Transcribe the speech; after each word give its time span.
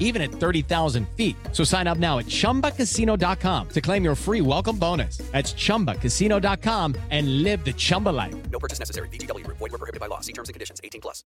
even 0.00 0.22
at 0.22 0.30
30,000 0.30 1.06
feet. 1.10 1.36
So 1.52 1.62
sign 1.64 1.86
up 1.86 1.98
now 1.98 2.18
at 2.18 2.26
ChumbaCasino.com 2.26 3.68
to 3.68 3.80
claim 3.80 4.02
your 4.02 4.16
free 4.16 4.40
welcome 4.40 4.78
bonus. 4.78 5.18
That's 5.32 5.52
ChumbaCasino.com 5.52 6.94
and 7.10 7.42
live 7.42 7.64
the 7.64 7.74
Chumba 7.74 8.08
life. 8.08 8.34
No 8.50 8.58
purchase 8.58 8.78
necessary. 8.78 9.08
VGW. 9.10 9.46
Void 9.46 9.70
were 9.70 9.78
prohibited 9.78 10.00
by 10.00 10.06
law. 10.06 10.20
See 10.20 10.32
terms 10.32 10.48
and 10.48 10.54
conditions. 10.54 10.80
18 10.82 11.02
plus. 11.02 11.24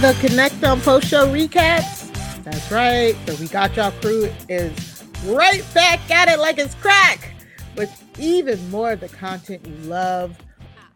The 0.00 0.12
Connect 0.20 0.62
on 0.62 0.80
Post 0.80 1.08
Show 1.08 1.32
recaps. 1.32 2.12
That's 2.44 2.70
right. 2.70 3.16
The 3.26 3.34
We 3.40 3.48
Got 3.48 3.74
Y'all 3.74 3.90
crew 4.00 4.30
is 4.48 4.87
right 5.24 5.64
back 5.74 6.10
at 6.10 6.28
it 6.28 6.38
like 6.38 6.58
it's 6.58 6.74
crack 6.76 7.32
with 7.76 7.90
even 8.18 8.70
more 8.70 8.92
of 8.92 9.00
the 9.00 9.08
content 9.08 9.66
you 9.66 9.74
love. 9.88 10.38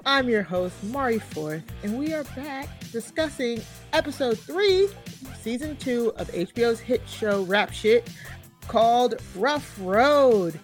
I'm 0.04 0.28
your 0.28 0.42
host, 0.42 0.82
Mari 0.84 1.18
Forth, 1.18 1.62
and 1.82 1.98
we 1.98 2.12
are 2.14 2.24
back 2.36 2.68
discussing 2.90 3.60
episode 3.92 4.38
three, 4.38 4.88
season 5.40 5.76
two 5.76 6.12
of 6.16 6.30
HBO's 6.30 6.80
hit 6.80 7.02
show 7.08 7.42
Rap 7.42 7.72
Shit 7.72 8.10
called 8.68 9.20
Rough 9.36 9.76
Road. 9.80 10.58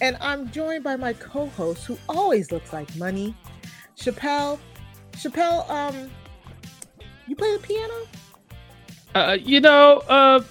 And 0.00 0.16
I'm 0.20 0.50
joined 0.50 0.84
by 0.84 0.96
my 0.96 1.12
co-host 1.12 1.84
who 1.84 1.98
always 2.08 2.52
looks 2.52 2.72
like 2.72 2.94
money, 2.96 3.34
Chappell. 3.96 4.58
Chappell, 5.18 5.64
um, 5.70 6.10
you 7.26 7.36
play 7.36 7.56
the 7.56 7.62
piano? 7.62 7.94
Uh, 9.14 9.38
you 9.40 9.60
know, 9.60 10.02
uh, 10.08 10.42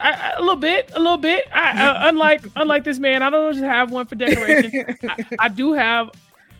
I, 0.00 0.34
a 0.36 0.40
little 0.40 0.56
bit, 0.56 0.90
a 0.94 0.98
little 0.98 1.18
bit. 1.18 1.46
I, 1.52 1.86
uh, 1.86 1.94
unlike 2.08 2.44
unlike 2.56 2.84
this 2.84 2.98
man, 2.98 3.22
I 3.22 3.30
don't 3.30 3.52
just 3.52 3.64
have 3.64 3.90
one 3.90 4.06
for 4.06 4.14
decoration. 4.14 4.96
I, 5.08 5.24
I, 5.40 5.48
do 5.48 5.72
have. 5.72 6.10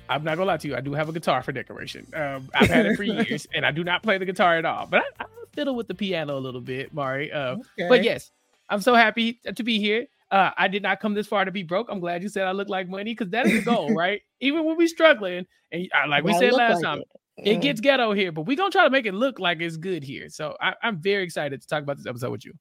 I'm 0.08 0.24
not 0.24 0.36
gonna 0.36 0.46
lie 0.46 0.56
to 0.58 0.68
you. 0.68 0.76
I 0.76 0.80
do 0.80 0.92
have 0.94 1.08
a 1.08 1.12
guitar 1.12 1.42
for 1.42 1.52
decoration. 1.52 2.06
Um, 2.14 2.48
I've 2.54 2.68
had 2.68 2.86
it 2.86 2.96
for 2.96 3.02
years, 3.04 3.46
and 3.54 3.64
I 3.64 3.70
do 3.70 3.84
not 3.84 4.02
play 4.02 4.18
the 4.18 4.24
guitar 4.24 4.56
at 4.56 4.64
all. 4.64 4.86
But 4.86 5.02
I, 5.18 5.24
I 5.24 5.26
fiddle 5.52 5.74
with 5.74 5.88
the 5.88 5.94
piano 5.94 6.36
a 6.36 6.40
little 6.40 6.60
bit, 6.60 6.92
Mari. 6.92 7.32
Uh, 7.32 7.56
okay. 7.78 7.88
But 7.88 8.02
yes, 8.04 8.30
I'm 8.68 8.80
so 8.80 8.94
happy 8.94 9.40
to 9.54 9.62
be 9.62 9.78
here. 9.78 10.06
Uh, 10.30 10.50
I 10.56 10.68
did 10.68 10.82
not 10.82 11.00
come 11.00 11.14
this 11.14 11.26
far 11.26 11.44
to 11.44 11.52
be 11.52 11.62
broke. 11.62 11.88
I'm 11.90 12.00
glad 12.00 12.22
you 12.22 12.28
said 12.28 12.46
I 12.46 12.52
look 12.52 12.68
like 12.68 12.88
money 12.88 13.12
because 13.12 13.30
that 13.30 13.46
is 13.46 13.64
the 13.64 13.70
goal, 13.70 13.94
right? 13.94 14.22
Even 14.40 14.64
when 14.64 14.76
we're 14.76 14.88
struggling, 14.88 15.46
and 15.70 15.88
uh, 15.94 16.08
like 16.08 16.24
we 16.24 16.32
said 16.34 16.52
last 16.52 16.76
like 16.76 16.84
time, 16.84 16.98
it. 16.98 17.06
It 17.36 17.60
gets 17.60 17.80
ghetto 17.80 18.12
here, 18.12 18.32
but 18.32 18.42
we're 18.42 18.56
gonna 18.56 18.70
try 18.70 18.84
to 18.84 18.90
make 18.90 19.06
it 19.06 19.14
look 19.14 19.38
like 19.38 19.60
it's 19.60 19.76
good 19.76 20.04
here. 20.04 20.28
So 20.28 20.56
I, 20.60 20.74
I'm 20.82 21.00
very 21.00 21.24
excited 21.24 21.60
to 21.60 21.66
talk 21.66 21.82
about 21.82 21.96
this 21.96 22.06
episode 22.06 22.30
with 22.30 22.44
you. 22.44 22.52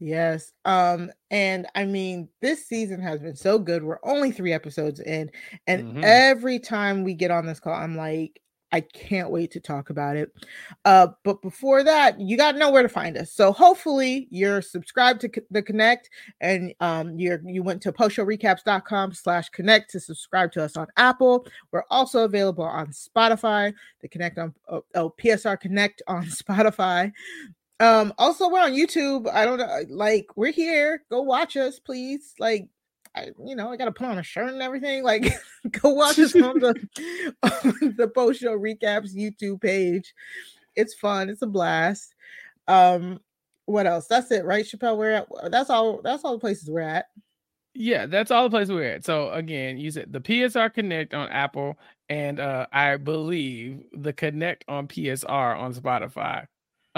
Yes. 0.00 0.52
Um, 0.64 1.10
and 1.30 1.66
I 1.74 1.84
mean, 1.84 2.28
this 2.40 2.66
season 2.66 3.00
has 3.00 3.20
been 3.20 3.36
so 3.36 3.58
good. 3.58 3.82
We're 3.82 3.98
only 4.04 4.30
three 4.30 4.52
episodes 4.52 5.00
in, 5.00 5.30
and 5.66 5.84
mm-hmm. 5.84 6.04
every 6.04 6.58
time 6.60 7.02
we 7.02 7.14
get 7.14 7.30
on 7.30 7.46
this 7.46 7.58
call, 7.58 7.74
I'm 7.74 7.96
like, 7.96 8.40
I 8.70 8.82
can't 8.82 9.30
wait 9.30 9.50
to 9.52 9.60
talk 9.60 9.90
about 9.90 10.16
it. 10.16 10.30
Uh, 10.84 11.08
but 11.24 11.40
before 11.40 11.82
that, 11.84 12.20
you 12.20 12.36
got 12.36 12.52
to 12.52 12.58
know 12.58 12.70
where 12.70 12.82
to 12.82 12.88
find 12.88 13.16
us. 13.16 13.32
So 13.32 13.52
hopefully 13.52 14.28
you're 14.30 14.60
subscribed 14.60 15.22
to 15.22 15.30
the 15.50 15.62
Connect 15.62 16.10
and 16.40 16.74
um, 16.80 17.18
you're 17.18 17.40
you 17.44 17.62
went 17.62 17.82
to 17.82 17.92
postshowrecaps.com 17.92 19.14
slash 19.14 19.48
connect 19.50 19.90
to 19.90 20.00
subscribe 20.00 20.52
to 20.52 20.62
us 20.62 20.76
on 20.76 20.86
Apple. 20.96 21.46
We're 21.72 21.84
also 21.90 22.24
available 22.24 22.64
on 22.64 22.88
Spotify, 22.88 23.72
the 24.02 24.08
Connect 24.08 24.38
on 24.38 24.54
oh, 24.68 24.84
oh 24.94 25.14
PSR 25.22 25.58
Connect 25.58 26.02
on 26.06 26.24
Spotify. 26.26 27.12
Um, 27.80 28.12
also 28.18 28.48
we're 28.48 28.60
on 28.60 28.72
YouTube. 28.72 29.30
I 29.32 29.44
don't 29.44 29.58
know, 29.58 29.84
like 29.88 30.26
we're 30.36 30.52
here. 30.52 31.04
Go 31.10 31.22
watch 31.22 31.56
us, 31.56 31.78
please. 31.78 32.34
Like 32.38 32.68
I, 33.14 33.30
you 33.44 33.56
know, 33.56 33.70
I 33.70 33.76
got 33.76 33.86
to 33.86 33.92
put 33.92 34.06
on 34.06 34.18
a 34.18 34.22
shirt 34.22 34.52
and 34.52 34.62
everything. 34.62 35.02
Like, 35.08 35.32
go 35.70 35.90
watch 35.90 36.18
us 36.18 36.34
on 36.34 36.58
the 36.58 36.74
on 37.42 37.94
the 37.96 38.08
post 38.08 38.40
show 38.40 38.58
recaps 38.58 39.14
YouTube 39.14 39.60
page. 39.60 40.14
It's 40.76 40.94
fun. 40.94 41.30
It's 41.30 41.42
a 41.42 41.46
blast. 41.46 42.14
Um, 42.66 43.20
what 43.66 43.86
else? 43.86 44.06
That's 44.06 44.30
it, 44.30 44.44
right, 44.44 44.66
Chappell? 44.66 44.98
We're 44.98 45.10
at. 45.10 45.28
That's 45.50 45.70
all. 45.70 46.00
That's 46.02 46.24
all 46.24 46.32
the 46.32 46.40
places 46.40 46.70
we're 46.70 46.80
at. 46.80 47.06
Yeah, 47.74 48.06
that's 48.06 48.30
all 48.30 48.44
the 48.44 48.50
places 48.50 48.72
we're 48.72 48.94
at. 48.94 49.04
So 49.04 49.30
again, 49.30 49.78
you 49.78 49.90
said 49.90 50.12
the 50.12 50.20
PSR 50.20 50.72
Connect 50.72 51.14
on 51.14 51.28
Apple, 51.28 51.78
and 52.08 52.40
uh 52.40 52.66
I 52.72 52.96
believe 52.96 53.82
the 53.92 54.12
Connect 54.12 54.64
on 54.68 54.88
PSR 54.88 55.58
on 55.58 55.74
Spotify. 55.74 56.46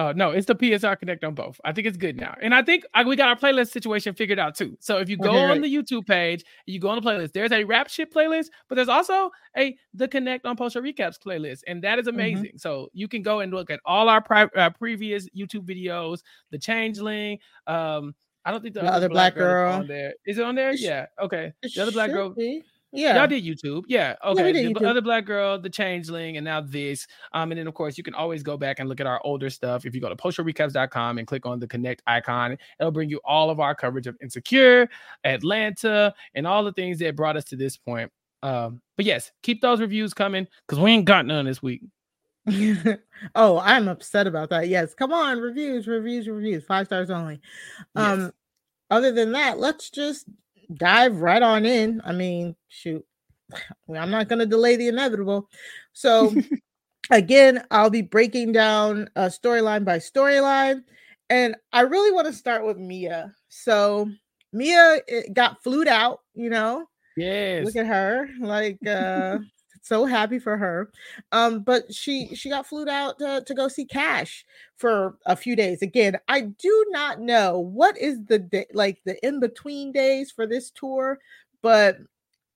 Uh, 0.00 0.14
no, 0.16 0.30
it's 0.30 0.46
the 0.46 0.54
PSR 0.54 0.98
Connect 0.98 1.22
on 1.24 1.34
both. 1.34 1.60
I 1.62 1.72
think 1.72 1.86
it's 1.86 1.98
good 1.98 2.16
now, 2.16 2.34
and 2.40 2.54
I 2.54 2.62
think 2.62 2.84
I, 2.94 3.04
we 3.04 3.16
got 3.16 3.28
our 3.28 3.36
playlist 3.36 3.70
situation 3.70 4.14
figured 4.14 4.38
out 4.38 4.54
too. 4.54 4.76
So 4.80 4.96
if 4.96 5.10
you 5.10 5.18
go 5.18 5.30
okay, 5.30 5.44
on 5.44 5.60
the 5.60 5.68
YouTube 5.68 6.06
page, 6.06 6.42
you 6.64 6.80
go 6.80 6.88
on 6.88 7.02
the 7.02 7.06
playlist. 7.06 7.32
There's 7.32 7.52
a 7.52 7.64
rap 7.64 7.90
shit 7.90 8.10
playlist, 8.10 8.46
but 8.68 8.76
there's 8.76 8.88
also 8.88 9.30
a 9.58 9.76
the 9.92 10.08
Connect 10.08 10.46
on 10.46 10.56
Post 10.56 10.72
Show 10.72 10.80
Recaps 10.80 11.18
playlist, 11.18 11.60
and 11.66 11.84
that 11.84 11.98
is 11.98 12.06
mm-hmm. 12.06 12.14
amazing. 12.14 12.44
Mm-hmm. 12.44 12.56
So 12.56 12.88
you 12.94 13.08
can 13.08 13.20
go 13.20 13.40
and 13.40 13.52
look 13.52 13.70
at 13.70 13.80
all 13.84 14.08
our 14.08 14.22
pri- 14.22 14.48
uh, 14.56 14.70
previous 14.70 15.28
YouTube 15.36 15.68
videos, 15.68 16.20
the 16.50 16.58
Changeling, 16.58 17.38
um, 17.66 18.14
I 18.44 18.50
don't 18.50 18.62
think 18.62 18.74
the, 18.74 18.80
The 18.80 18.86
other, 18.86 18.96
other 18.96 19.08
black, 19.10 19.34
black 19.34 19.44
girl, 19.44 19.70
is 19.70 19.80
on 19.80 19.86
there. 19.86 20.14
Is 20.24 20.38
it 20.38 20.44
on 20.44 20.54
there? 20.54 20.72
Yeah. 20.72 21.06
Okay. 21.20 21.52
The 21.62 21.82
other 21.82 21.92
black 21.92 22.10
girl. 22.10 22.30
be. 22.30 22.62
Yeah. 22.92 23.16
Y'all 23.16 23.26
did 23.26 23.44
YouTube. 23.44 23.84
Yeah. 23.86 24.16
Okay. 24.24 24.52
did 24.52 24.74
the 24.74 24.88
other 24.88 25.00
black 25.00 25.24
girl, 25.24 25.58
the 25.58 25.70
changeling, 25.70 26.36
and 26.36 26.44
now 26.44 26.60
this. 26.60 27.06
Um, 27.32 27.52
and 27.52 27.58
then 27.58 27.66
of 27.66 27.74
course 27.74 27.96
you 27.96 28.02
can 28.04 28.14
always 28.14 28.42
go 28.42 28.56
back 28.56 28.80
and 28.80 28.88
look 28.88 29.00
at 29.00 29.06
our 29.06 29.20
older 29.24 29.48
stuff. 29.50 29.86
If 29.86 29.94
you 29.94 30.00
go 30.00 30.08
to 30.08 30.16
postshowrecaps.com 30.16 31.18
and 31.18 31.26
click 31.26 31.46
on 31.46 31.60
the 31.60 31.68
connect 31.68 32.02
icon, 32.06 32.58
it'll 32.78 32.90
bring 32.90 33.08
you 33.08 33.20
all 33.24 33.50
of 33.50 33.60
our 33.60 33.74
coverage 33.74 34.06
of 34.06 34.16
Insecure, 34.20 34.88
Atlanta, 35.24 36.12
and 36.34 36.46
all 36.46 36.64
the 36.64 36.72
things 36.72 36.98
that 36.98 37.14
brought 37.16 37.36
us 37.36 37.44
to 37.44 37.56
this 37.56 37.76
point. 37.76 38.10
Um, 38.42 38.80
but 38.96 39.04
yes, 39.04 39.30
keep 39.42 39.60
those 39.60 39.80
reviews 39.80 40.14
coming 40.14 40.46
because 40.66 40.80
we 40.80 40.90
ain't 40.90 41.04
got 41.04 41.26
none 41.26 41.44
this 41.44 41.62
week. 41.62 41.82
oh, 43.34 43.58
I'm 43.58 43.86
upset 43.88 44.26
about 44.26 44.50
that. 44.50 44.68
Yes, 44.68 44.94
come 44.94 45.12
on, 45.12 45.38
reviews, 45.38 45.86
reviews, 45.86 46.26
reviews, 46.26 46.64
five 46.64 46.86
stars 46.86 47.10
only. 47.10 47.40
Um, 47.94 48.20
Yes. 48.20 48.32
other 48.90 49.12
than 49.12 49.32
that, 49.32 49.58
let's 49.58 49.90
just 49.90 50.26
dive 50.74 51.20
right 51.20 51.42
on 51.42 51.66
in. 51.66 52.00
I 52.04 52.12
mean, 52.12 52.56
shoot, 52.68 53.04
I'm 53.94 54.10
not 54.10 54.28
going 54.28 54.38
to 54.38 54.46
delay 54.46 54.76
the 54.76 54.88
inevitable. 54.88 55.48
So, 55.92 56.34
again, 57.10 57.64
I'll 57.70 57.90
be 57.90 58.02
breaking 58.02 58.52
down 58.52 59.08
uh, 59.16 59.26
storyline 59.26 59.84
by 59.84 59.98
storyline, 59.98 60.82
and 61.28 61.56
I 61.72 61.82
really 61.82 62.12
want 62.12 62.26
to 62.26 62.32
start 62.32 62.64
with 62.64 62.78
Mia. 62.78 63.34
So, 63.48 64.10
Mia 64.52 65.00
got 65.32 65.62
flued 65.62 65.88
out, 65.88 66.20
you 66.34 66.50
know. 66.50 66.86
Yes. 67.16 67.64
Look 67.64 67.76
at 67.76 67.86
her, 67.86 68.28
like 68.40 68.78
uh 68.86 69.38
so 69.82 70.04
happy 70.04 70.38
for 70.38 70.56
her. 70.56 70.90
Um, 71.32 71.60
but 71.60 71.92
she 71.92 72.34
she 72.34 72.48
got 72.48 72.66
flued 72.66 72.88
out 72.88 73.18
to, 73.18 73.42
to 73.44 73.54
go 73.54 73.68
see 73.68 73.84
Cash 73.84 74.44
for 74.76 75.16
a 75.26 75.36
few 75.36 75.56
days. 75.56 75.82
Again, 75.82 76.18
I 76.28 76.42
do 76.42 76.86
not 76.90 77.20
know 77.20 77.58
what 77.58 77.98
is 77.98 78.18
the 78.26 78.38
day 78.38 78.66
like 78.72 79.00
the 79.04 79.24
in 79.26 79.40
between 79.40 79.92
days 79.92 80.30
for 80.30 80.46
this 80.46 80.70
tour, 80.70 81.18
but 81.62 81.98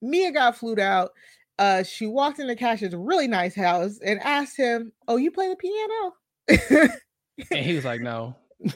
Mia 0.02 0.32
got 0.32 0.56
flued 0.56 0.80
out. 0.80 1.12
Uh, 1.58 1.82
she 1.82 2.06
walked 2.06 2.40
into 2.40 2.56
Cash's 2.56 2.94
really 2.94 3.28
nice 3.28 3.54
house 3.54 3.98
and 4.04 4.20
asked 4.20 4.56
him, 4.56 4.92
"Oh, 5.08 5.16
you 5.16 5.30
play 5.30 5.48
the 5.48 5.56
piano?" 5.56 6.14
and 7.50 7.64
he 7.64 7.74
was 7.74 7.84
like, 7.84 8.00
no. 8.00 8.36
He 8.60 8.70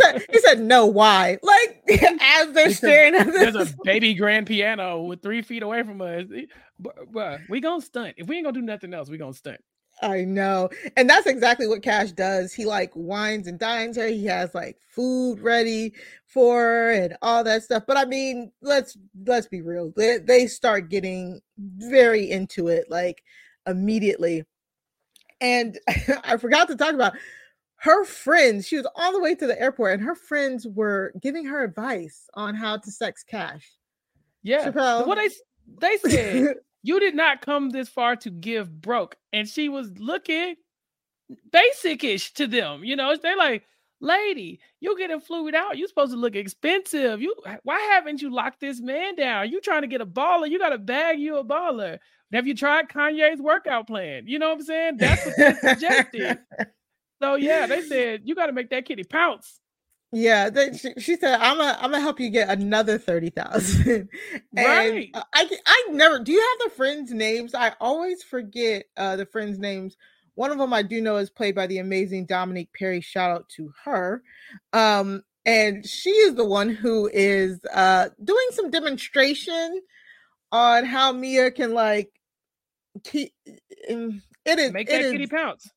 said, 0.00 0.24
"He 0.30 0.38
said 0.40 0.60
no. 0.60 0.86
Why?" 0.86 1.38
Like 1.42 1.82
as 2.20 2.52
they're 2.52 2.70
Because 2.70 2.76
staring 2.76 3.14
at 3.14 3.26
There's 3.26 3.54
this. 3.54 3.72
a 3.72 3.76
baby 3.84 4.14
grand 4.14 4.46
piano 4.46 5.02
with 5.02 5.22
three 5.22 5.42
feet 5.42 5.62
away 5.62 5.82
from 5.82 6.00
us. 6.00 6.24
But, 6.78 7.12
but 7.12 7.40
we 7.48 7.60
gonna 7.60 7.80
stunt. 7.82 8.14
If 8.18 8.26
we 8.28 8.36
ain't 8.36 8.44
gonna 8.44 8.58
do 8.58 8.62
nothing 8.62 8.94
else, 8.94 9.08
we 9.08 9.18
gonna 9.18 9.34
stunt. 9.34 9.60
I 10.02 10.24
know. 10.24 10.68
And 10.96 11.08
that's 11.08 11.26
exactly 11.26 11.66
what 11.66 11.82
Cash 11.82 12.12
does. 12.12 12.52
He 12.52 12.66
like 12.66 12.92
wines 12.94 13.46
and 13.46 13.58
dines 13.58 13.96
her. 13.96 14.06
He 14.08 14.26
has 14.26 14.54
like 14.54 14.76
food 14.94 15.40
ready 15.40 15.94
for 16.26 16.60
her 16.60 16.92
and 16.92 17.16
all 17.22 17.42
that 17.44 17.62
stuff. 17.62 17.84
But 17.86 17.96
I 17.96 18.04
mean, 18.04 18.52
let's 18.60 18.96
let's 19.26 19.46
be 19.46 19.62
real. 19.62 19.92
They, 19.96 20.18
they 20.18 20.46
start 20.48 20.90
getting 20.90 21.40
very 21.58 22.30
into 22.30 22.68
it 22.68 22.86
like 22.90 23.22
immediately. 23.66 24.44
And 25.40 25.78
I 26.24 26.36
forgot 26.36 26.68
to 26.68 26.76
talk 26.76 26.92
about 26.94 27.14
her 27.78 28.04
friends. 28.04 28.66
She 28.66 28.76
was 28.76 28.86
all 28.94 29.12
the 29.12 29.20
way 29.20 29.34
to 29.34 29.46
the 29.46 29.60
airport 29.60 29.94
and 29.94 30.02
her 30.02 30.14
friends 30.14 30.66
were 30.66 31.12
giving 31.20 31.44
her 31.46 31.62
advice 31.62 32.28
on 32.34 32.54
how 32.54 32.76
to 32.78 32.90
sex 32.90 33.22
Cash. 33.22 33.70
Yeah. 34.42 34.64
Chappell. 34.64 35.06
What 35.06 35.16
they 35.16 35.28
they 35.80 35.96
said, 36.10 36.56
you 36.82 37.00
did 37.00 37.14
not 37.14 37.44
come 37.44 37.70
this 37.70 37.88
far 37.88 38.16
to 38.16 38.30
give 38.30 38.80
broke. 38.80 39.16
And 39.32 39.48
she 39.48 39.68
was 39.68 39.90
looking 39.98 40.56
basic-ish 41.50 42.34
to 42.34 42.46
them. 42.46 42.84
You 42.84 42.96
know, 42.96 43.16
they're 43.16 43.36
like, 43.36 43.64
lady, 44.00 44.60
you're 44.80 44.96
getting 44.96 45.20
fluid 45.20 45.54
out. 45.54 45.76
You're 45.76 45.88
supposed 45.88 46.12
to 46.12 46.18
look 46.18 46.36
expensive. 46.36 47.20
You 47.20 47.34
why 47.62 47.80
haven't 47.92 48.22
you 48.22 48.32
locked 48.32 48.60
this 48.60 48.80
man 48.80 49.16
down? 49.16 49.50
You 49.50 49.60
trying 49.60 49.82
to 49.82 49.88
get 49.88 50.00
a 50.00 50.06
baller. 50.06 50.48
You 50.48 50.58
got 50.58 50.70
to 50.70 50.78
bag 50.78 51.18
you 51.18 51.36
a 51.38 51.44
baller. 51.44 51.98
Have 52.32 52.46
you 52.46 52.54
tried 52.54 52.88
Kanye's 52.88 53.40
workout 53.40 53.86
plan? 53.86 54.24
You 54.26 54.38
know 54.38 54.48
what 54.48 54.58
I'm 54.58 54.64
saying? 54.64 54.96
That's 54.96 55.24
what 55.24 55.36
they 55.36 55.54
suggested. 55.54 56.38
So 57.22 57.34
yeah, 57.36 57.66
they 57.66 57.82
said 57.82 58.22
you 58.24 58.34
got 58.34 58.46
to 58.46 58.52
make 58.52 58.70
that 58.70 58.84
kitty 58.86 59.04
pounce. 59.04 59.60
Yeah, 60.12 60.50
they, 60.50 60.72
she, 60.72 60.92
she 60.98 61.16
said, 61.16 61.40
"I'm 61.40 61.58
gonna, 61.58 61.76
I'm 61.80 61.90
gonna 61.90 62.00
help 62.00 62.20
you 62.20 62.30
get 62.30 62.48
another 62.48 62.96
thirty 62.98 63.30
thousand. 63.30 64.08
Right. 64.56 65.10
Uh, 65.12 65.22
I, 65.34 65.50
I 65.66 65.84
never. 65.90 66.20
Do 66.20 66.32
you 66.32 66.40
have 66.40 66.70
the 66.70 66.76
friends' 66.76 67.12
names? 67.12 67.54
I 67.54 67.74
always 67.80 68.22
forget 68.22 68.84
uh, 68.96 69.16
the 69.16 69.26
friends' 69.26 69.58
names. 69.58 69.96
One 70.34 70.50
of 70.52 70.58
them 70.58 70.72
I 70.72 70.82
do 70.82 71.00
know 71.02 71.16
is 71.16 71.28
played 71.30 71.54
by 71.54 71.66
the 71.66 71.78
amazing 71.78 72.26
Dominique 72.26 72.70
Perry. 72.78 73.00
Shout 73.00 73.30
out 73.30 73.48
to 73.56 73.72
her. 73.84 74.22
Um, 74.72 75.22
and 75.44 75.84
she 75.86 76.10
is 76.10 76.34
the 76.34 76.44
one 76.46 76.68
who 76.70 77.08
is 77.12 77.58
uh 77.72 78.08
doing 78.22 78.46
some 78.52 78.70
demonstration 78.70 79.80
on 80.52 80.84
how 80.84 81.12
Mia 81.12 81.50
can 81.50 81.74
like 81.74 82.10
keep. 83.04 83.32
um, 83.90 84.22
It 84.44 84.58
is 84.58 84.72
Make 84.72 84.88
it 84.88 84.92
that 85.02 85.10
kitty 85.12 85.24
is- 85.24 85.30
pounce. 85.30 85.68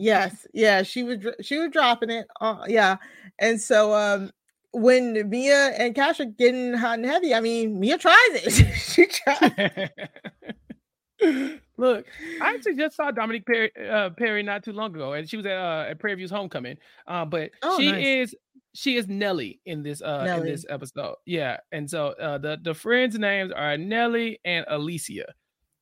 Yes, 0.00 0.46
yeah, 0.54 0.84
she 0.84 1.02
was 1.02 1.18
she 1.42 1.58
was 1.58 1.70
dropping 1.72 2.10
it. 2.10 2.28
Uh, 2.40 2.62
yeah, 2.68 2.98
and 3.40 3.60
so 3.60 3.92
um, 3.92 4.30
when 4.70 5.28
Mia 5.28 5.70
and 5.76 5.92
Cash 5.92 6.20
are 6.20 6.24
getting 6.24 6.72
hot 6.72 6.98
and 6.98 7.04
heavy, 7.04 7.34
I 7.34 7.40
mean, 7.40 7.80
Mia 7.80 7.98
tries 7.98 8.14
it. 8.16 8.50
she 8.76 9.06
tries. 9.06 9.90
Look, 11.76 12.06
I 12.40 12.54
actually 12.54 12.76
just 12.76 12.94
saw 12.94 13.10
Dominique 13.10 13.44
Perry, 13.44 13.72
uh, 13.90 14.10
Perry 14.10 14.44
not 14.44 14.62
too 14.62 14.72
long 14.72 14.94
ago, 14.94 15.14
and 15.14 15.28
she 15.28 15.36
was 15.36 15.46
at 15.46 15.56
uh, 15.56 15.86
at 15.90 15.98
Prairie 15.98 16.14
View's 16.14 16.30
homecoming. 16.30 16.76
Uh, 17.08 17.24
but 17.24 17.50
Oh, 17.62 17.76
she 17.76 17.90
nice. 17.90 18.06
is 18.06 18.34
she 18.74 18.94
is 18.94 19.08
Nelly 19.08 19.60
in 19.66 19.82
this 19.82 20.00
uh 20.00 20.36
in 20.38 20.44
this 20.44 20.64
episode. 20.68 21.16
Yeah, 21.26 21.56
and 21.72 21.90
so 21.90 22.08
uh, 22.20 22.38
the 22.38 22.56
the 22.62 22.72
friends' 22.72 23.18
names 23.18 23.50
are 23.50 23.76
Nelly 23.76 24.38
and 24.44 24.64
Alicia. 24.68 25.24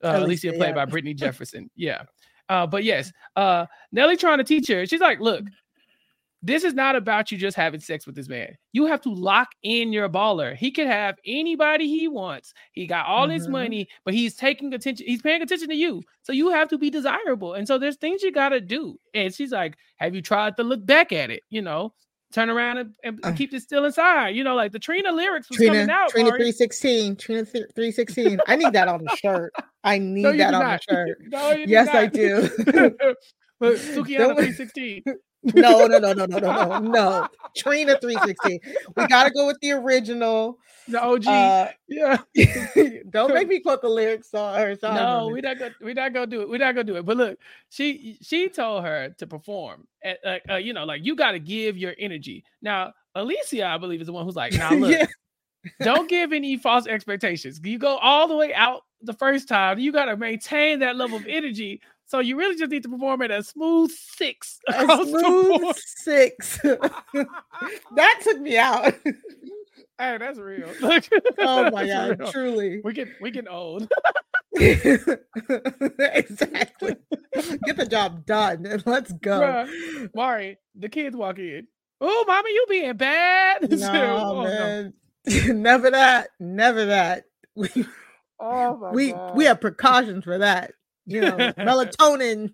Uh, 0.03 0.09
Alicia, 0.09 0.49
Alicia, 0.49 0.53
played 0.53 0.69
yeah. 0.69 0.75
by 0.75 0.85
Brittany 0.91 1.13
Jefferson. 1.13 1.71
Yeah. 1.77 2.05
Uh, 2.49 2.67
but 2.67 2.85
yes, 2.85 3.13
uh, 3.37 3.67
Nelly 3.93 4.17
trying 4.17 4.39
to 4.39 4.45
teach 4.45 4.69
her. 4.69 4.87
She's 4.87 5.01
like, 5.01 5.21
look, 5.21 5.45
this 6.43 6.63
is 6.63 6.75
not 6.75 6.95
about 6.95 7.33
you 7.33 7.39
just 7.39 7.57
having 7.57 7.81
sex 7.81 8.07
with 8.07 8.15
this 8.15 8.29
man. 8.29 8.55
You 8.73 8.87
have 8.87 9.01
to 9.01 9.13
lock 9.13 9.49
in 9.65 9.93
your 9.93 10.09
baller. 10.09 10.55
He 10.55 10.71
can 10.71 10.87
have 10.87 11.17
anybody 11.27 11.89
he 11.89 12.07
wants. 12.07 12.55
He 12.73 12.87
got 12.87 13.07
all 13.07 13.29
his 13.29 13.49
Mhm. 13.49 13.53
money, 13.53 13.89
but 14.05 14.15
he's 14.15 14.37
taking 14.37 14.73
attention. 14.73 15.07
He's 15.09 15.23
paying 15.23 15.43
attention 15.43 15.69
to 15.71 15.75
you. 15.75 16.03
So 16.23 16.33
you 16.33 16.51
have 16.51 16.69
to 16.69 16.79
be 16.79 16.89
desirable. 16.89 17.55
And 17.55 17.67
so 17.67 17.79
there's 17.79 17.97
things 17.97 18.23
you 18.23 18.31
got 18.31 18.51
to 18.51 18.61
do. 18.61 18.97
And 19.13 19.35
she's 19.35 19.51
like, 19.51 19.77
have 19.97 20.15
you 20.15 20.23
tried 20.23 20.57
to 20.59 20.63
look 20.63 20.85
back 20.87 21.11
at 21.11 21.31
it? 21.31 21.43
You 21.51 21.63
know, 21.63 21.95
turn 22.33 22.49
around 22.51 22.79
and, 22.79 22.95
and 23.03 23.19
Uh. 23.25 23.33
keep 23.33 23.51
this 23.51 23.65
still 23.65 23.85
inside. 23.85 24.37
You 24.37 24.45
know, 24.45 24.55
like 24.55 24.71
the 24.71 24.79
Trina 24.79 25.11
lyrics 25.11 25.49
was 25.51 25.59
coming 25.59 25.91
out. 25.91 26.11
Trina 26.11 26.31
three 26.37 26.53
sixteen, 26.53 27.17
Trina 27.17 27.45
three 27.75 27.91
sixteen. 27.91 28.39
I 28.47 28.55
need 28.55 28.73
that 28.75 28.87
on 28.87 29.03
the 29.03 29.17
shirt. 29.17 29.53
I 29.87 29.99
need 29.99 30.23
No, 30.23 30.37
that 30.37 30.53
on 30.55 30.61
not. 30.63 30.81
the 30.89 30.93
shirt. 30.95 31.19
no, 31.29 31.51
Yes, 31.53 31.89
I 31.89 32.07
do. 32.07 32.49
but 33.61 33.77
Don't- 33.95 34.05
316. 34.07 35.03
No, 35.55 35.87
no, 35.87 35.99
no, 35.99 36.13
no, 36.13 36.27
no, 36.27 36.39
no, 36.39 36.39
no, 36.39 36.79
no. 36.81 37.29
Trina 37.57 37.97
three 38.01 38.17
sixteen. 38.25 38.59
We 38.97 39.07
got 39.07 39.25
to 39.25 39.31
go 39.31 39.47
with 39.47 39.59
the 39.63 39.73
original. 39.73 40.59
The 40.89 41.01
OG. 41.01 41.27
Uh, 41.29 41.69
yeah. 41.87 42.17
don't 43.11 43.33
make 43.33 43.47
me 43.47 43.61
quote 43.61 43.81
the 43.81 43.89
lyrics 43.89 44.31
song 44.33 44.59
or 44.59 44.75
song. 44.75 44.97
No, 44.97 45.29
we're 45.29 45.43
not 45.43 45.59
gonna 45.61 45.75
we're 45.81 45.95
not 45.95 46.13
gonna 46.13 46.27
do 46.27 46.41
it. 46.41 46.49
We're 46.49 46.59
not 46.59 46.75
gonna 46.75 46.83
do 46.85 46.97
it. 46.97 47.05
But 47.07 47.17
look, 47.17 47.39
she 47.69 48.19
she 48.23 48.49
told 48.49 48.85
her 48.85 49.15
to 49.19 49.27
perform. 49.29 49.87
At, 50.03 50.19
uh, 50.25 50.39
uh, 50.51 50.57
you 50.57 50.73
know, 50.73 50.85
like 50.85 51.05
you 51.05 51.15
got 51.15 51.33
to 51.33 51.39
give 51.39 51.77
your 51.77 51.95
energy. 51.97 52.43
Now, 52.61 52.95
Alicia, 53.15 53.67
I 53.67 53.79
believe, 53.79 54.01
is 54.01 54.09
the 54.09 54.13
one 54.13 54.25
who's 54.25 54.35
like, 54.37 54.53
now 54.53 54.73
look, 54.75 54.91
Yeah. 54.91 55.07
Don't 55.81 56.09
give 56.09 56.33
any 56.33 56.57
false 56.57 56.87
expectations. 56.87 57.61
You 57.63 57.79
go 57.79 57.97
all 57.99 58.29
the 58.29 58.37
way 58.37 58.53
out 58.55 58.83
the 59.03 59.13
first 59.13 59.49
time. 59.49 59.79
You 59.79 59.93
got 59.93 60.07
to 60.07 60.17
maintain 60.17 60.79
that 60.81 60.97
level 60.97 61.17
of 61.19 61.27
energy. 61.27 61.81
So 62.09 62.21
you 62.21 62.37
really 62.37 62.57
just 62.57 62.71
need 62.71 62.85
to 62.85 62.89
perform 62.89 63.21
at 63.23 63.33
a 63.33 63.43
smooth 63.43 63.91
six 63.91 64.61
a 64.69 64.85
smooth 65.05 65.77
six. 65.77 66.59
that 66.63 68.21
took 68.23 68.41
me 68.41 68.57
out. 68.57 68.95
Hey, 69.99 70.19
that's 70.19 70.39
real. 70.39 70.69
Look, 70.81 71.05
oh 71.39 71.71
my 71.71 71.85
that's 71.85 72.11
god, 72.11 72.21
real. 72.21 72.31
truly. 72.33 72.81
We 72.85 72.93
get 72.93 73.09
we 73.21 73.31
get 73.33 73.49
old. 73.51 73.91
exactly. 75.99 76.97
Get 77.65 77.77
the 77.77 77.87
job 77.91 78.25
done 78.27 78.67
and 78.67 78.83
let's 78.87 79.13
go. 79.13 79.41
Bruh, 79.41 80.15
Mari, 80.15 80.59
the 80.75 80.89
kids 80.89 81.17
walk 81.17 81.39
in. 81.39 81.67
Oh, 82.01 82.25
mommy, 82.27 82.51
you 82.53 82.67
being 82.69 82.97
bad. 82.97 83.59
Oh, 83.65 83.77
no, 83.77 84.17
Oh, 84.17 84.45
man. 84.45 84.93
never 85.49 85.91
that. 85.91 86.29
Never 86.41 86.87
that. 86.87 87.25
We 87.55 87.87
Oh 88.41 88.91
we, 88.93 89.13
God. 89.13 89.37
we 89.37 89.45
have 89.45 89.61
precautions 89.61 90.25
for 90.25 90.39
that. 90.39 90.73
You 91.07 91.21
know, 91.21 91.37
melatonin. 91.59 92.53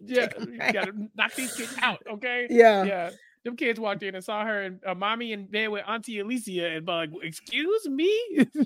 yeah, 0.00 0.28
you 0.38 0.58
gotta 0.72 0.92
knock 1.16 1.34
these 1.34 1.54
kids 1.54 1.74
out, 1.80 2.02
okay? 2.10 2.46
Yeah. 2.50 2.84
yeah. 2.84 3.10
Them 3.44 3.56
kids 3.56 3.78
walked 3.78 4.02
in 4.02 4.14
and 4.14 4.24
saw 4.24 4.44
her 4.44 4.62
and 4.62 4.80
uh, 4.86 4.94
mommy 4.94 5.32
in 5.32 5.46
bed 5.46 5.68
with 5.68 5.84
Auntie 5.86 6.18
Alicia 6.20 6.66
and 6.66 6.86
like, 6.86 7.10
excuse 7.22 7.86
me. 7.86 8.10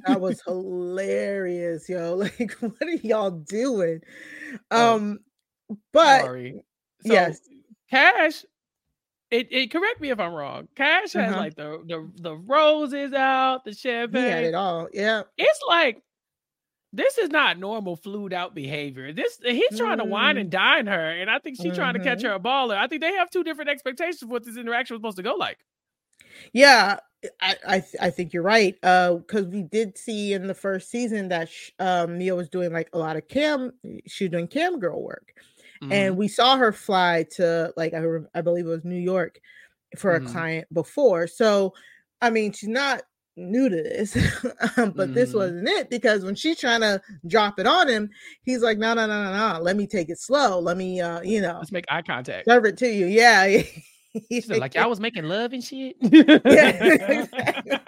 That 0.06 0.20
was 0.20 0.40
hilarious, 0.46 1.88
yo. 1.88 2.14
Like, 2.16 2.52
what 2.60 2.74
are 2.82 2.90
y'all 3.02 3.30
doing? 3.30 4.00
Oh, 4.70 4.96
Um, 4.96 5.18
but 5.92 6.22
Sorry. 6.22 6.62
So, 7.06 7.12
yes. 7.12 7.40
Cash 7.90 8.44
it, 9.30 9.48
it 9.52 9.70
correct 9.70 10.00
me 10.00 10.10
if 10.10 10.20
I'm 10.20 10.32
wrong. 10.32 10.68
Cash 10.76 11.12
has 11.14 11.32
Uh-huh. 11.32 11.36
like 11.36 11.54
the 11.56 11.82
the 11.86 12.10
the 12.22 12.36
roses 12.36 13.12
out, 13.12 13.64
the 13.64 13.72
He 13.72 13.88
had 13.88 14.10
champagne. 14.12 14.44
it 14.44 14.54
all. 14.54 14.88
Yeah. 14.92 15.22
It's 15.36 15.60
like 15.68 16.02
this 16.92 17.18
is 17.18 17.28
not 17.30 17.58
normal 17.58 17.96
flued 17.96 18.32
out 18.32 18.54
behavior. 18.54 19.12
This 19.12 19.38
he's 19.44 19.76
trying 19.76 19.98
to 19.98 20.04
wine 20.04 20.36
Mm. 20.36 20.40
and 20.42 20.50
dine 20.50 20.86
her, 20.86 21.10
and 21.10 21.30
I 21.30 21.38
think 21.38 21.58
she's 21.60 21.74
trying 21.74 21.94
to 21.94 22.00
catch 22.00 22.20
Mhm. 22.20 22.28
her 22.28 22.32
a 22.34 22.40
baller. 22.40 22.76
I 22.76 22.86
think 22.86 23.02
they 23.02 23.12
have 23.14 23.30
two 23.30 23.44
different 23.44 23.70
expectations 23.70 24.22
of 24.22 24.30
what 24.30 24.44
this 24.44 24.56
interaction 24.56 24.94
was 24.94 25.00
supposed 25.00 25.18
to 25.18 25.22
go 25.22 25.34
like. 25.34 25.58
Yeah, 26.52 26.98
I 27.40 27.56
I, 27.66 27.84
I 28.00 28.10
think 28.10 28.32
you're 28.32 28.42
right. 28.42 28.76
Uh, 28.82 29.14
because 29.16 29.46
we 29.46 29.62
did 29.62 29.98
see 29.98 30.32
in 30.32 30.46
the 30.46 30.54
first 30.54 30.90
season 30.90 31.28
that 31.28 31.50
sh- 31.50 31.70
um 31.78 32.16
Mia 32.18 32.34
was 32.34 32.48
doing 32.48 32.72
like 32.72 32.88
a 32.94 32.98
lot 32.98 33.16
of 33.16 33.28
cam, 33.28 33.72
she 34.06 34.24
was 34.24 34.30
doing 34.32 34.48
cam 34.48 34.78
girl 34.78 35.02
work, 35.02 35.34
Mm-hmm. 35.82 35.92
and 35.92 36.16
we 36.16 36.28
saw 36.28 36.56
her 36.56 36.72
fly 36.72 37.24
to 37.36 37.72
like 37.76 37.94
I 37.94 38.02
I 38.34 38.40
believe 38.40 38.66
it 38.66 38.70
was 38.70 38.84
New 38.84 38.96
York 38.96 39.38
for 39.96 40.18
Mhm. 40.18 40.26
a 40.26 40.28
client 40.30 40.66
before. 40.72 41.26
So, 41.26 41.72
I 42.20 42.30
mean, 42.30 42.52
she's 42.52 42.68
not 42.68 43.02
new 43.36 43.68
to 43.68 43.76
this, 43.76 44.16
um, 44.76 44.90
but 44.90 45.14
this 45.14 45.30
Mhm. 45.30 45.34
wasn't 45.36 45.68
it 45.68 45.88
because 45.90 46.24
when 46.24 46.34
she's 46.34 46.58
trying 46.58 46.80
to 46.80 47.00
drop 47.28 47.60
it 47.60 47.66
on 47.68 47.86
him, 47.88 48.10
he's 48.42 48.62
like, 48.62 48.78
no, 48.78 48.92
no, 48.94 49.06
no, 49.06 49.24
no, 49.32 49.52
no. 49.54 49.60
Let 49.62 49.76
me 49.76 49.86
take 49.86 50.08
it 50.10 50.18
slow. 50.18 50.58
Let 50.58 50.76
me, 50.76 51.00
uh, 51.00 51.20
you 51.22 51.40
know, 51.40 51.56
Let's 51.58 51.70
make 51.72 51.84
eye 51.88 52.02
contact. 52.02 52.46
serve 52.48 52.64
it 52.64 52.76
to 52.78 52.88
you. 52.88 53.06
Yeah. 53.06 53.62
Like 54.48 54.74
y'all 54.74 54.88
was 54.88 54.98
making 55.00 55.24
love 55.24 55.52
and 55.52 55.62
shit. 55.62 55.94
exactly. 56.02 57.78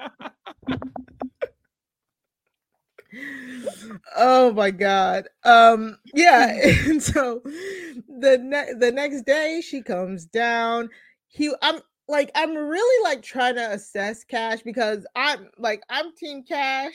Oh 4.16 4.52
my 4.52 4.70
god 4.70 5.28
um 5.44 5.98
yeah 6.14 6.48
and 6.86 7.02
so 7.02 7.42
the 7.44 8.38
ne- 8.42 8.74
the 8.78 8.90
next 8.92 9.22
day 9.22 9.60
she 9.64 9.82
comes 9.82 10.26
down 10.26 10.88
he 11.28 11.52
i'm 11.62 11.80
like 12.08 12.30
i'm 12.34 12.56
really 12.56 13.04
like 13.04 13.22
trying 13.22 13.54
to 13.54 13.70
assess 13.72 14.24
cash 14.24 14.60
because 14.62 15.06
i'm 15.16 15.48
like 15.58 15.82
i'm 15.90 16.14
team 16.16 16.42
cash 16.44 16.94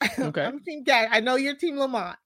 Okay. 0.18 0.42
i'm 0.44 0.60
team 0.60 0.84
cash 0.84 1.08
i 1.12 1.20
know 1.20 1.36
you're 1.36 1.56
team 1.56 1.76
lamont 1.78 2.16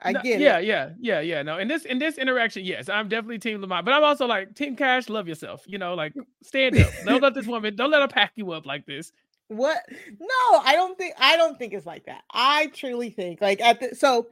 i 0.00 0.12
No, 0.12 0.22
get 0.22 0.40
yeah, 0.40 0.58
it 0.58 0.58
yeah, 0.58 0.90
yeah, 1.00 1.20
yeah. 1.20 1.42
No, 1.42 1.58
in 1.58 1.68
this 1.68 1.84
in 1.84 1.98
this 1.98 2.18
interaction, 2.18 2.64
yes, 2.64 2.88
I'm 2.88 3.08
definitely 3.08 3.38
Team 3.38 3.60
Lamont, 3.60 3.84
but 3.84 3.94
I'm 3.94 4.02
also 4.02 4.26
like 4.26 4.54
Team 4.54 4.74
Cash. 4.74 5.08
Love 5.08 5.28
yourself, 5.28 5.62
you 5.66 5.78
know, 5.78 5.94
like 5.94 6.12
stand 6.42 6.76
up. 6.78 6.96
don't 7.04 7.22
let 7.22 7.34
this 7.34 7.46
woman, 7.46 7.76
don't 7.76 7.90
let 7.90 8.02
her 8.02 8.08
pack 8.08 8.32
you 8.34 8.50
up 8.52 8.66
like 8.66 8.84
this. 8.84 9.12
What? 9.56 9.78
No, 10.20 10.60
I 10.64 10.72
don't 10.74 10.96
think 10.98 11.14
I 11.18 11.36
don't 11.36 11.58
think 11.58 11.72
it's 11.72 11.86
like 11.86 12.06
that. 12.06 12.22
I 12.32 12.66
truly 12.68 13.10
think 13.10 13.40
like 13.40 13.60
at 13.60 13.80
the 13.80 13.94
so 13.94 14.28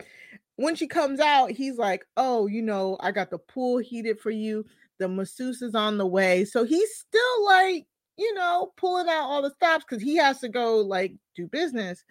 when 0.57 0.75
she 0.75 0.87
comes 0.87 1.21
out, 1.21 1.51
he's 1.51 1.79
like, 1.79 2.05
"Oh, 2.17 2.47
you 2.47 2.63
know, 2.63 2.97
I 3.01 3.13
got 3.13 3.31
the 3.31 3.39
pool 3.39 3.79
heated 3.79 4.21
for 4.21 4.31
you. 4.31 4.65
The 4.99 5.09
masseuse 5.09 5.63
is 5.63 5.75
on 5.75 5.97
the 5.99 6.07
way." 6.07 6.45
So 6.45 6.65
he's 6.65 6.95
still 6.95 7.45
like, 7.47 7.87
you 8.19 8.35
know, 8.35 8.73
pulling 8.77 9.09
out 9.09 9.23
all 9.25 9.43
the 9.43 9.51
stops 9.51 9.85
because 9.89 10.03
he 10.03 10.17
has 10.17 10.41
to 10.41 10.49
go 10.49 10.79
like 10.79 11.15
do 11.35 11.47
business. 11.47 12.05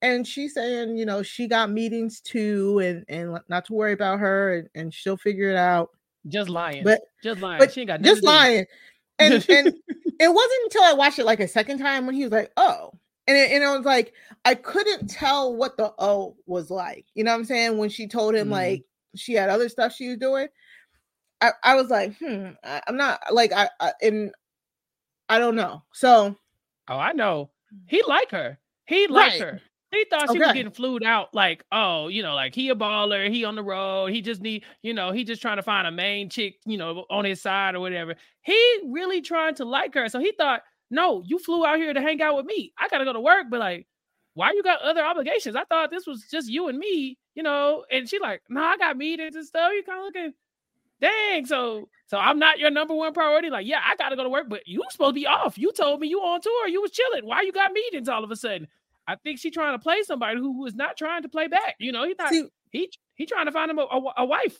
And 0.00 0.26
she's 0.26 0.54
saying, 0.54 0.96
you 0.96 1.06
know, 1.06 1.22
she 1.22 1.46
got 1.46 1.70
meetings 1.70 2.20
too, 2.20 2.80
and 2.80 3.04
and 3.08 3.38
not 3.48 3.66
to 3.66 3.72
worry 3.74 3.92
about 3.92 4.18
her, 4.20 4.58
and, 4.58 4.68
and 4.74 4.94
she'll 4.94 5.16
figure 5.16 5.50
it 5.50 5.56
out. 5.56 5.90
Just 6.28 6.48
lying, 6.48 6.84
But 6.84 7.00
just 7.22 7.40
lying. 7.40 7.58
but 7.58 7.72
she 7.72 7.80
ain't 7.82 7.88
got 7.88 8.00
just 8.00 8.22
lying. 8.22 8.64
And 9.18 9.34
and 9.48 9.74
it 10.20 10.28
wasn't 10.34 10.60
until 10.64 10.82
I 10.82 10.94
watched 10.94 11.18
it 11.18 11.24
like 11.26 11.40
a 11.40 11.48
second 11.48 11.78
time 11.78 12.06
when 12.06 12.14
he 12.14 12.22
was 12.24 12.32
like, 12.32 12.52
"Oh," 12.56 12.92
and 13.26 13.36
it, 13.36 13.50
and 13.52 13.64
I 13.64 13.76
was 13.76 13.84
like, 13.86 14.12
I 14.44 14.54
couldn't 14.54 15.08
tell 15.08 15.54
what 15.54 15.76
the 15.76 15.92
"oh" 15.98 16.36
was 16.46 16.70
like. 16.70 17.06
You 17.14 17.24
know 17.24 17.32
what 17.32 17.38
I'm 17.38 17.44
saying? 17.44 17.78
When 17.78 17.88
she 17.90 18.06
told 18.08 18.34
him 18.34 18.48
Mhm. 18.48 18.52
like 18.52 18.84
she 19.16 19.34
had 19.34 19.50
other 19.50 19.68
stuff 19.68 19.92
she 19.94 20.08
was 20.08 20.18
doing, 20.18 20.48
I 21.40 21.50
I 21.62 21.74
was 21.76 21.90
like, 21.90 22.16
hmm, 22.18 22.50
I, 22.64 22.82
I'm 22.88 22.96
not 22.96 23.20
like 23.32 23.52
I, 23.52 23.68
I 23.80 23.92
and 24.02 24.32
I 25.28 25.38
don't 25.38 25.56
know. 25.56 25.82
So 25.92 26.36
Oh, 26.88 26.98
I 26.98 27.12
know. 27.12 27.50
He 27.86 28.02
like 28.06 28.30
her. 28.32 28.58
He 28.86 29.06
like 29.06 29.32
Right. 29.32 29.40
her. 29.40 29.60
He 29.92 30.06
thought 30.08 30.32
she 30.32 30.38
was 30.38 30.52
getting 30.54 30.72
flued 30.72 31.04
out, 31.04 31.34
like, 31.34 31.64
oh, 31.70 32.08
you 32.08 32.22
know, 32.22 32.34
like 32.34 32.54
he 32.54 32.70
a 32.70 32.74
baller, 32.74 33.30
he 33.30 33.44
on 33.44 33.56
the 33.56 33.62
road, 33.62 34.06
he 34.06 34.22
just 34.22 34.40
need, 34.40 34.64
you 34.82 34.94
know, 34.94 35.12
he 35.12 35.22
just 35.22 35.42
trying 35.42 35.58
to 35.58 35.62
find 35.62 35.86
a 35.86 35.92
main 35.92 36.30
chick, 36.30 36.56
you 36.64 36.78
know, 36.78 37.04
on 37.10 37.26
his 37.26 37.42
side 37.42 37.74
or 37.74 37.80
whatever. 37.80 38.14
He 38.40 38.58
really 38.86 39.20
trying 39.20 39.54
to 39.56 39.66
like 39.66 39.92
her. 39.92 40.08
So 40.08 40.18
he 40.18 40.32
thought, 40.32 40.62
no, 40.90 41.22
you 41.26 41.38
flew 41.38 41.66
out 41.66 41.76
here 41.76 41.92
to 41.92 42.00
hang 42.00 42.22
out 42.22 42.36
with 42.36 42.46
me. 42.46 42.72
I 42.78 42.88
gotta 42.88 43.04
go 43.04 43.12
to 43.12 43.20
work, 43.20 43.46
but 43.50 43.60
like, 43.60 43.86
why 44.32 44.52
you 44.52 44.62
got 44.62 44.80
other 44.80 45.04
obligations? 45.04 45.56
I 45.56 45.64
thought 45.64 45.90
this 45.90 46.06
was 46.06 46.24
just 46.30 46.48
you 46.48 46.68
and 46.68 46.78
me, 46.78 47.18
you 47.34 47.42
know. 47.42 47.84
And 47.90 48.08
she 48.08 48.18
like, 48.18 48.40
no, 48.48 48.62
I 48.62 48.78
got 48.78 48.96
meetings 48.96 49.36
and 49.36 49.46
stuff. 49.46 49.72
You 49.74 49.82
kind 49.84 49.98
of 49.98 50.04
looking, 50.06 50.32
dang. 51.02 51.44
So, 51.44 51.90
so 52.06 52.16
I'm 52.16 52.38
not 52.38 52.58
your 52.58 52.70
number 52.70 52.94
one 52.94 53.12
priority. 53.12 53.50
Like, 53.50 53.66
yeah, 53.66 53.80
I 53.86 53.94
gotta 53.96 54.16
go 54.16 54.22
to 54.22 54.30
work, 54.30 54.46
but 54.48 54.66
you 54.66 54.82
supposed 54.90 55.10
to 55.10 55.20
be 55.20 55.26
off. 55.26 55.58
You 55.58 55.70
told 55.70 56.00
me 56.00 56.08
you 56.08 56.20
on 56.20 56.40
tour, 56.40 56.68
you 56.68 56.80
was 56.80 56.92
chilling. 56.92 57.26
Why 57.26 57.42
you 57.42 57.52
got 57.52 57.72
meetings 57.72 58.08
all 58.08 58.24
of 58.24 58.30
a 58.30 58.36
sudden? 58.36 58.68
I 59.06 59.16
think 59.16 59.38
she's 59.38 59.52
trying 59.52 59.74
to 59.74 59.82
play 59.82 60.02
somebody 60.02 60.38
who 60.38 60.60
was 60.60 60.74
not 60.74 60.96
trying 60.96 61.22
to 61.22 61.28
play 61.28 61.48
back. 61.48 61.76
You 61.78 61.92
know, 61.92 62.04
he 62.04 62.14
not 62.18 62.30
see, 62.30 62.46
he 62.70 62.90
he 63.14 63.26
trying 63.26 63.46
to 63.46 63.52
find 63.52 63.70
him 63.70 63.78
a, 63.78 63.82
a, 63.82 64.12
a 64.18 64.24
wife. 64.24 64.58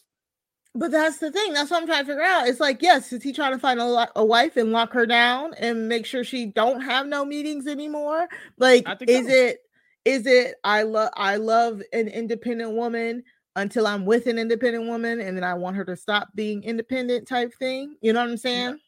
but 0.75 0.91
that's 0.91 1.19
the 1.19 1.31
thing. 1.31 1.53
That's 1.53 1.71
what 1.71 1.81
I'm 1.83 1.87
trying 1.87 2.05
to 2.05 2.07
figure 2.07 2.23
out. 2.23 2.49
It's 2.49 2.61
like, 2.61 2.83
yes, 2.83 3.13
is 3.13 3.23
he 3.23 3.33
trying 3.33 3.53
to 3.53 3.59
find 3.59 3.81
a, 3.81 4.09
a 4.17 4.25
wife 4.25 4.57
and 4.57 4.73
lock 4.73 4.93
her 4.93 5.07
down 5.07 5.55
and 5.55 5.89
make 5.89 6.07
sure 6.07 6.25
she 6.25 6.47
don't 6.47 6.81
have 6.81 7.07
no 7.07 7.25
meetings 7.25 7.67
anymore? 7.67 8.29
Like, 8.59 8.87
is 9.07 9.27
so. 9.27 9.33
it 9.33 9.59
is 10.05 10.27
it 10.27 10.57
I 10.65 10.83
love 10.83 11.11
I 11.15 11.37
love 11.37 11.83
an 11.93 12.09
independent 12.09 12.73
woman 12.73 13.23
until 13.55 13.87
I'm 13.87 14.05
with 14.07 14.27
an 14.27 14.39
independent 14.39 14.87
woman 14.87 15.21
and 15.21 15.37
then 15.37 15.45
I 15.45 15.55
want 15.55 15.77
her 15.77 15.85
to 15.85 15.97
stop 15.97 16.29
being 16.35 16.63
independent 16.65 17.29
type 17.29 17.53
thing? 17.59 17.97
You 18.01 18.13
know 18.13 18.21
what 18.21 18.31
I'm 18.31 18.37
saying? 18.37 18.79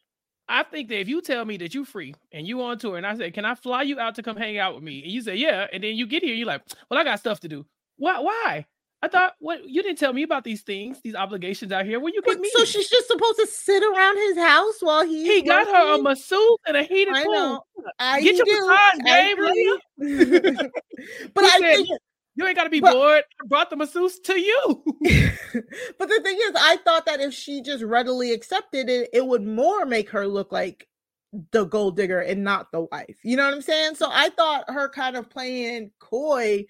I 0.49 0.63
think 0.63 0.89
that 0.91 1.01
if 1.01 1.09
you 1.09 1.23
tell 1.23 1.45
me 1.45 1.57
that 1.59 1.75
you're 1.75 1.85
free 1.85 2.15
and 2.33 2.47
you 2.47 2.63
on 2.63 2.79
tour, 2.79 2.97
and 2.97 3.07
I 3.07 3.17
say, 3.17 3.31
"Can 3.31 3.45
I 3.45 3.55
fly 3.55 3.83
you 3.83 3.99
out 3.99 4.15
to 4.17 4.23
come 4.23 4.37
hang 4.37 4.59
out 4.59 4.75
with 4.75 4.85
me?" 4.85 5.03
and 5.03 5.11
you 5.11 5.23
say, 5.23 5.37
"Yeah," 5.37 5.67
and 5.73 5.83
then 5.83 5.97
you 5.97 6.07
get 6.07 6.23
here, 6.23 6.35
you're 6.35 6.47
like, 6.47 6.63
"Well, 6.91 7.01
I 7.01 7.05
got 7.05 7.19
stuff 7.19 7.41
to 7.41 7.49
do." 7.49 7.65
Why? 7.97 8.21
Why? 8.21 8.67
I 9.03 9.09
thought 9.09 9.35
what 9.39 9.69
you 9.69 9.83
didn't 9.83 9.99
tell 9.99 10.15
me 10.15 10.23
about 10.23 10.45
these 10.45 10.63
things, 10.63 10.99
these 11.03 11.15
obligations 11.15 11.73
out 11.73 11.85
here. 11.85 12.01
Where 12.01 12.13
you 12.13 12.23
get 12.23 12.41
me? 12.41 12.49
so 12.55 12.65
she's 12.65 12.89
just 12.89 13.07
supposed 13.07 13.39
to 13.39 13.47
sit 13.47 13.83
around 13.83 14.17
his 14.17 14.39
house 14.39 14.77
while 14.81 15.05
he 15.05 15.25
he 15.27 15.43
got 15.43 15.67
her 15.67 15.95
a 15.97 16.03
masseuse 16.03 16.59
and 16.67 16.75
a 16.77 16.83
heated 16.83 17.15
I 17.15 17.25
pool. 17.25 17.67
I 17.99 18.23
Get 18.23 18.37
your 18.37 18.47
do. 18.47 18.67
massage 18.67 19.01
I 19.05 19.77
game, 19.99 20.57
but 21.35 21.45
I 21.45 21.59
think 21.59 21.89
You 22.37 22.47
ain't 22.47 22.57
got 22.57 22.65
to 22.65 22.71
be 22.71 22.81
But- 22.81 22.93
bored. 22.93 23.25
I 23.43 23.47
brought 23.47 23.71
the 23.71 23.77
masseuse 23.77 24.19
to 24.21 24.39
you. 24.39 24.83
but 25.99 26.09
the 26.09 26.21
thing 26.23 26.37
is, 26.41 26.53
I 26.57 26.79
thought 26.85 27.07
that 27.07 27.21
if 27.21 27.33
she 27.33 27.63
just 27.63 27.83
readily 27.85 28.33
accepted 28.33 28.89
it, 28.89 29.11
it 29.13 29.27
would 29.27 29.47
more 29.47 29.87
make 29.87 30.11
her 30.11 30.27
look 30.27 30.51
like 30.53 30.89
the 31.53 31.65
gold 31.65 31.97
digger 31.97 32.21
and 32.21 32.43
not 32.45 32.71
the 32.73 32.83
wife. 32.83 33.17
You 33.23 33.37
know 33.37 33.45
what 33.45 33.55
I'm 33.55 33.63
saying? 33.63 33.97
So 33.97 34.09
I 34.11 34.31
thought 34.31 34.65
her 34.71 34.89
kind 34.89 35.17
of 35.17 35.29
playing 35.31 35.91
coy 36.01 36.65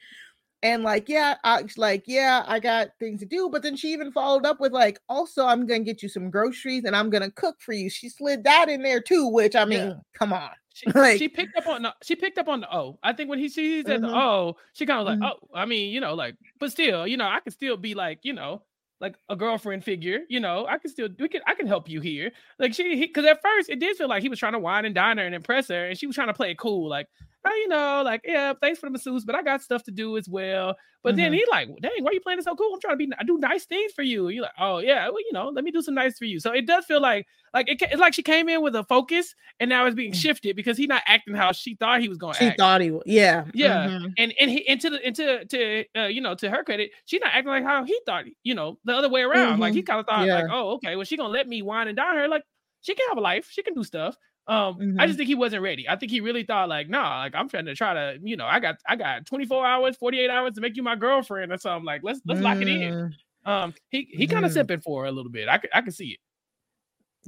and 0.62 0.83
like, 0.83 1.11
yeah, 1.11 1.37
I 1.44 1.62
like, 1.76 2.04
yeah, 2.06 2.42
I 2.47 2.59
got 2.61 2.88
things 2.99 3.21
to 3.21 3.26
do. 3.26 3.50
But 3.50 3.62
then 3.62 3.76
she 3.76 3.92
even 3.92 4.11
followed 4.12 4.47
up 4.47 4.61
with 4.61 4.73
like, 4.73 4.99
also, 5.11 5.44
I'm 5.47 5.66
gonna 5.66 5.80
get 5.80 6.02
you 6.02 6.09
some 6.09 6.30
groceries 6.30 6.85
and 6.85 6.97
I'm 6.97 7.11
gonna 7.11 7.30
cook 7.30 7.56
for 7.61 7.73
you. 7.75 7.90
She 7.90 8.09
slid 8.09 8.44
that 8.44 8.71
in 8.71 8.83
there 8.83 9.00
too, 9.02 9.28
which 9.28 9.54
I 9.54 9.66
mean, 9.66 9.78
Yeah. 9.88 9.94
come 10.14 10.33
on. 10.33 10.50
She, 10.75 10.87
Like- 10.95 11.19
she 11.19 11.28
picked 11.28 11.57
up 11.57 11.66
on 11.69 11.83
the 11.83 11.95
she 12.02 12.16
picked 12.16 12.37
up 12.38 12.49
on 12.49 12.61
the 12.61 12.75
O. 12.75 12.99
I 13.02 13.12
think 13.14 13.31
when 13.31 13.38
he 13.38 13.49
she 13.49 13.83
said 13.85 14.02
the 14.02 14.09
Mhm. 14.09 14.14
O, 14.14 14.57
she 14.75 14.85
kind 14.87 15.00
of 15.00 15.07
like, 15.07 15.19
Mhm. 15.21 15.31
oh, 15.33 15.49
I 15.54 15.64
mean, 15.66 15.93
you 15.93 16.00
know, 16.00 16.14
like, 16.14 16.37
but 16.61 16.71
still, 16.73 17.07
you 17.07 17.16
know, 17.16 17.26
I 17.26 17.40
can 17.40 17.52
still 17.52 17.76
be 17.76 17.95
like, 17.95 18.21
you 18.25 18.33
know, 18.35 18.62
like 19.00 19.16
a 19.28 19.37
girlfriend 19.37 19.85
figure, 19.85 20.21
you 20.28 20.40
know, 20.40 20.66
I 20.66 20.78
can 20.78 20.90
still 20.90 21.09
we 21.19 21.28
can 21.28 21.43
I 21.47 21.54
can 21.54 21.66
help 21.69 21.88
you 21.88 22.00
here. 22.00 22.33
Like 22.59 22.75
she 22.75 22.97
because 23.07 23.25
at 23.25 23.40
first 23.43 23.71
it 23.71 23.78
did 23.81 23.97
feel 23.97 24.09
like 24.09 24.23
he 24.23 24.28
was 24.28 24.38
trying 24.38 24.52
to 24.54 24.59
wine 24.59 24.85
and 24.85 24.95
dine 24.95 25.19
her 25.19 25.25
and 25.26 25.35
impress 25.35 25.69
her, 25.69 25.87
and 25.87 25.99
she 25.99 26.07
was 26.07 26.16
trying 26.16 26.28
to 26.28 26.35
play 26.35 26.50
it 26.50 26.59
cool, 26.59 26.88
like, 26.88 27.09
oh, 27.46 27.54
you 27.54 27.68
know, 27.68 28.02
like, 28.04 28.22
yeah, 28.24 28.52
thanks 28.60 28.78
for 28.78 28.86
the 28.86 28.90
masseuse, 28.90 29.24
but 29.24 29.34
I 29.34 29.42
got 29.42 29.62
stuff 29.62 29.82
to 29.84 29.90
do 29.90 30.16
as 30.16 30.28
well. 30.28 30.76
But 31.02 31.16
then 31.16 31.32
Mhm. 31.32 31.34
he 31.36 31.44
like, 31.50 31.68
dang, 31.82 32.02
why 32.02 32.10
are 32.10 32.14
you 32.14 32.20
playing 32.20 32.38
it 32.38 32.44
so 32.44 32.54
cool? 32.56 32.72
I'm 32.72 32.80
trying 32.80 32.98
to 32.98 33.06
be 33.06 33.12
I 33.18 33.24
do 33.24 33.36
nice 33.38 33.66
things 33.66 33.92
for 33.92 34.02
you. 34.02 34.28
You're 34.30 34.44
like, 34.44 34.52
oh 34.58 34.78
yeah, 34.78 35.06
well, 35.08 35.20
you 35.20 35.32
know, 35.32 35.48
let 35.50 35.62
me 35.64 35.70
do 35.70 35.82
some 35.82 35.94
nice 35.94 36.16
for 36.18 36.24
you. 36.24 36.40
So 36.40 36.52
it 36.52 36.66
does 36.66 36.86
feel 36.86 37.00
like 37.02 37.26
like 37.52 37.68
it, 37.68 37.80
it's 37.82 38.00
like 38.00 38.14
she 38.14 38.22
came 38.22 38.48
in 38.48 38.62
with 38.62 38.74
a 38.74 38.84
focus 38.84 39.34
and 39.60 39.68
now 39.68 39.84
it's 39.84 39.94
being 39.94 40.12
shifted 40.14 40.56
because 40.56 40.78
he's 40.78 40.88
not 40.88 41.02
acting 41.06 41.34
how 41.34 41.52
she 41.52 41.74
thought 41.74 42.00
he 42.00 42.08
was 42.08 42.16
going 42.18 42.32
to 42.32 42.38
act. 42.38 42.42
She 42.42 42.48
act. 42.50 42.58
thought 42.58 42.80
he 42.80 42.90
would, 42.90 43.02
yeah, 43.06 43.44
Yeah, 43.52 43.88
mhm. 43.88 44.12
and 44.16 44.32
and 44.40 44.50
he 44.50 44.66
into 44.66 44.88
the 44.90 45.06
into 45.06 45.44
to 45.44 45.84
uh, 45.96 46.06
you 46.06 46.22
know 46.22 46.34
to 46.36 46.48
her 46.50 46.64
credit, 46.64 46.90
she's 47.04 47.20
not 47.20 47.34
acting 47.34 47.48
like 47.50 47.64
how 47.64 47.84
he 47.84 47.98
thought. 48.06 48.24
You 48.42 48.54
know, 48.54 48.78
the 48.84 48.94
other 48.94 49.10
way 49.10 49.20
around. 49.22 49.60
Like 49.60 49.74
he 49.74 49.82
kind 49.82 50.00
of 50.00 50.06
thought 50.06 50.26
like, 50.42 50.46
oh, 50.50 50.70
okay, 50.76 50.96
well 50.96 51.04
she 51.04 51.18
gonna 51.18 51.28
let 51.28 51.46
me 51.46 51.60
wine 51.60 51.88
and 51.88 51.96
dine 51.96 52.16
her. 52.16 52.28
Like 52.28 52.44
she 52.80 52.94
can 52.94 53.06
have 53.10 53.18
a 53.18 53.20
life, 53.20 53.48
she 53.50 53.62
can 53.62 53.74
do 53.74 53.84
stuff. 53.84 54.16
Um, 54.46 54.76
I 54.98 55.04
Mhm. 55.04 55.06
just 55.06 55.16
think 55.16 55.28
he 55.28 55.34
wasn't 55.34 55.62
ready. 55.62 55.88
I 55.88 55.96
think 55.96 56.12
he 56.12 56.20
really 56.20 56.44
thought 56.44 56.68
like, 56.68 56.88
nah, 56.90 57.20
like 57.20 57.34
I'm 57.34 57.48
trying 57.48 57.64
to 57.64 57.74
try 57.74 57.94
to, 57.94 58.18
you 58.22 58.36
know, 58.36 58.44
I 58.44 58.60
got 58.60 58.76
I 58.86 58.94
got 58.96 59.24
24 59.26 59.64
hours, 59.64 59.96
48 59.96 60.28
hours 60.28 60.52
to 60.54 60.60
make 60.60 60.76
you 60.76 60.82
my 60.82 60.96
girlfriend 60.96 61.50
or 61.50 61.56
something. 61.56 61.84
Like 61.86 62.02
let's 62.04 62.20
let's 62.26 62.40
lock 62.40 62.60
it 62.60 62.68
in. 62.68 62.92
Mm, 62.94 63.12
Um, 63.46 63.74
he 63.90 64.06
he 64.10 64.26
kind 64.26 64.44
of 64.44 64.50
Mhm. 64.50 64.54
sipping 64.54 64.80
for 64.80 65.02
her 65.02 65.08
a 65.08 65.12
little 65.12 65.30
bit. 65.32 65.48
I 65.48 65.56
could 65.58 65.70
I 65.72 65.80
could 65.80 65.94
see 65.94 66.08
it. 66.08 66.18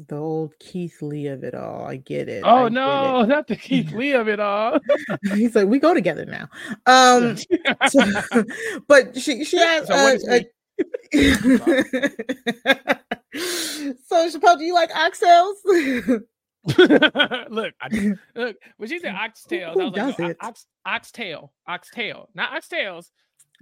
The 0.08 0.16
old 0.16 0.52
Keith 0.58 1.00
Lee 1.00 1.28
of 1.28 1.42
it 1.42 1.54
all. 1.54 1.87
I 1.87 1.96
get 1.96 2.28
it. 2.28 2.42
Oh 2.44 2.66
I 2.66 2.68
no, 2.68 3.23
not 3.25 3.46
the 3.46 3.56
Keith 3.56 3.90
Lee 3.92 4.12
of 4.12 4.28
it 4.28 4.38
all. 4.38 4.78
He's 5.32 5.56
like, 5.56 5.68
we 5.68 5.78
go 5.78 5.94
together 5.94 6.26
now. 6.26 6.49
Um, 6.85 7.37
so- 7.88 8.44
but 8.88 9.16
she 9.18 9.42
she 9.44 9.56
has 9.56 9.87
So 9.87 9.94
so 14.06 14.30
Chappell, 14.30 14.56
do 14.58 14.64
you 14.64 14.75
like 14.75 14.90
oxtails? 14.90 15.54
look, 17.50 17.75
I, 17.80 18.12
look. 18.35 18.56
When 18.76 18.88
she 18.88 18.99
said 18.99 19.14
oxtails, 19.14 19.75
Who 19.75 19.80
I 19.82 19.85
was 19.85 20.18
like, 20.18 20.18
no, 20.18 20.35
ox, 20.40 20.66
oxtail, 20.85 21.52
oxtail, 21.66 22.28
not 22.35 22.52
oxtails. 22.52 23.11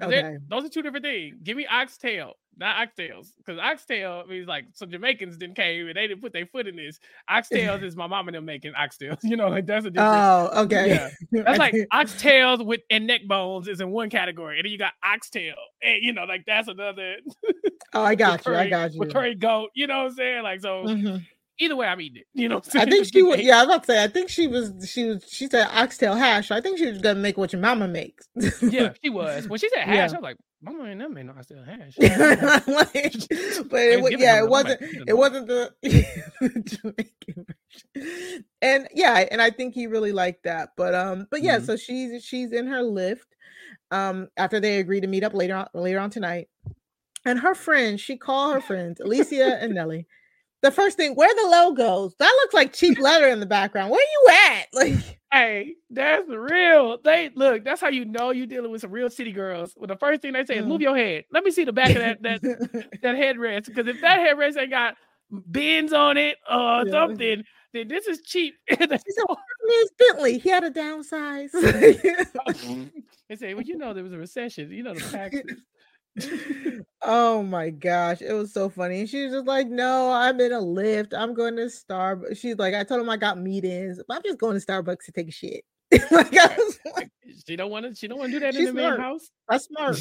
Okay. 0.02 0.38
Those 0.48 0.64
are 0.64 0.68
two 0.68 0.82
different 0.82 1.04
things. 1.04 1.36
Give 1.44 1.56
me 1.56 1.66
oxtail, 1.66 2.32
not 2.56 2.76
oxtails, 2.76 3.28
because 3.38 3.60
oxtail 3.60 4.24
means 4.28 4.48
like 4.48 4.64
some 4.72 4.90
Jamaicans 4.90 5.36
didn't 5.36 5.54
came 5.54 5.86
and 5.86 5.96
they 5.96 6.08
didn't 6.08 6.20
put 6.20 6.32
their 6.32 6.46
foot 6.46 6.66
in 6.66 6.74
this. 6.74 6.98
Oxtails 7.30 7.82
is 7.84 7.94
my 7.94 8.08
mom 8.08 8.26
and 8.26 8.34
them 8.34 8.44
making 8.44 8.72
oxtails. 8.72 9.18
You 9.22 9.36
know, 9.36 9.48
like 9.48 9.66
that's 9.66 9.86
a 9.86 9.90
different. 9.90 10.12
Oh, 10.12 10.62
okay. 10.64 11.10
Yeah. 11.30 11.42
That's 11.44 11.58
like 11.58 11.74
oxtails 11.92 12.64
with 12.64 12.80
and 12.90 13.06
neck 13.06 13.20
bones 13.28 13.68
is 13.68 13.80
in 13.80 13.90
one 13.92 14.10
category, 14.10 14.58
and 14.58 14.64
then 14.64 14.72
you 14.72 14.78
got 14.78 14.94
oxtail, 15.04 15.54
and 15.80 16.02
you 16.02 16.12
know, 16.12 16.24
like 16.24 16.44
that's 16.44 16.66
another. 16.66 17.16
oh, 17.92 18.02
I 18.02 18.16
got 18.16 18.44
you. 18.46 18.54
I 18.56 18.68
got 18.68 18.94
you. 18.94 19.06
Curry 19.06 19.36
goat, 19.36 19.70
you 19.74 19.86
know 19.86 19.98
what 20.02 20.10
I'm 20.10 20.14
saying? 20.16 20.42
Like 20.42 20.60
so, 20.60 20.84
Mhm. 20.84 21.24
Either 21.60 21.76
way, 21.76 21.86
I'm 21.86 22.00
eating 22.00 22.22
it. 22.22 22.26
You 22.34 22.48
know, 22.48 22.60
I 22.74 22.84
think 22.84 23.06
she 23.12 23.22
was. 23.22 23.40
Yeah, 23.40 23.58
I 23.58 23.64
was 23.64 23.66
about 23.66 23.82
to 23.84 23.92
say. 23.92 24.02
I 24.04 24.08
think 24.08 24.28
she 24.28 24.46
was. 24.48 24.72
She 24.90 25.04
was. 25.04 25.24
She 25.30 25.46
said 25.46 25.68
oxtail 25.72 26.14
hash. 26.16 26.50
I 26.50 26.60
think 26.60 26.78
she 26.78 26.86
was 26.86 27.00
gonna 27.00 27.20
make 27.20 27.36
what 27.36 27.52
your 27.52 27.62
mama 27.62 27.86
makes. 27.86 28.26
yeah, 28.60 28.92
she 29.02 29.10
was. 29.10 29.48
When 29.48 29.58
she 29.60 29.68
said 29.68 29.84
hash, 29.84 29.94
Yeah. 29.94 30.02
I 30.02 30.20
was 30.20 30.22
like, 30.22 30.36
Mama 30.62 30.86
ain't 30.88 30.98
never 30.98 31.12
made 31.12 31.26
no 31.26 31.32
oxtail 31.32 31.62
hash. 31.64 31.96
Like, 32.66 32.92
but 33.70 33.80
it, 33.80 34.18
yeah, 34.18 34.38
it 34.42 34.48
wasn't. 34.48 34.80
It 35.06 35.16
wasn't 35.16 35.46
the 35.46 35.72
And 38.62 38.88
yeah, 38.94 39.24
and 39.30 39.40
I 39.42 39.50
think 39.50 39.74
he 39.74 39.86
really 39.86 40.12
liked 40.12 40.44
that. 40.44 40.70
But 40.76 40.94
um, 40.94 41.26
but 41.30 41.42
yeah, 41.42 41.58
Mhm. 41.58 41.66
so 41.66 41.76
she's 41.76 42.24
she's 42.24 42.52
in 42.52 42.66
her 42.66 42.82
Lyft. 42.82 43.20
Um, 43.90 44.28
after 44.36 44.58
they 44.60 44.78
agree 44.80 45.00
to 45.00 45.06
meet 45.06 45.22
up 45.22 45.34
later 45.34 45.54
on 45.56 45.68
later 45.74 45.98
on 46.00 46.10
tonight, 46.10 46.48
and 47.24 47.38
her 47.40 47.54
friends, 47.54 48.00
she 48.00 48.16
called 48.16 48.54
her 48.54 48.60
friends 48.60 49.00
Alicia 49.00 49.58
and 49.62 49.74
Nelly. 49.74 50.06
The 50.64 50.70
first 50.70 50.96
thing, 50.96 51.14
where 51.14 51.28
the 51.34 51.46
logos? 51.50 52.14
That 52.18 52.32
looks 52.42 52.54
like 52.54 52.72
cheap 52.72 52.98
letter 52.98 53.28
in 53.28 53.38
the 53.38 53.44
background. 53.44 53.90
Where 53.90 54.00
you 54.00 54.32
at? 54.32 54.66
Like, 54.72 55.20
Hey, 55.30 55.74
that's 55.90 56.26
real. 56.28 56.98
They 57.04 57.30
look. 57.34 57.64
That's 57.64 57.80
how 57.82 57.88
you 57.88 58.04
know 58.06 58.30
you're 58.30 58.46
dealing 58.46 58.70
with 58.70 58.80
some 58.80 58.90
real 58.90 59.10
city 59.10 59.30
girls. 59.32 59.74
Well, 59.76 59.88
the 59.88 59.96
first 59.96 60.22
thing 60.22 60.32
they 60.32 60.44
say 60.46 60.56
is 60.56 60.64
Mm. 60.64 60.68
move 60.68 60.80
your 60.80 60.96
head. 60.96 61.24
Let 61.32 61.44
me 61.44 61.50
see 61.50 61.64
the 61.64 61.72
back 61.72 61.90
of 61.90 61.96
that 61.96 62.22
that 62.22 62.40
that 63.02 63.14
headrest. 63.16 63.66
Because 63.66 63.88
if 63.88 64.00
that 64.00 64.20
headrest 64.20 64.56
ain't 64.56 64.70
got 64.70 64.94
bins 65.50 65.92
on 65.92 66.16
it 66.16 66.38
or 66.50 66.84
Yeah. 66.86 66.90
something, 66.92 67.44
then 67.74 67.88
this 67.88 68.06
is 68.06 68.22
cheap. 68.22 68.54
Miss 68.80 69.90
Bentley, 69.98 70.38
he 70.38 70.48
had 70.48 70.64
a 70.64 70.70
downsize. 70.70 71.50
they 73.28 73.36
say, 73.36 73.52
well, 73.54 73.64
you 73.64 73.76
know, 73.76 73.92
there 73.92 74.02
was 74.04 74.12
a 74.14 74.18
recession. 74.18 74.70
You 74.70 74.82
know, 74.84 74.94
the 74.94 75.00
taxes. 75.10 75.42
oh 77.02 77.42
my 77.42 77.70
gosh, 77.70 78.22
it 78.22 78.32
was 78.32 78.52
so 78.52 78.68
funny. 78.68 79.00
And 79.00 79.08
she 79.08 79.24
was 79.24 79.32
just 79.32 79.46
like, 79.46 79.68
No, 79.68 80.10
I'm 80.12 80.40
in 80.40 80.52
a 80.52 80.60
Lyft. 80.60 81.12
I'm 81.16 81.34
going 81.34 81.56
to 81.56 81.62
Starbucks. 81.62 82.38
She's 82.38 82.56
like, 82.56 82.74
I 82.74 82.84
told 82.84 83.00
him 83.00 83.10
I 83.10 83.16
got 83.16 83.38
meetings, 83.38 84.00
but 84.06 84.16
I'm 84.16 84.22
just 84.24 84.38
going 84.38 84.58
to 84.58 84.64
Starbucks 84.64 85.04
to 85.06 85.12
take 85.12 85.28
a 85.28 85.32
shit. 85.32 85.64
like, 86.10 86.36
I 86.36 86.56
was 86.56 86.78
like, 86.96 87.10
She 87.46 87.56
don't 87.56 87.70
want 87.70 87.86
to. 87.86 87.94
She 87.94 88.08
don't 88.08 88.18
want 88.18 88.32
to 88.32 88.40
do 88.40 88.44
that 88.44 88.56
in 88.56 88.64
the 88.64 88.70
smart. 88.70 89.00
house. 89.00 89.30
that's 89.48 89.64
smart. 89.66 90.00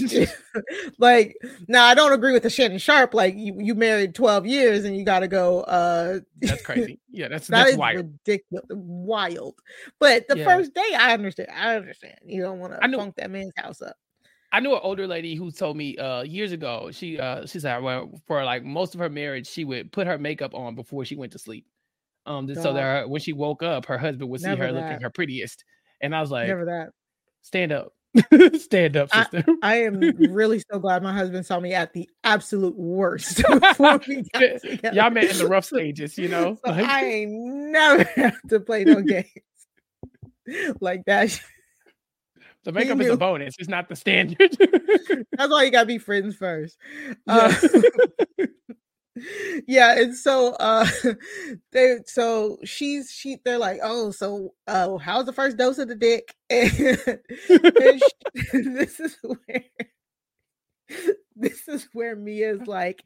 like, 0.97 1.35
now 1.67 1.85
I 1.85 1.93
don't 1.93 2.13
agree 2.13 2.31
with 2.31 2.43
the 2.43 2.49
Shannon 2.49 2.77
Sharpe. 2.79 3.13
Like, 3.13 3.35
you, 3.35 3.55
you 3.59 3.75
married 3.75 4.15
12 4.15 4.45
years 4.47 4.85
and 4.85 4.95
you 4.97 5.03
got 5.03 5.19
to 5.19 5.27
go. 5.27 5.61
uh 5.61 6.19
That's 6.41 6.61
crazy. 6.63 6.99
Yeah, 7.11 7.27
that's 7.27 7.47
That 7.47 7.65
that's 7.65 7.77
wild. 7.77 7.97
ridiculous, 7.97 8.65
wild. 8.69 9.55
But 9.99 10.27
the 10.27 10.37
Yeah. 10.37 10.45
first 10.45 10.73
day, 10.73 10.95
I 10.97 11.13
understand. 11.13 11.49
I 11.53 11.75
understand. 11.75 12.15
You 12.25 12.41
don't 12.41 12.59
want 12.59 12.73
to 12.73 12.97
funk 12.97 13.15
that 13.17 13.29
man's 13.29 13.53
house 13.57 13.81
up. 13.81 13.95
I 14.53 14.59
knew 14.59 14.71
an 14.73 14.79
older 14.83 15.07
lady 15.07 15.33
who 15.33 15.51
told 15.51 15.75
me 15.75 15.97
uh 15.97 16.21
years 16.21 16.51
ago. 16.51 16.91
She 16.91 17.19
uh 17.19 17.45
she 17.47 17.59
said 17.59 17.79
well 17.79 18.11
for 18.27 18.45
like 18.45 18.63
most 18.63 18.93
of 18.93 18.99
her 18.99 19.09
marriage 19.09 19.47
she 19.47 19.65
would 19.65 19.91
put 19.91 20.05
her 20.05 20.19
makeup 20.19 20.53
on 20.53 20.75
before 20.75 21.03
she 21.05 21.15
went 21.15 21.31
to 21.31 21.39
sleep. 21.39 21.65
Um 22.27 22.47
just 22.47 22.61
so 22.61 22.71
that 22.71 22.81
her, 22.81 23.07
when 23.07 23.19
she 23.19 23.33
woke 23.33 23.63
up, 23.63 23.85
her 23.87 23.97
husband 23.97 24.29
would 24.29 24.41
see 24.41 24.47
Never 24.47 24.67
her 24.67 24.71
looking 24.71 25.01
her 25.01 25.09
prettiest. 25.09 25.65
And 26.01 26.15
I 26.15 26.21
was 26.21 26.29
like, 26.29 26.47
Never 26.47 26.65
that. 26.65 26.89
stand 27.41 27.71
up, 27.71 27.93
stand 28.59 28.95
up, 28.95 29.09
I- 29.11 29.23
sister. 29.23 29.43
I 29.63 29.77
am 29.83 29.99
really 30.17 30.61
so 30.71 30.77
glad 30.77 31.01
my 31.01 31.13
husband 31.13 31.45
saw 31.47 31.59
me 31.59 31.73
at 31.73 31.93
the 31.93 32.07
absolute 32.23 32.77
worst 32.77 33.37
before 33.59 33.99
we 34.07 34.23
Y'all 34.93 35.09
met 35.09 35.31
in 35.31 35.37
the 35.39 35.47
rough 35.49 35.65
stages, 35.65 36.15
you 36.17 36.27
know. 36.27 36.59
So 36.63 36.71
Like, 36.71 36.85
I 36.87 37.05
ain't 37.05 37.31
never 37.31 38.03
have 38.03 38.41
to 38.49 38.59
play 38.59 38.83
no 38.83 39.01
games 39.01 39.29
like 40.79 41.05
that. 41.05 41.39
The 42.63 42.71
makeup 42.71 42.99
is 43.01 43.09
a 43.09 43.17
bonus. 43.17 43.55
It's 43.59 43.69
not 43.69 43.89
the 43.89 43.95
standard. 43.95 44.57
That's 45.37 45.51
why 45.51 45.63
you 45.63 45.71
gotta 45.71 45.85
be 45.85 45.97
friends 45.97 46.35
first. 46.35 46.77
Yeah. 47.27 47.53
Uh, 48.39 48.45
yeah, 49.67 49.99
and 49.99 50.15
so 50.15 50.53
uh 50.59 50.87
they 51.71 51.97
so 52.05 52.57
she's 52.63 53.11
she 53.11 53.37
they're 53.45 53.57
like, 53.59 53.79
oh, 53.83 54.11
so 54.11 54.53
uh 54.67 54.97
how's 54.97 55.25
the 55.25 55.33
first 55.33 55.57
dose 55.57 55.77
of 55.77 55.87
the 55.87 55.95
dick? 55.95 56.33
And, 56.49 56.71
and 57.49 58.01
she- 58.01 58.61
this 58.61 58.99
is 58.99 59.17
where 59.23 59.63
this 61.35 61.67
is 61.67 61.87
where 61.93 62.15
Mia's 62.15 62.65
like, 62.67 63.03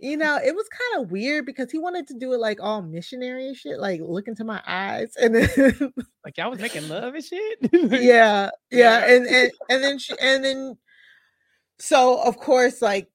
you 0.00 0.16
know, 0.16 0.36
it 0.36 0.54
was 0.54 0.66
kind 0.68 1.02
of 1.04 1.10
weird 1.10 1.46
because 1.46 1.70
he 1.70 1.78
wanted 1.78 2.06
to 2.08 2.18
do 2.18 2.32
it 2.32 2.40
like 2.40 2.62
all 2.62 2.82
missionary 2.82 3.48
and 3.48 3.56
shit, 3.56 3.78
like 3.78 4.00
look 4.02 4.28
into 4.28 4.44
my 4.44 4.62
eyes, 4.66 5.14
and 5.20 5.34
then 5.34 5.92
like 6.24 6.36
y'all 6.36 6.50
was 6.50 6.60
making 6.60 6.88
love 6.88 7.14
and 7.14 7.24
shit. 7.24 7.58
yeah, 7.72 8.50
yeah, 8.70 9.04
and 9.06 9.26
and 9.26 9.50
and 9.70 9.84
then 9.84 9.98
she 9.98 10.14
and 10.20 10.44
then 10.44 10.76
so 11.78 12.22
of 12.22 12.36
course 12.38 12.80
like 12.80 13.08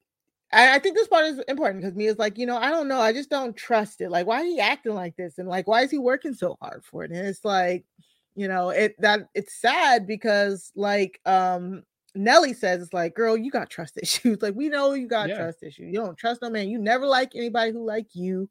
I, 0.52 0.76
I 0.76 0.80
think 0.80 0.96
this 0.96 1.08
part 1.08 1.26
is 1.26 1.40
important 1.48 1.82
because 1.82 1.96
Mia's 1.96 2.18
like, 2.18 2.38
you 2.38 2.46
know, 2.46 2.58
I 2.58 2.72
don't 2.72 2.88
know, 2.88 3.00
I 3.00 3.14
just 3.14 3.30
don't 3.30 3.56
trust 3.56 4.02
it. 4.02 4.10
Like, 4.10 4.26
why 4.26 4.42
are 4.42 4.46
he 4.46 4.60
acting 4.60 4.96
like 4.96 5.16
this? 5.16 5.38
And 5.38 5.48
like, 5.48 5.68
why 5.68 5.84
is 5.84 5.92
he 5.92 6.00
working 6.00 6.34
so 6.34 6.58
hard 6.62 6.84
for 6.84 7.04
it? 7.04 7.12
And 7.12 7.28
it's 7.28 7.46
like, 7.46 7.86
you 8.36 8.48
know, 8.48 8.70
it 8.70 8.96
that 9.00 9.28
it's 9.36 9.60
sad 9.60 10.08
because 10.08 10.72
like 10.76 11.20
um 11.26 11.84
Nelly 12.15 12.54
says 12.54 12.82
it's 12.82 12.93
like, 12.93 13.15
girl, 13.15 13.38
you 13.38 13.52
got 13.52 13.69
trust 13.69 13.98
issues. 14.02 14.39
Like, 14.41 14.56
we 14.56 14.69
know 14.69 14.93
you 14.93 15.08
got 15.08 15.32
Yeah. 15.32 15.34
trust 15.34 15.63
issues. 15.63 15.88
You 15.88 15.93
don't 16.00 16.17
trust 16.17 16.41
no 16.41 16.50
man. 16.50 16.69
You 16.69 16.80
never 16.80 17.06
like 17.08 17.36
anybody 17.36 17.72
who 17.72 17.86
like 17.86 18.08
you 18.13 18.50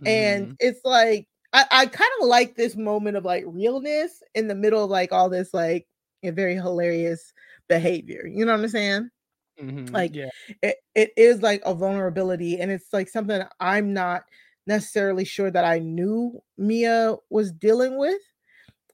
Mhm. 0.00 0.06
and 0.06 0.52
it's 0.60 0.80
like 0.84 1.28
I, 1.52 1.66
I 1.70 1.86
kind 1.86 2.10
of 2.20 2.28
like 2.28 2.56
this 2.56 2.76
moment 2.76 3.16
of 3.16 3.24
like 3.24 3.44
realness 3.46 4.22
in 4.34 4.48
the 4.48 4.54
middle 4.54 4.84
of 4.84 4.90
like 4.90 5.12
all 5.12 5.30
this 5.30 5.54
like 5.54 5.86
a 6.24 6.30
very 6.30 6.54
hilarious 6.56 7.32
behavior. 7.68 8.26
You 8.26 8.44
know 8.46 8.52
what 8.52 8.60
I'm 8.62 8.68
saying? 8.68 9.10
Mhm. 9.56 9.94
like, 9.94 10.14
yeah, 10.14 10.30
It 10.62 10.76
it 10.94 11.12
is 11.16 11.42
like 11.42 11.62
a 11.64 11.74
vulnerability, 11.74 12.58
and 12.60 12.70
it's 12.70 12.92
like 12.92 13.08
something 13.08 13.42
I'm 13.60 13.92
not 13.92 14.24
necessarily 14.66 15.24
sure 15.24 15.50
that 15.50 15.64
I 15.64 15.78
knew 15.80 16.42
Mia 16.58 17.16
was 17.30 17.52
dealing 17.52 17.98
with. 17.98 18.20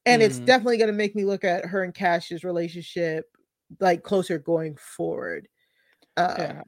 And 0.06 0.22
it's 0.22 0.40
Mhm. 0.40 0.46
definitely 0.46 0.78
gonna 0.78 0.92
make 0.92 1.14
me 1.16 1.24
look 1.24 1.44
at 1.44 1.66
her 1.66 1.82
and 1.84 1.94
Cash's 1.94 2.44
relationship 2.44 3.26
like 3.80 4.02
closer 4.02 4.38
going 4.38 4.76
forward. 4.76 5.48
Uh, 6.16 6.34
yeah. 6.38 6.62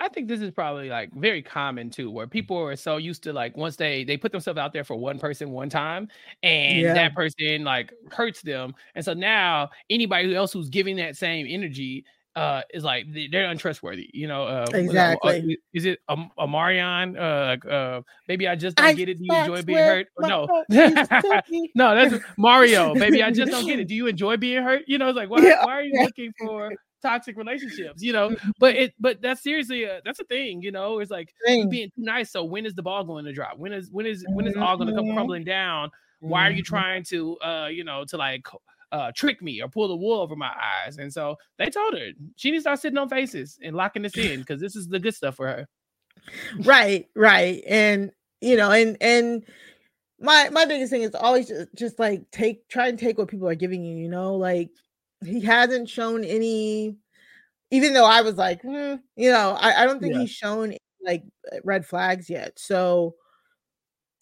I- 0.00 0.08
think 0.08 0.28
this 0.28 0.40
is 0.40 0.50
probably 0.52 0.88
like 0.88 1.12
very 1.14 1.42
common 1.42 1.90
too, 1.90 2.10
where 2.10 2.26
people 2.26 2.56
are 2.58 2.76
so 2.76 2.96
used 2.98 3.22
to 3.24 3.32
like 3.32 3.56
once 3.56 3.76
they 3.76 4.04
they 4.04 4.16
put 4.16 4.32
themselves 4.32 4.58
out 4.58 4.72
there 4.72 4.84
for 4.84 4.96
one 4.96 5.18
person 5.18 5.50
one 5.50 5.68
time, 5.68 6.08
and 6.42 6.80
Yeah. 6.80 6.94
that 6.94 7.14
person 7.14 7.64
like 7.64 7.92
hurts 8.12 8.42
them, 8.42 8.74
and 8.94 9.04
so 9.04 9.12
now 9.14 9.70
anybody 9.90 10.34
else 10.34 10.52
who's 10.52 10.70
giving 10.70 10.96
that 10.96 11.16
same 11.16 11.46
energy 11.48 12.04
uh 12.36 12.62
is 12.72 12.84
like 12.84 13.06
they- 13.12 13.28
they're 13.28 13.46
untrustworthy. 13.50 14.10
You 14.12 14.26
know, 14.28 14.44
uh, 14.44 14.66
uh, 14.72 14.76
Exactly. 14.76 15.58
Is 15.72 15.84
it 15.84 16.00
um, 16.08 16.30
Amarion? 16.38 17.16
Uh, 17.16 17.68
uh, 17.68 18.02
maybe 18.28 18.48
I 18.48 18.56
just 18.56 18.76
don't 18.76 18.86
I 18.86 18.92
get 18.92 19.08
it. 19.08 19.18
Do 19.18 19.24
you 19.24 19.34
enjoy 19.34 19.62
being 19.62 19.78
hurt? 19.84 20.08
No, 20.18 20.46
heart 20.46 20.66
is 20.70 21.06
sticky. 21.06 21.70
no, 21.74 21.94
that's 21.94 22.14
Mario. 22.38 22.94
Baby, 22.94 23.22
I 23.22 23.30
just 23.30 23.50
don't 23.50 23.66
get 23.66 23.78
it. 23.78 23.88
Do 23.88 23.94
you 23.94 24.06
enjoy 24.06 24.36
being 24.36 24.62
hurt? 24.62 24.82
You 24.86 24.98
know, 24.98 25.08
it's 25.08 25.16
like 25.16 25.30
why, 25.30 25.42
Yeah, 25.42 25.64
why 25.64 25.72
are 25.72 25.82
you 25.82 26.00
looking 26.02 26.32
for 26.38 26.72
toxic 27.02 27.36
relationships? 27.36 28.02
You 28.02 28.12
know, 28.12 28.36
but 28.58 28.74
it 28.76 28.94
but 28.98 29.20
that's 29.22 29.42
seriously 29.42 29.84
a, 29.84 30.00
that's 30.04 30.20
a 30.20 30.24
thing. 30.24 30.62
You 30.62 30.72
know, 30.72 30.98
it's 30.98 31.10
like 31.10 31.32
being 31.70 31.88
too 31.94 32.02
nice. 32.02 32.30
So 32.30 32.44
when 32.44 32.66
is 32.66 32.74
the 32.74 32.82
ball 32.82 33.04
going 33.04 33.24
to 33.26 33.32
drop? 33.32 33.58
When 33.58 33.72
is 33.72 33.90
when 33.92 34.06
is 34.06 34.24
when 34.34 34.46
is 34.46 34.54
all 34.56 34.76
going 34.76 34.88
to 34.88 34.94
come 34.94 35.04
Mhm. 35.06 35.14
crumbling 35.14 35.44
down? 35.44 35.90
Why 36.20 36.46
are 36.48 36.50
you 36.50 36.62
Mhm. 36.62 36.66
trying 36.66 37.02
to 37.04 37.36
uh 37.38 37.68
you 37.70 37.84
know 37.84 38.04
to 38.06 38.16
like 38.16 38.46
uh 38.94 39.10
trick 39.14 39.42
me 39.42 39.60
or 39.60 39.68
pull 39.68 39.88
the 39.88 39.96
wool 39.96 40.20
over 40.20 40.36
my 40.36 40.52
eyes? 40.86 40.98
And 40.98 41.12
so 41.12 41.36
they 41.58 41.68
told 41.70 41.94
her 41.94 42.10
she 42.36 42.50
needs 42.50 42.62
to 42.64 42.68
start 42.68 42.80
sitting 42.80 42.98
on 42.98 43.08
faces 43.08 43.58
and 43.62 43.74
locking 43.76 44.02
this 44.02 44.16
in 44.16 44.40
because 44.40 44.60
this 44.60 44.76
is 44.76 44.88
the 44.88 45.00
good 45.00 45.14
stuff 45.14 45.36
for 45.36 45.46
her. 45.46 45.68
right 46.64 47.06
right 47.14 47.62
and 47.66 48.10
you 48.40 48.56
know 48.56 48.70
and 48.70 48.96
and 49.00 49.44
my 50.20 50.48
my 50.50 50.64
biggest 50.64 50.90
thing 50.90 51.02
is 51.02 51.14
always 51.14 51.48
just, 51.48 51.68
just 51.74 51.98
like 51.98 52.22
take 52.30 52.66
try 52.68 52.88
and 52.88 52.98
take 52.98 53.18
what 53.18 53.28
people 53.28 53.48
are 53.48 53.54
giving 53.54 53.84
you 53.84 53.96
you 53.96 54.08
know 54.08 54.34
like 54.36 54.70
he 55.24 55.40
hasn't 55.40 55.88
shown 55.88 56.24
any 56.24 56.96
even 57.70 57.92
though 57.92 58.04
i 58.06 58.20
was 58.20 58.36
like 58.36 58.62
hmm, 58.62 58.94
you 59.16 59.30
know 59.30 59.56
i, 59.60 59.82
I 59.82 59.86
don't 59.86 60.00
think 60.00 60.14
Yeah. 60.14 60.20
he's 60.20 60.30
shown 60.30 60.74
like 61.04 61.24
red 61.64 61.84
flags 61.84 62.30
yet 62.30 62.58
so 62.58 63.14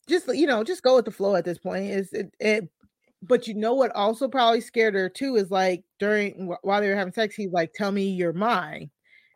just 0.08 0.26
you 0.34 0.46
know 0.46 0.64
just 0.64 0.82
go 0.82 0.96
with 0.96 1.04
the 1.04 1.10
flow 1.10 1.36
at 1.36 1.44
this 1.44 1.58
point 1.58 1.84
is 1.86 2.12
it, 2.12 2.34
it 2.40 2.68
but 3.22 3.46
you 3.46 3.54
know 3.54 3.74
what 3.74 3.94
also 3.94 4.28
probably 4.28 4.60
scared 4.60 4.94
her 4.94 5.08
too 5.08 5.36
is 5.36 5.50
like 5.50 5.84
during 5.98 6.54
while 6.62 6.80
they 6.80 6.88
were 6.88 6.96
having 6.96 7.12
sex 7.12 7.34
he's 7.34 7.52
like 7.52 7.72
tell 7.74 7.92
me 7.92 8.08
you're 8.10 8.32
mine 8.32 8.90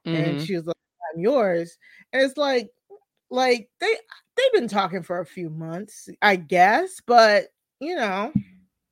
and 0.07 0.39
Mhm. 0.39 0.47
she 0.47 0.55
was 0.57 0.67
like 0.67 0.77
i'm 1.15 1.21
yours 1.21 1.79
and 2.13 2.23
it's 2.23 2.37
like 2.37 2.69
like 3.31 3.69
they 3.81 3.95
they've 4.37 4.53
been 4.53 4.69
talking 4.69 5.03
for 5.03 5.21
a 5.21 5.27
few 5.27 5.51
months, 5.51 6.09
I 6.23 6.37
guess, 6.37 7.01
but 7.07 7.47
you 7.81 7.97
know, 7.97 8.33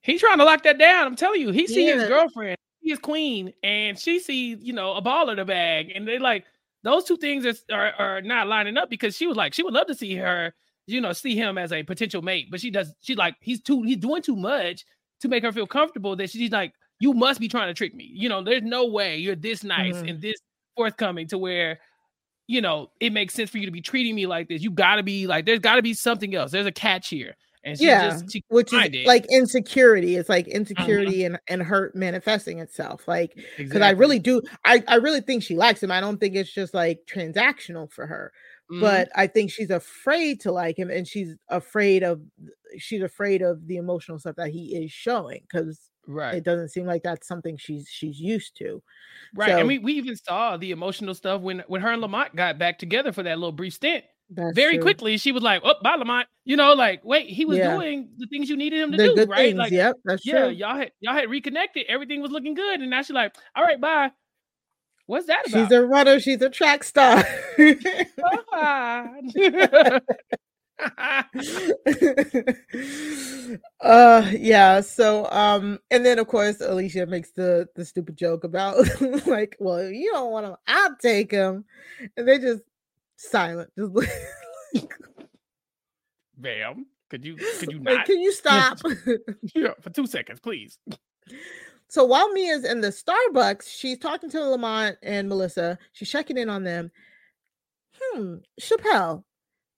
He's 0.03 0.21
trying 0.21 0.39
to 0.39 0.45
lock 0.45 0.63
that 0.65 0.79
down. 0.79 1.07
I'm 1.07 1.17
telling 1.17 1.41
you, 1.41 1.51
he 1.51 1.67
see 1.67 1.87
his 1.87 2.03
Yeah. 2.03 2.09
girlfriend, 2.09 2.57
his 2.83 2.99
queen, 2.99 3.53
and 3.63 3.99
she 3.99 4.19
sees, 4.21 4.59
you 4.63 4.73
know, 4.75 4.93
a 4.95 5.01
ball 5.01 5.31
in 5.31 5.37
the 5.37 5.45
bag. 5.47 5.93
And 5.95 6.07
they 6.07 6.19
like 6.19 6.45
those 6.83 7.05
two 7.05 7.17
things 7.17 7.47
are, 7.47 7.55
are 7.71 7.93
are 7.95 8.23
not 8.23 8.49
lining 8.49 8.77
up 8.77 8.91
because 8.91 9.17
she 9.17 9.27
was 9.27 9.37
like, 9.37 9.55
she 9.55 9.63
would 9.63 9.73
love 9.75 9.87
to 9.87 9.95
see 9.95 10.15
her, 10.17 10.55
you 10.87 11.01
know, 11.01 11.13
see 11.13 11.35
him 11.35 11.59
as 11.59 11.73
a 11.73 11.83
potential 11.83 12.23
mate, 12.23 12.49
but 12.51 12.61
she 12.61 12.71
does, 12.71 12.93
she 13.01 13.15
like, 13.15 13.37
he's 13.41 13.63
too, 13.63 13.83
he's 13.83 13.97
doing 13.99 14.23
too 14.23 14.37
much 14.37 14.85
to 15.21 15.29
make 15.29 15.43
her 15.43 15.53
feel 15.53 15.67
comfortable 15.67 16.17
that 16.17 16.31
she's 16.31 16.51
like, 16.51 16.73
you 17.01 17.13
must 17.13 17.41
be 17.41 17.49
trying 17.49 17.69
to 17.69 17.75
trick 17.75 17.95
me. 17.95 18.11
You 18.15 18.29
know, 18.29 18.43
there's 18.43 18.63
no 18.63 18.87
way 18.87 19.17
you're 19.19 19.35
this 19.37 19.65
nice 19.65 19.97
Mhm. 19.97 20.11
and 20.11 20.23
this 20.23 20.37
forthcoming 20.77 21.29
to 21.29 21.39
where 21.39 21.79
you 22.47 22.61
know 22.61 22.91
it 23.01 23.13
makes 23.13 23.33
sense 23.35 23.49
for 23.51 23.59
you 23.59 23.67
to 23.67 23.73
be 23.73 23.81
treating 23.81 24.15
me 24.15 24.27
like 24.27 24.49
this. 24.49 24.63
You 24.63 24.71
gotta 24.71 25.03
be 25.03 25.27
like, 25.27 25.47
there's 25.47 25.61
gotta 25.61 25.83
be 25.83 25.95
something 25.95 26.35
else. 26.35 26.53
There's 26.53 26.67
a 26.67 26.73
catch 26.73 27.09
here. 27.09 27.35
And 27.65 27.79
she 27.79 27.87
yeah, 27.87 28.11
just 28.11 28.31
she 28.31 28.45
which 28.49 28.73
is 28.75 28.85
it. 28.93 29.07
like 29.07 29.25
insecurity. 29.31 30.17
It's 30.17 30.29
like 30.29 30.47
insecurity 30.49 31.25
and, 31.25 31.39
and 31.49 31.63
hurt 31.63 31.95
manifesting 31.97 32.59
itself. 32.59 33.09
Like 33.09 33.33
because 33.57 33.81
I 33.81 33.91
really 33.91 34.19
do, 34.19 34.43
I 34.67 34.83
I 34.87 34.97
really 34.97 35.23
think 35.23 35.43
she 35.43 35.57
likes 35.57 35.83
him. 35.83 35.91
I 35.91 36.01
don't 36.01 36.19
think 36.19 36.37
it's 36.37 36.53
just 36.53 36.75
like 36.75 37.01
transactional 37.11 37.91
for 37.91 38.07
her. 38.07 38.33
Mhm. 38.73 38.81
but 38.81 39.09
I 39.15 39.27
think 39.27 39.51
she's 39.51 39.71
afraid 39.71 40.41
to 40.41 40.53
like 40.53 40.79
him, 40.79 40.91
and 40.91 41.07
she's 41.07 41.35
afraid 41.49 42.03
of 42.03 42.21
she's 42.79 43.03
afraid 43.03 43.43
of 43.43 43.67
the 43.67 43.77
emotional 43.77 44.19
stuff 44.19 44.37
that 44.37 44.51
he 44.51 44.75
is 44.77 44.91
showing 44.91 45.43
because 45.43 45.81
right. 46.07 46.35
it 46.35 46.45
doesn't 46.45 46.71
seem 46.71 46.87
like 46.87 47.03
that's 47.03 47.29
something 47.29 47.57
she's 47.57 47.87
she's 47.89 48.19
used 48.19 48.57
to. 48.59 48.83
Right. 49.35 49.51
So- 49.51 49.59
and 49.59 49.69
we, 49.69 49.79
we 49.79 49.93
even 49.95 50.17
saw 50.17 50.57
the 50.57 50.71
emotional 50.71 51.15
stuff 51.15 51.41
when 51.43 51.63
when 51.69 51.81
her 51.83 51.91
and 51.93 52.01
Lamont 52.03 52.35
got 52.35 52.59
back 52.59 52.79
together 52.79 53.13
for 53.13 53.23
that 53.23 53.39
little 53.39 53.53
brief 53.53 53.75
stint. 53.75 54.05
That's 54.31 54.55
Very 54.55 54.77
true. 54.77 54.83
quickly, 54.85 55.19
she 55.19 55.33
was 55.33 55.43
like, 55.43 55.61
Oh, 55.65 55.75
bye, 55.83 55.97
Lamont. 55.97 56.27
You 56.47 56.57
know, 56.57 56.73
like, 56.73 57.05
wait, 57.05 57.29
he 57.29 57.45
was 57.45 57.59
Yeah. 57.59 57.77
doing 57.77 58.09
the 58.17 58.27
things 58.29 58.49
you 58.49 58.57
needed 58.57 58.81
him 58.81 58.91
to 58.93 58.97
the 58.97 59.15
do, 59.27 59.31
right? 59.31 59.49
things. 59.49 59.59
Like, 59.59 59.71
yep, 59.73 59.97
that's 60.07 60.27
yeah, 60.27 60.47
true. 60.47 60.49
y'all 60.49 60.75
had 60.77 60.93
y'all 61.01 61.13
had 61.13 61.29
reconnected, 61.29 61.85
everything 61.89 62.23
was 62.23 62.31
looking 62.31 62.55
good, 62.55 62.81
and 62.81 62.89
now 62.89 63.03
she's 63.03 63.11
like, 63.15 63.37
All 63.55 63.63
right, 63.63 63.79
bye. 63.81 64.11
What's 65.07 65.27
that 65.27 65.47
about? 65.47 65.69
She's 65.69 65.77
a 65.77 65.87
runner. 65.87 66.21
She's 66.21 66.41
a 66.41 66.51
track 66.51 66.85
star. 66.85 67.25
Uh 73.81 74.29
yeah 74.33 74.81
so 74.81 75.31
um 75.31 75.79
and 75.91 76.05
then 76.05 76.19
of 76.19 76.27
course 76.27 76.61
alicia 76.61 77.07
makes 77.07 77.31
the 77.31 77.69
the 77.77 77.85
stupid 77.85 78.17
joke 78.17 78.43
about 78.43 78.77
like 79.27 79.57
well 79.61 79.89
you 79.89 80.11
don't 80.11 80.33
want 80.33 80.47
to 80.47 80.59
i'll 80.67 80.97
take 80.97 81.31
him 81.31 81.65
and 82.17 82.27
they 82.27 82.39
just 82.39 82.63
silent 83.17 83.71
just 83.79 83.95
like, 84.75 84.91
Bam. 86.37 86.87
Could 87.11 87.25
you 87.25 87.37
could 87.37 87.71
you 87.71 87.79
like, 87.79 87.99
not 87.99 88.07
can 88.07 88.21
you 88.21 88.33
stop 88.33 88.79
yeah, 89.55 89.75
for 89.81 89.91
two 89.91 90.07
seconds, 90.07 90.41
please? 90.41 90.79
So 91.89 92.05
while 92.05 92.33
mia's 92.33 92.65
in 92.65 92.81
the 92.81 92.89
starbucks 92.89 93.69
she's 93.69 93.99
talking 93.99 94.31
to 94.31 94.45
lamont 94.45 94.97
and 95.03 95.29
melissa 95.29 95.79
she's 95.93 96.11
checking 96.11 96.39
in 96.39 96.49
on 96.49 96.65
them 96.65 96.91
hmm 98.01 98.37
chappell 98.59 99.25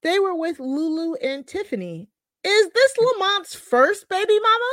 they 0.02 0.18
were 0.18 0.34
with 0.34 0.58
lulu 0.58 1.14
and 1.16 1.46
tiffany 1.46 2.08
is 2.44 2.70
this 2.70 2.94
lamont's 2.98 3.54
first 3.54 4.08
baby 4.08 4.38
mama 4.38 4.72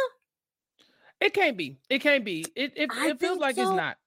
It 1.20 1.34
can't 1.34 1.58
be. 1.58 1.78
It 1.90 2.00
can't 2.00 2.26
be. 2.26 2.46
It 2.56 2.74
it, 2.76 2.90
it 2.92 3.20
feels 3.20 3.40
like 3.40 3.58
it's 3.58 3.72
not. 3.72 3.98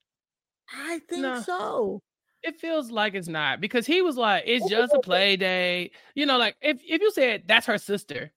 I 0.73 0.99
think 1.09 1.23
No. 1.23 1.41
so. 1.41 2.03
It 2.43 2.61
feels 2.61 2.91
like 2.91 3.15
it's 3.15 3.27
not 3.27 3.61
because 3.61 3.87
he 3.87 4.03
was 4.03 4.17
like, 4.17 4.45
it's 4.47 4.69
just 4.69 4.93
a 4.95 5.01
play 5.01 5.37
day. 5.37 5.91
You 6.15 6.27
know, 6.27 6.39
like 6.39 6.57
if, 6.61 6.81
if 6.87 7.01
you 7.01 7.11
said 7.11 7.45
that's 7.47 7.67
her 7.67 7.79
sister, 7.79 8.31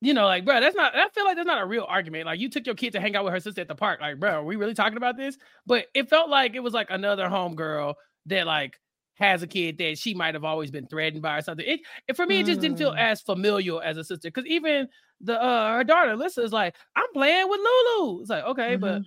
you 0.00 0.14
know, 0.14 0.26
like, 0.26 0.44
bro, 0.44 0.60
that's 0.60 0.76
not, 0.76 0.94
I 0.94 1.08
feel 1.08 1.24
like 1.24 1.36
that's 1.36 1.46
not 1.46 1.62
a 1.62 1.66
real 1.66 1.86
argument. 1.88 2.26
Like, 2.26 2.38
you 2.38 2.48
took 2.48 2.66
your 2.66 2.74
kid 2.74 2.92
to 2.92 3.00
hang 3.00 3.16
out 3.16 3.24
with 3.24 3.32
her 3.32 3.40
sister 3.40 3.60
at 3.62 3.68
the 3.68 3.74
park. 3.74 4.00
Like, 4.00 4.20
bro, 4.20 4.30
are 4.30 4.44
we 4.44 4.56
really 4.56 4.74
talking 4.74 4.96
about 4.96 5.16
this? 5.16 5.38
But 5.66 5.86
it 5.94 6.08
felt 6.10 6.28
like 6.28 6.54
it 6.54 6.60
was 6.60 6.74
like 6.74 6.90
another 6.90 7.28
homegirl 7.28 7.94
that, 8.26 8.46
like, 8.46 8.78
has 9.14 9.42
a 9.42 9.46
kid 9.46 9.78
that 9.78 9.96
she 9.96 10.12
might 10.12 10.34
have 10.34 10.44
always 10.44 10.70
been 10.70 10.86
threatened 10.86 11.22
by 11.22 11.38
or 11.38 11.40
something. 11.40 11.66
It, 11.66 11.80
it 12.06 12.16
for 12.16 12.26
me, 12.26 12.40
it 12.40 12.46
just 12.46 12.60
didn't 12.60 12.76
feel 12.76 12.92
Mm. 12.92 12.98
as 12.98 13.22
familial 13.22 13.80
as 13.80 13.96
a 13.96 14.04
sister. 14.04 14.30
Cause 14.30 14.44
even 14.46 14.88
the, 15.22 15.42
uh, 15.42 15.76
her 15.76 15.84
daughter, 15.84 16.14
Lisa, 16.14 16.42
is 16.42 16.52
like, 16.52 16.76
I'm 16.94 17.10
playing 17.14 17.48
with 17.48 17.60
Lulu. 17.60 18.20
It's 18.20 18.28
like, 18.28 18.44
okay, 18.44 18.76
but 18.76 19.00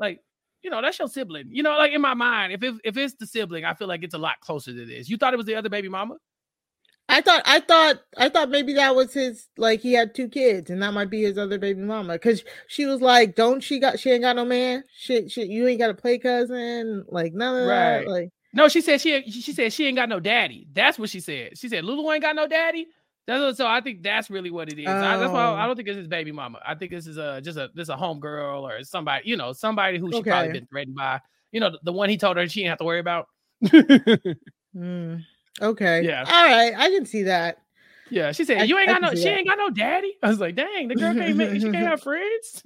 like, 0.00 0.18
you 0.62 0.70
know, 0.70 0.82
that's 0.82 0.98
your 0.98 1.06
sibling. 1.06 1.46
You 1.50 1.62
know, 1.62 1.76
like 1.76 1.92
in 1.92 2.00
my 2.00 2.14
mind, 2.14 2.52
if 2.52 2.62
it, 2.64 2.74
if 2.82 2.96
it's 2.96 3.14
the 3.14 3.26
sibling, 3.26 3.64
I 3.64 3.74
feel 3.74 3.86
like 3.86 4.02
it's 4.02 4.14
a 4.14 4.18
lot 4.18 4.40
closer 4.40 4.72
to 4.72 4.84
this. 4.84 5.08
You 5.08 5.16
thought 5.16 5.32
it 5.32 5.36
was 5.36 5.46
the 5.46 5.54
other 5.54 5.68
baby 5.68 5.88
mama? 5.88 6.16
I 7.08 7.20
thought 7.20 7.42
I 7.44 7.60
thought 7.60 8.00
I 8.16 8.28
thought 8.28 8.48
maybe 8.48 8.72
that 8.74 8.94
was 8.94 9.12
his 9.12 9.48
like 9.58 9.80
he 9.80 9.92
had 9.92 10.14
two 10.14 10.28
kids 10.28 10.70
and 10.70 10.82
that 10.82 10.94
might 10.94 11.10
be 11.10 11.22
his 11.22 11.36
other 11.36 11.58
baby 11.58 11.80
mama 11.82 12.14
because 12.14 12.42
she 12.68 12.86
was 12.86 13.00
like, 13.02 13.34
"Don't 13.34 13.60
she 13.62 13.78
got 13.78 13.98
she 13.98 14.10
ain't 14.10 14.22
got 14.22 14.36
no 14.36 14.44
man? 14.44 14.84
Shit, 14.96 15.30
shit, 15.30 15.48
you 15.48 15.66
ain't 15.68 15.78
got 15.78 15.90
a 15.90 15.94
play 15.94 16.18
cousin, 16.18 17.04
like 17.08 17.34
none 17.34 17.56
of 17.56 17.68
Right. 17.68 18.04
that." 18.04 18.08
Like, 18.10 18.30
No, 18.54 18.68
she 18.68 18.80
said 18.80 19.00
she 19.00 19.30
she 19.30 19.52
said 19.52 19.72
she 19.72 19.86
ain't 19.86 19.96
got 19.96 20.08
no 20.08 20.20
daddy. 20.20 20.66
That's 20.72 20.98
what 20.98 21.10
she 21.10 21.20
said. 21.20 21.58
She 21.58 21.68
said 21.68 21.84
Lulu 21.84 22.10
ain't 22.12 22.22
got 22.22 22.36
no 22.36 22.46
daddy. 22.46 22.86
That's 23.26 23.40
what, 23.40 23.56
so 23.56 23.66
I 23.66 23.80
think 23.80 24.02
that's 24.02 24.30
really 24.30 24.50
what 24.50 24.68
it 24.68 24.78
is. 24.80 24.88
I, 24.88 25.16
that's 25.16 25.32
why 25.32 25.44
I 25.44 25.64
Oh. 25.64 25.66
don't 25.66 25.76
think 25.76 25.88
it's 25.88 25.96
his 25.98 26.08
baby 26.08 26.32
mama. 26.32 26.58
I 26.66 26.74
think 26.74 26.90
this 26.90 27.06
is 27.06 27.18
a 27.18 27.40
just 27.40 27.58
a 27.58 27.70
this 27.74 27.88
a 27.88 27.96
home 27.96 28.20
girl 28.20 28.66
or 28.66 28.82
somebody 28.84 29.28
you 29.28 29.36
know 29.36 29.52
somebody 29.52 29.98
who 29.98 30.10
she 30.12 30.22
probably 30.22 30.52
been 30.52 30.66
threatened 30.66 30.96
by. 30.96 31.20
You 31.52 31.60
know 31.60 31.70
the, 31.70 31.78
the 31.82 31.92
one 31.92 32.08
he 32.08 32.16
told 32.16 32.36
her 32.38 32.48
she 32.48 32.60
didn't 32.60 32.70
have 32.70 32.78
to 32.78 32.84
worry 32.84 33.00
about. 33.00 33.26
mm, 34.74 35.24
okay, 35.60 36.02
Yeah. 36.04 36.24
all 36.26 36.44
right, 36.46 36.72
I 36.76 36.88
can 36.90 37.04
see 37.06 37.24
that. 37.24 37.58
yeah, 38.10 38.32
she 38.32 38.44
said 38.44 38.58
I- 38.62 38.64
you 38.64 38.78
ain't 38.78 38.88
I 38.88 38.92
got 38.94 39.02
no 39.02 39.10
she 39.14 39.24
that. 39.24 39.38
ain't 39.38 39.48
got 39.48 39.58
no 39.58 39.70
daddy. 39.70 40.14
I 40.22 40.28
was 40.28 40.40
like, 40.40 40.54
dang, 40.54 40.88
the 40.88 40.94
girl 40.94 41.14
can't 41.14 41.36
make, 41.36 41.52
she 41.60 41.60
can't 41.70 41.76
have 41.76 42.02
friends. 42.02 42.62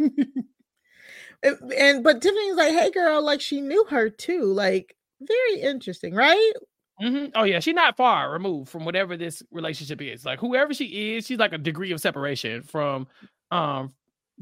And, 1.43 1.73
and 1.73 2.03
but 2.05 2.23
Tiffany's 2.23 2.57
like, 2.57 2.73
"Hey, 2.73 2.91
girl," 2.91 3.23
like 3.23 3.41
she 3.41 3.61
knew 3.61 3.85
her 3.91 4.09
too. 4.09 4.45
Like, 4.45 4.97
very 5.21 5.61
interesting, 5.61 6.15
right? 6.15 6.53
Mhm. 7.01 7.33
Oh 7.35 7.45
yeah, 7.45 7.61
she's 7.61 7.75
not 7.75 7.97
far 7.97 8.33
removed 8.33 8.71
from 8.71 8.87
whatever 8.87 9.17
this 9.19 9.43
relationship 9.51 10.01
is. 10.01 10.25
Like 10.25 10.41
whoever 10.41 10.73
she 10.73 11.17
is, 11.17 11.27
she's 11.27 11.39
like 11.39 11.53
a 11.53 11.59
degree 11.59 11.93
of 11.93 12.01
separation 12.01 12.63
from, 12.63 13.07
um, 13.51 13.93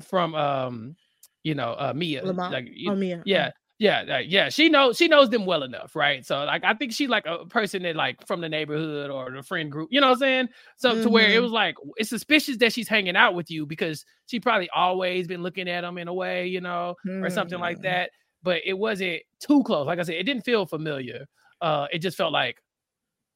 from 0.03 0.37
um, 0.37 0.95
you 1.43 1.57
know, 1.57 1.73
uh, 1.77 1.93
Mia. 1.95 2.25
Lamont? 2.25 2.53
Like, 2.53 2.69
you- 2.73 2.93
Oh, 2.93 2.95
Mia. 2.95 3.23
yeah, 3.27 3.51
yeah, 3.85 4.19
yeah. 4.21 4.49
She 4.49 4.69
knows 4.71 4.97
she 4.97 5.09
knows 5.09 5.29
them 5.29 5.45
well 5.45 5.63
enough, 5.63 5.95
right? 5.95 6.25
So 6.25 6.43
like, 6.45 6.65
I 6.65 6.73
think 6.75 6.93
she's 6.93 7.11
like 7.11 7.27
a 7.27 7.45
person 7.45 7.83
that 7.83 7.97
like 7.97 8.27
from 8.27 8.41
the 8.41 8.49
neighborhood 8.49 9.11
or 9.11 9.31
the 9.31 9.43
friend 9.43 9.71
group. 9.71 9.89
You 9.93 10.01
know 10.01 10.09
what 10.09 10.15
I'm 10.15 10.21
saying? 10.21 10.49
So 10.77 11.03
to 11.03 11.11
where 11.11 11.31
it 11.31 11.39
Mhm. 11.39 11.43
was 11.43 11.53
like 11.53 11.77
it's 11.97 12.09
suspicious 12.09 12.57
that 12.59 12.73
she's 12.73 12.89
hanging 12.89 13.17
out 13.17 13.35
with 13.35 13.51
you 13.51 13.67
because 13.67 14.05
she 14.27 14.41
probably 14.41 14.71
always 14.71 15.27
been 15.27 15.43
looking 15.43 15.69
at 15.69 15.85
him 15.85 15.99
in 15.99 16.09
a 16.09 16.15
way, 16.15 16.47
you 16.47 16.61
know, 16.63 16.95
or 17.23 17.29
something 17.31 17.59
like 17.59 17.79
Mm. 17.79 17.83
that. 17.83 18.11
But 18.43 18.63
it 18.65 18.75
wasn't 18.75 19.23
too 19.39 19.63
close. 19.65 19.87
Like 19.87 19.99
I 19.99 20.03
said, 20.03 20.17
it 20.17 20.25
didn't 20.25 20.45
feel 20.45 20.65
familiar. 20.67 21.27
Uh, 21.61 21.87
it 21.93 21.99
just 21.99 22.17
felt 22.17 22.33
like, 22.33 22.63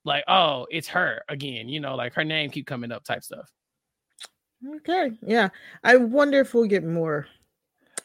like, 0.05 0.25
oh, 0.29 0.67
it's 0.71 0.89
her 0.89 1.23
again. 1.29 1.69
You 1.69 1.81
know, 1.81 1.95
like 1.95 2.15
her 2.15 2.25
name 2.25 2.51
keep 2.51 2.67
coming 2.67 2.93
up, 2.93 3.05
type 3.05 3.23
stuff. 3.23 3.51
Okay, 4.77 5.13
yeah. 5.27 5.51
I 5.85 5.97
wonder 5.97 6.41
if 6.41 6.55
we'll 6.55 6.67
get 6.67 6.85
more. 6.85 7.27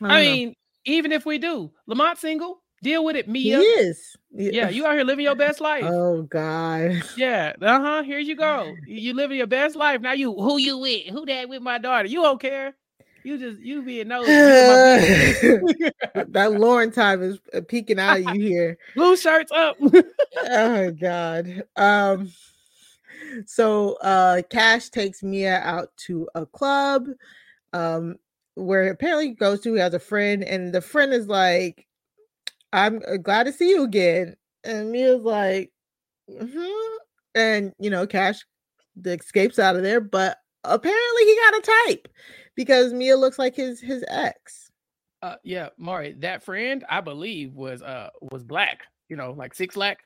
I, 0.01 0.23
don't 0.25 0.47
know. 0.47 0.53
Even 0.85 1.11
if 1.11 1.25
we 1.25 1.37
do, 1.37 1.71
Lamont 1.87 2.17
single, 2.17 2.61
deal 2.81 3.03
with 3.05 3.15
it, 3.15 3.27
Mia. 3.27 3.57
he 3.57 3.63
is. 3.63 4.15
Yeah, 4.35 4.69
you 4.69 4.85
out 4.85 4.95
here 4.95 5.03
living 5.03 5.25
your 5.25 5.35
best 5.35 5.61
life. 5.61 5.85
Oh 5.85 6.23
God. 6.23 7.03
Yeah, 7.15 7.53
uh 7.61 7.79
huh. 7.79 8.03
Here 8.03 8.19
you 8.19 8.35
go. 8.35 8.75
You 8.85 9.13
living 9.13 9.37
your 9.37 9.47
best 9.47 9.75
life. 9.75 10.01
Now 10.01 10.13
you 10.13 10.33
who 10.33 10.57
you 10.57 10.77
with? 10.77 11.07
Who 11.07 11.25
that 11.25 11.49
with 11.49 11.61
my 11.61 11.77
daughter? 11.77 12.07
You 12.07 12.21
don't 12.21 12.41
care. 12.41 12.73
You 13.23 13.37
just 13.37 13.61
you 13.61 13.81
being 13.83 14.07
nosy. 14.09 14.31
You 14.31 14.59
in 14.59 14.67
my 14.67 14.77
business. 14.97 15.75
that 16.27 16.51
Lauren 16.51 16.91
time 16.91 17.21
is 17.23 17.39
uh, 17.53 17.61
peeking 17.67 17.99
out 17.99 18.19
of 18.19 18.25
you 18.25 18.41
here. 18.47 18.77
Blue 18.95 19.15
shirts 19.15 19.51
up. 19.51 19.77
Oh 20.49 20.91
God. 20.91 21.63
Um. 21.75 22.31
So, 23.45 23.93
uh, 24.01 24.41
Cash 24.49 24.89
takes 24.89 25.23
Mia 25.23 25.59
out 25.59 25.89
to 26.05 26.27
a 26.35 26.45
club, 26.45 27.07
um, 27.71 28.15
where 28.55 28.89
apparently 28.89 29.29
he 29.29 29.33
goes 29.33 29.61
to. 29.61 29.73
He 29.73 29.79
has 29.79 29.93
a 29.93 29.99
friend, 29.99 30.43
and 30.43 30.73
the 30.73 30.81
friend 30.81 31.13
is 31.13 31.27
like, 31.27 31.87
"I'm 32.71 33.01
uh, 33.07 33.17
glad 33.17 33.45
to 33.45 33.53
see 33.53 33.69
you 33.69 33.83
again," 33.83 34.35
and 34.63 34.91
Mia's 34.91 35.21
like, 35.23 35.71
hmm 36.29 36.97
and 37.35 37.73
you 37.79 37.89
know, 37.89 38.05
Cash 38.05 38.39
escapes 39.05 39.59
out 39.59 39.75
of 39.75 39.83
there, 39.83 39.99
but 40.01 40.37
apparently 40.63 41.23
he 41.25 41.35
got 41.49 41.57
a 41.59 41.71
type 41.87 42.07
because 42.55 42.93
Mia 42.93 43.17
looks 43.17 43.39
like 43.39 43.55
his 43.55 43.79
his 43.81 44.03
ex. 44.07 44.71
Uh, 45.21 45.35
yeah, 45.43 45.69
Mari, 45.77 46.13
that 46.19 46.43
friend 46.43 46.83
I 46.89 47.01
believe 47.01 47.53
was 47.53 47.81
uh 47.81 48.09
was 48.31 48.43
black. 48.43 48.81
You 49.09 49.15
know, 49.15 49.31
like 49.31 49.53
six 49.53 49.75
lack. 49.75 49.99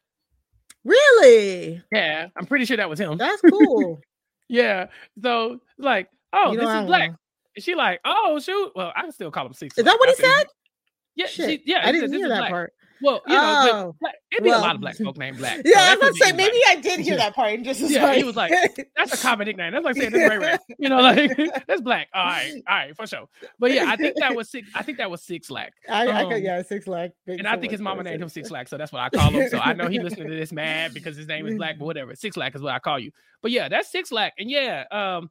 Really? 0.83 1.81
Yeah, 1.91 2.27
I'm 2.37 2.45
pretty 2.45 2.65
sure 2.65 2.77
that 2.77 2.89
was 2.89 2.99
him. 2.99 3.17
That's 3.17 3.41
cool. 3.49 3.99
yeah. 4.47 4.87
So 5.21 5.59
like, 5.77 6.09
oh, 6.33 6.51
You 6.51 6.59
this 6.59 6.69
is 6.69 6.85
black. 6.85 7.09
know. 7.09 7.15
And 7.57 7.63
she 7.63 7.75
like, 7.75 7.99
oh 8.05 8.39
shoot. 8.39 8.71
Well, 8.75 8.93
I 8.95 9.01
can 9.01 9.11
still 9.11 9.31
call 9.31 9.45
him 9.45 9.53
six. 9.53 9.77
Is 9.77 9.83
that 9.83 9.91
Lack. 9.91 9.99
what 9.99 10.09
I 10.09 10.11
he 10.13 10.17
said-? 10.23 10.47
Yeah, 11.15 11.25
she, 11.25 11.63
yeah. 11.65 11.81
I 11.83 11.87
he 11.87 11.91
didn't 11.93 12.11
"This 12.11 12.19
hear 12.19 12.29
that 12.29 12.37
black." 12.37 12.51
part. 12.51 12.73
Well, 13.01 13.21
you 13.27 13.35
know, 13.35 13.93
Oh, 14.03 14.09
it'd 14.31 14.43
be 14.43 14.49
a 14.49 14.57
lot 14.57 14.73
of 14.73 14.81
black 14.81 14.95
folk 14.97 15.17
named 15.19 15.37
Black. 15.37 15.61
Yeah, 15.65 15.77
so 15.77 15.79
I 15.83 15.95
was 16.09 16.17
to 16.17 16.25
say 16.25 16.31
maybe. 16.31 16.59
I 16.67 16.75
did 16.77 16.99
hear 16.99 17.15
that 17.17 17.35
part 17.35 17.53
and 17.53 17.63
just 17.63 17.79
Yeah, 17.81 18.03
like, 18.05 18.17
he 18.17 18.23
was 18.23 18.35
like, 18.35 18.51
That's 18.95 19.13
a 19.13 19.17
common 19.17 19.45
nickname. 19.45 19.71
That's 19.71 19.85
like 19.85 19.95
saying 19.97 20.11
that's 20.13 20.29
Ray 20.29 20.37
Ray. 20.39 20.57
You 20.79 20.89
know, 20.89 20.99
like 21.01 21.31
that's 21.67 21.81
Black. 21.81 22.07
All 22.13 22.23
right, 22.25 22.53
all 22.67 22.75
right, 22.75 22.95
for 22.95 23.05
sure. 23.05 23.27
But 23.59 23.71
yeah, 23.71 23.85
I 23.87 23.97
think 23.97 24.15
that 24.19 24.35
was 24.35 24.49
six. 24.49 24.67
I 24.73 24.81
think 24.81 24.97
that 24.97 25.11
was 25.11 25.21
Six 25.23 25.51
Lack. 25.51 25.73
I, 25.87 26.07
I 26.07 26.23
Um, 26.23 26.31
could, 26.31 26.43
yeah, 26.43 26.61
six 26.63 26.87
lakh. 26.87 27.11
big 27.27 27.37
And 27.39 27.47
I 27.47 27.55
think 27.57 27.71
his 27.71 27.81
mama 27.81 28.01
named 28.03 28.21
him 28.21 28.29
six 28.29 28.47
Six 28.47 28.51
Lack, 28.51 28.67
so 28.67 28.77
that's 28.77 28.91
what 28.91 29.01
I 29.01 29.09
call 29.09 29.29
him. 29.31 29.47
So 29.49 29.57
I 29.59 29.73
know 29.73 29.87
he 29.87 29.99
listening 29.99 30.27
to 30.29 30.35
this 30.35 30.51
mad 30.51 30.93
because 30.93 31.15
his 31.17 31.27
name 31.27 31.45
is 31.47 31.55
Black, 31.55 31.77
but 31.79 31.85
whatever. 31.85 32.15
Six 32.15 32.35
Lack 32.37 32.55
is 32.55 32.61
what 32.61 32.73
I 32.73 32.79
call 32.79 32.99
you. 32.99 33.11
But 33.41 33.51
yeah, 33.51 33.69
that's 33.69 33.91
Six 33.91 34.11
Lack. 34.11 34.33
And 34.39 34.49
yeah, 34.49 34.85
um, 34.91 35.29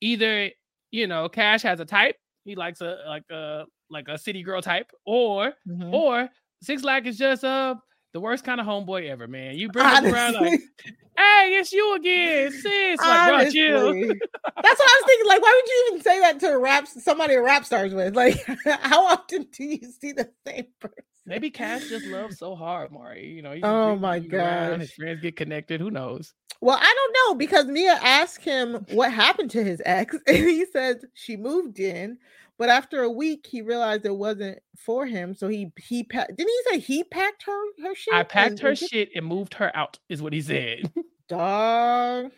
either 0.00 0.50
you 0.92 1.08
know, 1.08 1.28
Cash 1.28 1.62
has 1.62 1.80
a 1.80 1.84
type. 1.84 2.14
He 2.44 2.54
likes 2.54 2.80
a 2.80 2.98
like 3.08 3.24
a 3.30 3.64
like 3.90 4.06
a 4.08 4.16
city 4.18 4.42
girl 4.44 4.62
type, 4.62 4.90
or 5.04 5.52
Mhm. 5.68 5.92
or 5.92 6.28
Six 6.62 6.84
Lack 6.84 7.06
is 7.06 7.18
just 7.18 7.42
uh 7.44 7.74
the 8.12 8.20
worst 8.20 8.44
kind 8.44 8.60
of 8.60 8.66
homeboy 8.66 9.08
ever, 9.10 9.26
man. 9.26 9.56
You 9.56 9.68
bring 9.70 9.86
him 9.86 10.06
around 10.06 10.34
like, 10.34 10.60
hey, 11.16 11.56
it's 11.58 11.72
you 11.72 11.94
again, 11.96 12.52
sis. 12.52 13.00
Like, 13.00 13.28
bro, 13.28 13.50
chill. 13.50 13.88
Honestly. 13.88 14.20
That's 14.62 14.78
what 14.78 14.90
I 14.90 15.00
was 15.00 15.04
thinking. 15.06 15.26
Like, 15.28 15.42
why 15.42 15.60
would 15.62 15.70
you 15.70 15.88
even 15.88 16.02
say 16.02 16.20
that 16.20 16.40
to 16.40 16.46
a 16.48 16.58
rap 16.58 16.86
somebody 16.86 17.34
a 17.34 17.42
rap 17.42 17.64
stars 17.64 17.94
with? 17.94 18.14
Like, 18.14 18.36
how 18.64 19.06
often 19.06 19.46
do 19.50 19.64
you 19.64 19.90
see 19.90 20.12
the 20.12 20.30
same 20.46 20.66
person? 20.78 21.04
Maybe 21.24 21.50
Cash 21.50 21.88
just 21.88 22.04
loves 22.06 22.38
so 22.38 22.54
hard, 22.56 22.90
Mari. 22.90 23.28
You 23.28 23.42
know, 23.42 23.54
just 23.54 23.64
Oh 23.64 23.96
my 23.96 24.16
you 24.16 24.36
around, 24.36 24.80
His 24.80 24.92
friends 24.92 25.20
get 25.20 25.36
connected. 25.36 25.80
Who 25.80 25.90
knows? 25.90 26.34
Well, 26.62 26.78
I 26.80 26.94
don't 26.96 27.16
know 27.28 27.34
because 27.38 27.66
Mia 27.66 27.98
asked 28.02 28.42
him 28.44 28.86
what 28.92 29.12
happened 29.12 29.50
to 29.50 29.62
his 29.64 29.82
ex, 29.84 30.16
and 30.26 30.36
he 30.36 30.64
said 30.72 31.00
she 31.14 31.36
moved 31.36 31.80
in, 31.80 32.18
but 32.56 32.68
after 32.68 33.02
a 33.02 33.10
week 33.10 33.46
he 33.50 33.62
realized 33.62 34.06
it 34.06 34.16
wasn't 34.16 34.60
for 34.78 35.04
him. 35.04 35.34
So 35.34 35.48
he 35.48 35.72
he 35.76 36.04
pa- 36.04 36.26
didn't 36.28 36.48
he 36.48 36.60
say 36.70 36.78
he 36.78 37.02
packed 37.04 37.42
her 37.46 37.60
her 37.82 37.94
shit? 37.96 38.14
I 38.14 38.22
packed 38.22 38.50
and- 38.52 38.60
her 38.60 38.68
and 38.70 38.78
shit 38.78 39.10
and 39.14 39.26
moved 39.26 39.54
her 39.54 39.76
out, 39.76 39.98
is 40.08 40.22
what 40.22 40.32
he 40.32 40.40
said. 40.52 40.90
Dog. 41.28 42.30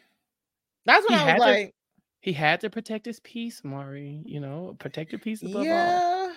That's 0.87 1.09
when 1.09 1.19
He 1.19 1.23
I 1.25 1.25
was 1.25 1.31
had 1.33 1.37
to- 1.37 1.41
like, 1.43 1.75
he 2.21 2.33
had 2.33 2.61
to 2.63 2.71
protect 2.71 3.05
his 3.05 3.21
peace, 3.21 3.61
Mari. 3.63 4.23
You 4.25 4.41
know, 4.41 4.75
protect 4.79 5.13
your 5.13 5.19
peace 5.19 5.43
above 5.43 5.57
all. 5.57 5.65
yeah. 5.65 6.33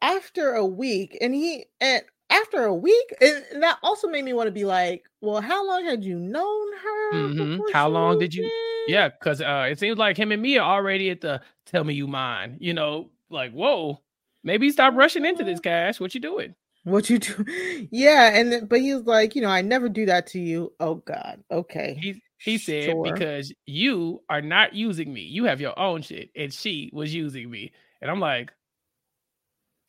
After 0.00 0.54
a 0.54 0.64
week, 0.64 1.18
and 1.20 1.34
he 1.34 1.66
and 1.82 2.02
after 2.30 2.64
a 2.64 2.74
week, 2.74 3.14
and 3.20 3.62
that 3.62 3.78
also 3.82 4.08
made 4.08 4.24
me 4.24 4.32
want 4.32 4.46
to 4.46 4.52
be 4.52 4.64
like, 4.64 5.04
well, 5.20 5.40
how 5.40 5.66
long 5.66 5.84
had 5.84 6.04
you 6.04 6.18
known 6.18 6.66
her? 6.76 7.12
Mhm. 7.12 7.72
How 7.72 7.88
long 7.88 8.18
did 8.18 8.34
you-? 8.34 8.50
Yeah, 8.86 9.08
because 9.08 9.40
uh, 9.40 9.68
it 9.70 9.78
seems 9.78 9.98
like 9.98 10.16
him 10.16 10.32
and 10.32 10.40
me 10.40 10.56
are 10.58 10.76
already 10.76 11.10
at 11.10 11.20
the 11.20 11.40
tell 11.66 11.84
me 11.84 11.94
you 11.94 12.06
mine. 12.06 12.56
You 12.60 12.72
know, 12.74 13.10
like 13.28 13.52
whoa, 13.52 14.00
maybe 14.42 14.70
stop 14.70 14.94
rushing 14.94 15.24
into 15.24 15.44
this, 15.44 15.60
Cash. 15.60 16.00
What 16.00 16.14
you 16.14 16.20
doing? 16.20 16.54
What 16.84 17.10
you 17.10 17.18
do? 17.18 17.44
Yeah, 17.90 18.30
and 18.32 18.50
then, 18.52 18.66
but 18.66 18.80
he 18.80 18.94
was 18.94 19.04
like, 19.04 19.34
you 19.34 19.42
know, 19.42 19.48
I 19.50 19.60
never 19.62 19.88
do 19.88 20.06
that 20.06 20.26
to 20.28 20.40
you. 20.40 20.72
Oh 20.80 20.96
God, 20.96 21.42
okay. 21.50 21.98
He 22.00 22.22
he 22.38 22.56
said 22.56 22.84
Sure. 22.84 23.02
because 23.04 23.52
you 23.66 24.22
are 24.30 24.40
not 24.40 24.74
using 24.74 25.12
me. 25.12 25.20
You 25.20 25.44
have 25.44 25.60
your 25.60 25.78
own 25.78 26.00
shit, 26.02 26.30
and 26.34 26.52
she 26.52 26.88
was 26.94 27.14
using 27.14 27.50
me. 27.50 27.72
And 28.00 28.10
I'm 28.10 28.20
like, 28.20 28.50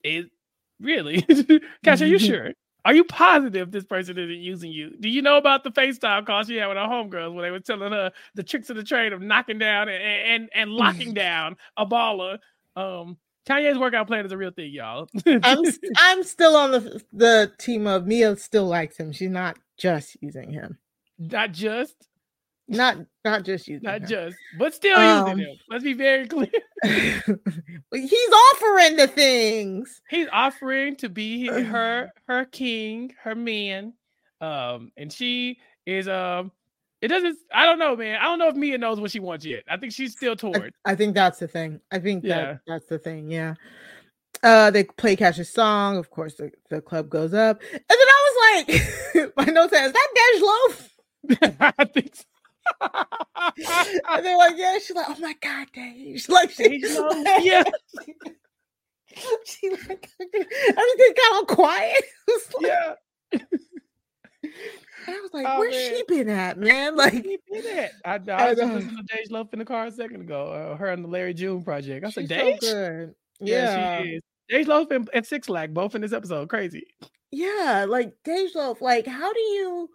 it 0.03 0.29
really? 0.81 1.21
Cash, 1.83 2.01
are 2.01 2.07
you 2.07 2.17
Mhm. 2.17 2.25
sure? 2.27 2.51
Are 2.83 2.95
you 2.95 3.03
positive 3.03 3.69
this 3.71 3.83
person 3.85 4.17
isn't 4.17 4.39
using 4.41 4.71
you? 4.71 4.95
Do 4.99 5.07
you 5.07 5.21
know 5.21 5.37
about 5.37 5.63
the 5.63 5.69
FaceTime 5.69 6.25
call 6.25 6.43
she 6.43 6.55
had 6.55 6.65
with 6.67 6.77
her 6.77 6.83
homegirls 6.83 7.31
when 7.33 7.43
they 7.43 7.51
were 7.51 7.59
telling 7.59 7.91
her 7.91 8.11
the 8.33 8.41
tricks 8.41 8.71
of 8.71 8.75
the 8.75 8.83
trade 8.83 9.13
of 9.13 9.21
knocking 9.21 9.59
down 9.59 9.87
and 9.87 10.01
and, 10.03 10.49
and 10.55 10.71
locking 10.71 11.13
down 11.27 11.57
a 11.77 11.85
baller? 11.85 12.39
Um, 12.75 13.17
Kanye's 13.47 13.77
workout 13.77 14.07
plan 14.07 14.25
is 14.25 14.31
a 14.31 14.37
real 14.37 14.49
thing, 14.51 14.71
y'all. 14.73 15.07
I'm 15.27 15.59
I'm 15.97 16.23
still 16.23 16.55
on 16.55 16.71
the 16.71 17.01
the 17.13 17.51
team 17.59 17.85
of 17.85 18.07
Mia. 18.07 18.35
Still 18.35 18.65
likes 18.65 18.97
him. 18.97 19.11
She's 19.11 19.29
not 19.29 19.57
just 19.77 20.17
using 20.21 20.51
him. 20.51 20.79
not 21.19 21.51
just, 21.51 21.95
Not 22.71 22.97
not 23.25 23.43
just 23.43 23.67
using. 23.67 23.83
not 23.83 24.03
just, 24.03 24.35
but 24.57 24.73
still 24.73 24.97
Um, 24.97 25.27
using 25.39 25.51
him. 25.51 25.57
Let's 25.69 25.83
be 25.83 25.93
very 25.93 26.27
clear. 26.33 26.47
He's 26.83 28.29
offering 28.53 28.95
the 28.95 29.07
things. 29.13 30.01
He's 30.09 30.27
offering 30.31 30.95
to 30.97 31.09
be 31.09 31.47
her 31.47 32.11
her 32.27 32.45
king, 32.45 33.13
her 33.23 33.35
man. 33.35 33.93
Um, 34.39 34.91
and 34.97 35.11
she 35.11 35.59
is 35.85 36.07
um 36.07 36.51
it 37.01 37.09
doesn't 37.09 37.37
I 37.53 37.65
don't 37.65 37.79
know, 37.79 37.95
man. 37.95 38.17
I 38.21 38.23
don't 38.25 38.39
know 38.39 38.47
if 38.47 38.55
Mia 38.55 38.77
knows 38.77 38.99
what 38.99 39.11
she 39.11 39.19
wants 39.19 39.45
yet. 39.45 39.63
I 39.69 39.77
think 39.77 39.91
she's 39.93 40.13
still 40.13 40.33
I, 40.33 40.35
torn. 40.35 40.71
I 40.85 40.95
think 40.95 41.13
that's 41.13 41.39
the 41.39 41.47
thing. 41.47 41.79
I 41.91 41.99
think 41.99 42.23
Yeah. 42.23 42.37
that 42.53 42.59
that's 42.67 42.85
the 42.87 42.97
thing. 42.99 43.29
Yeah. 43.29 43.55
Uh, 44.43 44.71
they 44.71 44.83
play 44.85 45.15
Cash's 45.15 45.53
song. 45.53 45.97
Of 45.97 46.09
course, 46.09 46.33
the, 46.35 46.51
the 46.69 46.81
club 46.81 47.09
goes 47.09 47.31
up, 47.33 47.61
and 47.71 47.81
then 47.89 47.97
I 48.07 48.63
was 48.65 48.67
like, 48.67 49.33
my 49.37 49.45
note 49.45 49.69
says 49.69 49.91
that 49.93 50.07
Dej 50.17 50.41
Loaf. 50.41 50.89
I 51.77 51.85
think 51.85 52.15
so. 52.15 52.23
and 52.81 54.25
they're 54.25 54.37
like, 54.37 54.53
yeah. 54.57 54.77
She's 54.79 54.95
like, 54.95 55.07
oh 55.09 55.19
my 55.19 55.33
god, 55.41 55.67
Dave. 55.73 56.19
She's 56.19 56.29
Like, 56.29 56.51
she, 56.51 56.81
Dej 56.81 56.95
Loaf, 56.97 57.43
yeah. 57.43 57.63
she 59.45 59.69
like 59.69 60.09
everything 60.19 61.13
got 61.17 61.33
all 61.33 61.45
quiet. 61.45 62.03
Like- 62.27 62.39
yeah. 62.61 62.93
And 64.43 65.15
I 65.15 65.19
was 65.21 65.31
like, 65.33 65.45
Oh, 65.49 65.59
where's 65.59 65.73
man. 65.75 65.95
she 65.95 66.03
been 66.07 66.29
at, 66.29 66.57
man? 66.59 66.95
Like, 66.95 67.13
she 67.13 67.37
did 67.51 67.65
it. 67.65 67.91
I, 68.05 68.13
I 68.15 68.31
I 68.31 68.49
was 68.49 68.57
listening 68.59 68.97
to 68.97 69.03
Dej 69.03 69.31
Loaf 69.31 69.51
in 69.53 69.59
the 69.59 69.65
car 69.65 69.87
a 69.87 69.91
second 69.91 70.21
ago. 70.21 70.47
Uh, 70.51 70.75
her 70.77 70.87
and 70.87 71.03
the 71.03 71.07
Larry 71.09 71.33
June 71.33 71.63
project. 71.63 72.05
I 72.05 72.09
said, 72.11 72.29
she's 72.29 72.37
so 72.37 72.57
good. 72.59 73.15
yeah, 73.39 73.55
Yeah. 73.99 74.03
she 74.03 74.09
is. 74.09 74.21
Dej 74.51 74.67
Loaf 74.67 74.91
and, 74.91 75.09
and 75.13 75.25
Six 75.25 75.49
Lack 75.49 75.71
both 75.71 75.95
in 75.95 76.01
this 76.01 76.13
episode. 76.13 76.49
Crazy. 76.49 76.85
Yeah, 77.31 77.85
like 77.89 78.13
Dej 78.25 78.53
Loaf, 78.55 78.81
like 78.81 79.07
how 79.07 79.31
do 79.33 79.39
you 79.39 79.89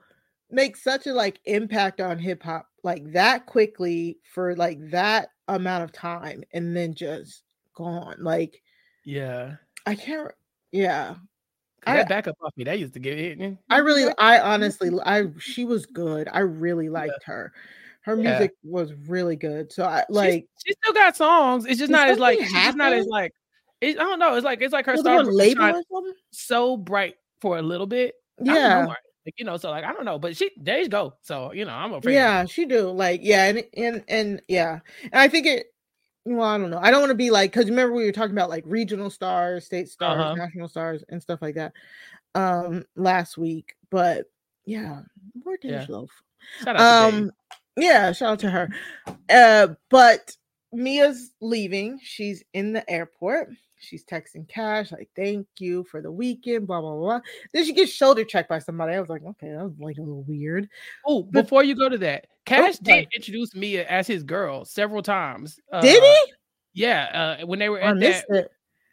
make 0.50 0.76
such 0.76 1.06
a 1.06 1.12
like 1.12 1.40
impact 1.44 2.00
on 2.00 2.18
hip 2.18 2.42
hop 2.42 2.68
like 2.82 3.12
that 3.12 3.46
quickly 3.46 4.18
for 4.32 4.54
like 4.56 4.78
that 4.90 5.30
amount 5.48 5.84
of 5.84 5.92
time 5.92 6.42
and 6.52 6.76
then 6.76 6.94
just 6.94 7.42
gone? 7.74 8.16
Like 8.20 8.62
Yeah. 9.04 9.56
I 9.86 9.94
can't 9.94 10.32
Yeah, 10.72 11.14
I- 11.86 11.96
that 11.96 12.08
backup 12.08 12.36
off 12.42 12.56
me, 12.56 12.64
that 12.64 12.78
used 12.78 12.94
to 12.94 13.00
get 13.00 13.18
it. 13.18 13.56
I 13.70 13.78
really 13.78 14.12
I 14.18 14.40
honestly 14.40 14.90
I 15.04 15.26
she 15.38 15.64
was 15.64 15.86
good. 15.86 16.28
I 16.32 16.40
really 16.40 16.88
liked 16.88 17.22
her. 17.24 17.52
Her 18.02 18.14
Yeah. 18.16 18.38
music 18.38 18.52
was 18.62 18.92
really 19.08 19.36
good. 19.36 19.72
So 19.72 19.84
I 19.84 20.04
like 20.08 20.46
she 20.64 20.72
still 20.74 20.92
got 20.94 21.16
songs. 21.16 21.66
It's 21.66 21.78
just 21.78 21.90
not 21.90 22.08
as 22.08 22.18
like 22.18 22.38
she's 22.40 22.74
not 22.76 22.92
as 22.92 23.06
like 23.06 23.32
it, 23.80 23.98
I 23.98 24.02
don't 24.04 24.18
know. 24.18 24.34
It's 24.36 24.44
like 24.44 24.62
it's 24.62 24.72
like 24.72 24.86
her 24.86 24.92
was 24.92 25.00
star 25.02 25.22
there 25.22 25.30
a 25.30 25.34
label 25.34 25.60
shine 25.62 25.74
or 25.74 25.82
something? 25.92 26.14
so 26.30 26.76
bright 26.76 27.16
for 27.40 27.58
a 27.58 27.62
little 27.62 27.86
bit. 27.86 28.14
I 28.40 28.44
don't 28.44 28.54
know, 28.54 28.60
Yeah. 28.60 28.94
Like 29.26 29.34
you 29.38 29.44
know. 29.44 29.56
So 29.56 29.70
like 29.70 29.84
I 29.84 29.92
don't 29.92 30.04
know, 30.04 30.18
but 30.18 30.36
she 30.36 30.50
days 30.62 30.88
go. 30.88 31.14
So 31.22 31.52
you 31.52 31.64
know 31.64 31.72
I'm 31.72 31.92
a 31.92 32.00
fan. 32.00 32.12
Yeah, 32.12 32.44
she 32.46 32.64
do. 32.64 32.90
Like, 32.90 33.20
yeah, 33.22 33.44
and 33.46 33.64
and 33.76 34.04
and 34.08 34.42
yeah. 34.48 34.78
And 35.02 35.14
I 35.14 35.28
think 35.28 35.46
it 35.46 35.66
well, 36.24 36.48
I 36.48 36.58
don't 36.58 36.70
know. 36.70 36.80
I 36.80 36.90
don't 36.90 37.00
want 37.00 37.10
to 37.10 37.16
be 37.16 37.30
like 37.30 37.52
because 37.52 37.68
remember 37.68 37.94
we 37.94 38.04
were 38.04 38.12
talking 38.12 38.32
about 38.32 38.50
like 38.50 38.64
regional 38.66 39.10
stars, 39.10 39.66
state 39.66 39.88
stars, 39.88 40.20
Uh-huh. 40.20 40.34
national 40.36 40.68
stars, 40.68 41.04
and 41.08 41.20
stuff 41.20 41.42
like 41.42 41.56
that 41.56 41.72
um 42.34 42.84
last 42.94 43.36
week. 43.36 43.74
But 43.90 44.26
yeah, 44.64 45.02
more. 45.44 45.56
Dej 45.58 45.88
Loaf. 45.88 46.10
Um 46.66 47.30
yeah, 47.76 48.12
shout 48.12 48.32
out 48.32 48.38
to 48.40 48.50
her. 48.50 48.68
Uh 49.28 49.68
but 49.90 50.36
Mia's 50.72 51.32
leaving. 51.40 51.98
She's 52.02 52.44
in 52.52 52.72
the 52.72 52.88
airport. 52.90 53.50
She's 53.78 54.04
texting 54.04 54.48
Cash, 54.48 54.90
like, 54.92 55.08
thank 55.14 55.46
you 55.58 55.84
for 55.84 56.00
the 56.00 56.10
weekend, 56.10 56.66
blah, 56.66 56.80
blah, 56.80 56.94
blah. 56.96 57.20
Then 57.52 57.64
she 57.64 57.72
gets 57.72 57.92
shoulder 57.92 58.24
checked 58.24 58.48
by 58.48 58.58
somebody. 58.58 58.94
I 58.94 59.00
was 59.00 59.08
like, 59.10 59.22
okay, 59.22 59.50
that 59.50 59.62
was 59.64 59.78
like 59.78 59.98
a 59.98 60.02
little 60.02 60.22
weird. 60.24 60.68
Oh, 61.06 61.22
before 61.22 61.62
you 61.62 61.74
go 61.74 61.88
to 61.88 61.98
that, 61.98 62.26
Cash 62.44 62.78
sorry. 62.84 63.02
did 63.02 63.08
introduce 63.14 63.54
Mia 63.54 63.86
as 63.86 64.06
his 64.06 64.22
girl 64.22 64.64
several 64.64 65.02
times. 65.02 65.60
Did 65.82 66.02
Uh, 66.02 66.06
he? 66.06 66.32
Yeah, 66.74 67.36
uh, 67.42 67.46
when 67.46 67.58
they 67.58 67.68
were 67.68 67.82
I 67.82 67.90
at 67.90 67.96
missed 67.96 68.24
that, 68.28 68.38
it. 68.38 68.50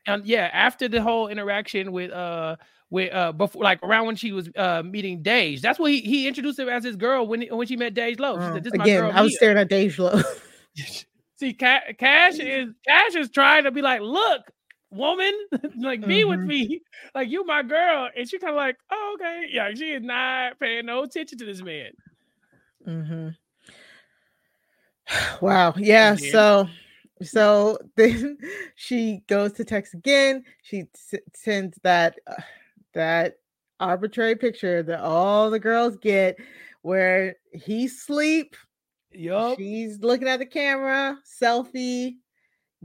um, 0.07 0.21
yeah, 0.25 0.49
after 0.53 0.87
the 0.87 1.01
whole 1.01 1.27
interaction 1.27 1.91
with 1.91 2.11
uh 2.11 2.55
with 2.89 3.13
uh 3.13 3.31
before 3.31 3.63
like 3.63 3.81
around 3.83 4.05
when 4.05 4.15
she 4.15 4.31
was 4.31 4.49
uh 4.55 4.83
meeting 4.83 5.23
Dej. 5.23 5.61
That's 5.61 5.79
what 5.79 5.91
he, 5.91 6.01
he 6.01 6.27
introduced 6.27 6.59
her 6.59 6.69
as 6.69 6.83
his 6.83 6.95
girl 6.95 7.27
when 7.27 7.41
when 7.43 7.67
she 7.67 7.75
met 7.75 7.93
Dej 7.93 8.19
Loaf. 8.19 8.41
She 8.41 8.49
Oh, 8.49 8.53
said, 8.53 8.63
"This 8.63 8.73
is 8.73 8.77
my 8.77 8.83
again, 8.85 9.01
girl." 9.01 9.11
I 9.13 9.21
was 9.21 9.31
Mia." 9.31 9.37
staring 9.37 9.57
at 9.57 9.69
Dej 9.69 9.97
Loaf. 9.97 10.49
See, 11.35 11.53
Ca- 11.53 11.93
Cash 11.97 12.39
is 12.39 12.69
Cash 12.87 13.15
is 13.15 13.29
trying 13.29 13.65
to 13.65 13.71
be 13.71 13.81
like, 13.81 14.01
look, 14.01 14.41
woman, 14.93 15.33
like 15.81 16.05
be 16.05 16.23
with 16.25 16.41
Mhm. 16.41 16.47
me, 16.47 16.81
like 17.15 17.29
you 17.29 17.45
my 17.45 17.63
girl, 17.63 18.09
and 18.15 18.29
she 18.29 18.39
kind 18.39 18.51
of 18.51 18.57
like, 18.57 18.77
oh 18.91 19.17
okay, 19.19 19.47
yeah, 19.51 19.73
she 19.73 19.91
is 19.93 20.03
not 20.03 20.59
paying 20.59 20.85
no 20.87 21.03
attention 21.03 21.37
to 21.39 21.45
this 21.45 21.61
man. 21.61 21.91
hmm 22.85 23.29
Wow. 25.41 25.73
Yeah. 25.77 26.15
Yeah. 26.15 26.31
So, 26.31 26.69
so 27.21 27.77
then 27.95 28.37
she 28.75 29.21
goes 29.27 29.53
to 29.53 29.65
text 29.65 29.93
again. 29.93 30.43
She 30.63 30.85
s- 30.95 31.21
sends 31.33 31.77
that 31.83 32.19
uh, 32.27 32.41
that 32.93 33.35
arbitrary 33.79 34.35
picture 34.35 34.83
that 34.83 34.99
all 35.01 35.49
the 35.49 35.59
girls 35.59 35.97
get, 35.97 36.37
where 36.81 37.35
he 37.51 37.87
sleep. 37.87 38.55
Yup. 39.13 39.57
She's 39.57 39.99
looking 39.99 40.27
at 40.27 40.39
the 40.39 40.45
camera, 40.45 41.17
selfie. 41.25 42.17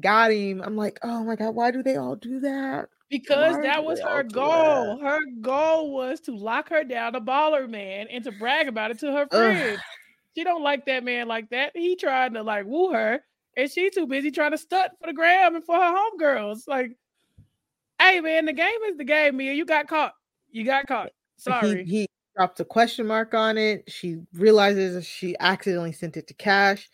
Got 0.01 0.33
him. 0.33 0.63
I'm 0.63 0.77
like, 0.77 0.99
oh 1.03 1.25
my 1.25 1.37
god, 1.37 1.55
why 1.55 1.71
do 1.71 1.83
they 1.83 1.97
all 1.97 2.17
do 2.17 2.41
that? 2.41 2.89
because 3.11 3.57
that 3.63 3.85
was 3.85 4.01
her 4.01 4.23
goal. 4.23 4.99
Her 4.99 5.19
goal 5.41 5.93
was 5.93 6.21
to 6.21 6.37
lock 6.37 6.69
her 6.71 6.85
down, 6.85 7.15
a 7.15 7.21
baller 7.21 7.69
man, 7.69 8.07
and 8.11 8.23
to 8.25 8.33
brag 8.33 8.69
about 8.69 8.91
it 8.91 8.99
to 9.01 9.13
her 9.13 9.27
friends. 9.27 9.81
She 10.37 10.45
don't 10.45 10.63
like 10.63 10.87
that 10.87 11.05
man 11.05 11.27
like 11.27 11.51
that. 11.51 11.73
He 11.75 11.97
tried 11.97 12.35
to 12.35 12.43
like 12.43 12.67
woo 12.67 12.93
her, 12.93 13.21
and 13.57 13.71
she 13.71 13.91
too 13.91 14.07
busy 14.07 14.31
trying 14.31 14.53
to 14.53 14.59
stunt 14.59 14.93
for 15.01 15.07
the 15.07 15.13
gram 15.13 15.57
and 15.57 15.65
for 15.65 15.77
her 15.77 15.97
homegirls. 15.97 16.69
Like, 16.69 16.93
hey 18.01 18.21
man, 18.21 18.45
the 18.45 18.53
game 18.53 18.83
is 18.89 18.97
the 18.97 19.05
game, 19.05 19.37
Mia. 19.37 19.53
You 19.53 19.65
got 19.65 19.89
caught. 19.89 20.15
You 20.51 20.65
got 20.65 20.87
caught. 20.87 21.11
Sorry. 21.39 21.85
He, 21.85 22.01
he 22.03 22.07
dropped 22.37 22.61
a 22.61 22.65
question 22.65 23.07
mark 23.07 23.35
on 23.35 23.57
it. 23.59 23.85
She 23.91 24.19
realizes 24.33 25.07
she 25.07 25.35
accidentally 25.41 25.93
sent 25.93 26.17
it 26.17 26.27
to 26.29 26.35
Cash, 26.35 26.89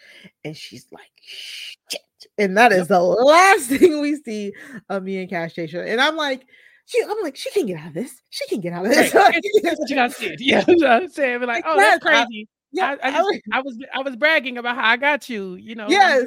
and 0.45 0.57
she's 0.57 0.87
like, 0.93 1.11
shit. 1.21 2.01
And 2.39 2.57
that 2.57 2.73
is 2.73 2.89
the 2.89 3.01
last 3.01 3.67
thing 3.69 4.01
we 4.01 4.17
see 4.17 4.53
of 4.89 5.03
me 5.03 5.19
and 5.19 5.29
Cash 5.29 5.53
Station. 5.53 5.87
And 5.87 6.01
I'm 6.01 6.17
like, 6.17 6.47
she, 6.87 7.03
I'm 7.03 7.17
like, 7.23 7.37
she 7.37 7.51
can 7.51 7.67
get 7.67 7.79
out 7.81 7.89
of 7.89 7.95
this. 7.95 8.21
She 8.31 8.47
can 8.49 8.61
get 8.61 8.73
out 8.73 8.85
of 8.85 8.93
this. 8.93 9.15
Right. 9.15 9.43
That's 9.63 9.79
what 9.79 9.91
you 9.91 9.97
got 9.97 10.13
said. 10.13 10.37
Yeah, 10.41 10.65
I'm 10.87 11.09
saying, 11.09 11.43
like, 11.43 11.65
oh, 11.67 11.77
that's 11.77 12.03
crazy. 12.03 12.49
Yeah, 12.73 12.97
I, 13.03 13.09
I, 13.09 13.13
just, 13.13 13.41
I, 13.53 13.61
was 13.61 13.79
I 13.95 14.03
was 14.03 14.17
bragging 14.17 14.59
about 14.59 14.75
how 14.77 14.85
I 14.85 14.97
got 14.97 15.29
you. 15.29 15.55
You 15.55 15.77
know. 15.77 15.87
Yes. 15.89 16.27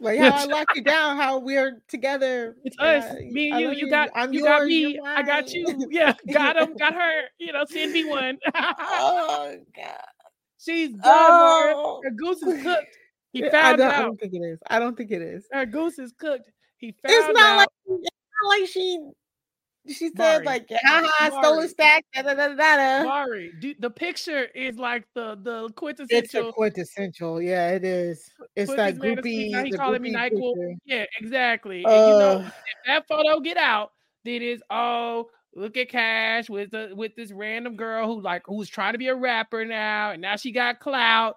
Like 0.00 0.18
how 0.18 0.30
I 0.30 0.44
locked 0.44 0.74
you 0.74 0.82
down, 0.82 1.16
how 1.16 1.38
we're 1.38 1.80
together. 1.88 2.56
It's 2.64 2.76
us, 2.80 3.04
uh, 3.04 3.14
me 3.30 3.52
and 3.52 3.60
you. 3.60 3.70
You 3.70 3.90
got 3.90 4.10
I'm 4.14 4.32
you 4.32 4.40
yours, 4.40 4.58
got 4.58 4.66
me. 4.66 5.00
I 5.06 5.22
got 5.22 5.52
you. 5.52 5.64
Yeah, 5.88 6.14
got 6.32 6.56
him, 6.56 6.76
got 6.76 6.94
her. 6.94 7.22
You 7.38 7.52
know, 7.52 7.64
send 7.66 7.92
me 7.92 8.04
one. 8.04 8.38
oh 8.54 9.56
God. 9.74 9.94
She's 10.58 10.90
done. 10.90 11.00
Oh. 11.04 12.00
Her 12.02 12.10
goose 12.10 12.42
is 12.42 12.62
cooked. 12.62 12.96
He 13.34 13.42
found 13.42 13.54
I 13.54 13.76
don't, 13.76 13.80
out. 13.82 13.94
I 13.94 14.02
don't 14.02 14.20
think 14.20 14.34
it 14.34 14.42
is. 14.42 14.58
I 14.70 14.78
don't 14.78 14.96
think 14.96 15.10
it 15.10 15.20
is. 15.20 15.46
Her 15.50 15.66
goose 15.66 15.98
is 15.98 16.12
cooked. 16.16 16.50
He 16.76 16.92
found 16.92 16.98
it's 17.04 17.38
not 17.38 17.44
out. 17.44 17.56
like 17.56 17.68
it's 17.86 18.10
not 18.42 18.48
like 18.48 18.68
she 18.68 18.98
she 19.88 20.10
said 20.16 20.44
Mari. 20.44 20.46
like, 20.46 20.70
haha, 20.70 21.08
I 21.20 21.28
stole 21.28 21.58
a 21.58 21.68
stack. 21.68 22.04
Da, 22.14 22.22
da, 22.22 22.34
da, 22.34 22.48
da, 22.54 22.76
da. 22.76 23.04
Mari, 23.04 23.52
do, 23.60 23.74
the 23.80 23.90
picture 23.90 24.44
is 24.54 24.78
like 24.78 25.04
the 25.14 25.36
the 25.42 25.68
quintessential. 25.74 26.18
It's 26.40 26.48
a 26.48 26.52
quintessential. 26.52 27.42
Yeah, 27.42 27.70
it 27.70 27.84
is. 27.84 28.30
It's 28.54 28.70
Put 28.70 28.78
like 28.78 28.96
groupie. 28.96 29.50
Now 29.50 29.64
he 29.64 29.72
calling 29.72 30.00
me 30.00 30.14
Nyquil. 30.14 30.76
Yeah, 30.84 31.04
exactly. 31.20 31.84
Uh, 31.84 31.90
and 31.90 32.12
you 32.12 32.18
know, 32.18 32.38
if 32.46 32.52
that 32.86 33.08
photo 33.08 33.40
get 33.40 33.56
out, 33.56 33.90
then 34.24 34.42
it's 34.42 34.62
oh, 34.70 35.28
look 35.56 35.76
at 35.76 35.88
Cash 35.88 36.48
with 36.48 36.70
the 36.70 36.92
with 36.94 37.16
this 37.16 37.32
random 37.32 37.74
girl 37.74 38.06
who 38.06 38.22
like 38.22 38.42
who's 38.46 38.68
trying 38.68 38.92
to 38.92 38.98
be 38.98 39.08
a 39.08 39.14
rapper 39.16 39.64
now, 39.64 40.12
and 40.12 40.22
now 40.22 40.36
she 40.36 40.52
got 40.52 40.78
clout. 40.78 41.34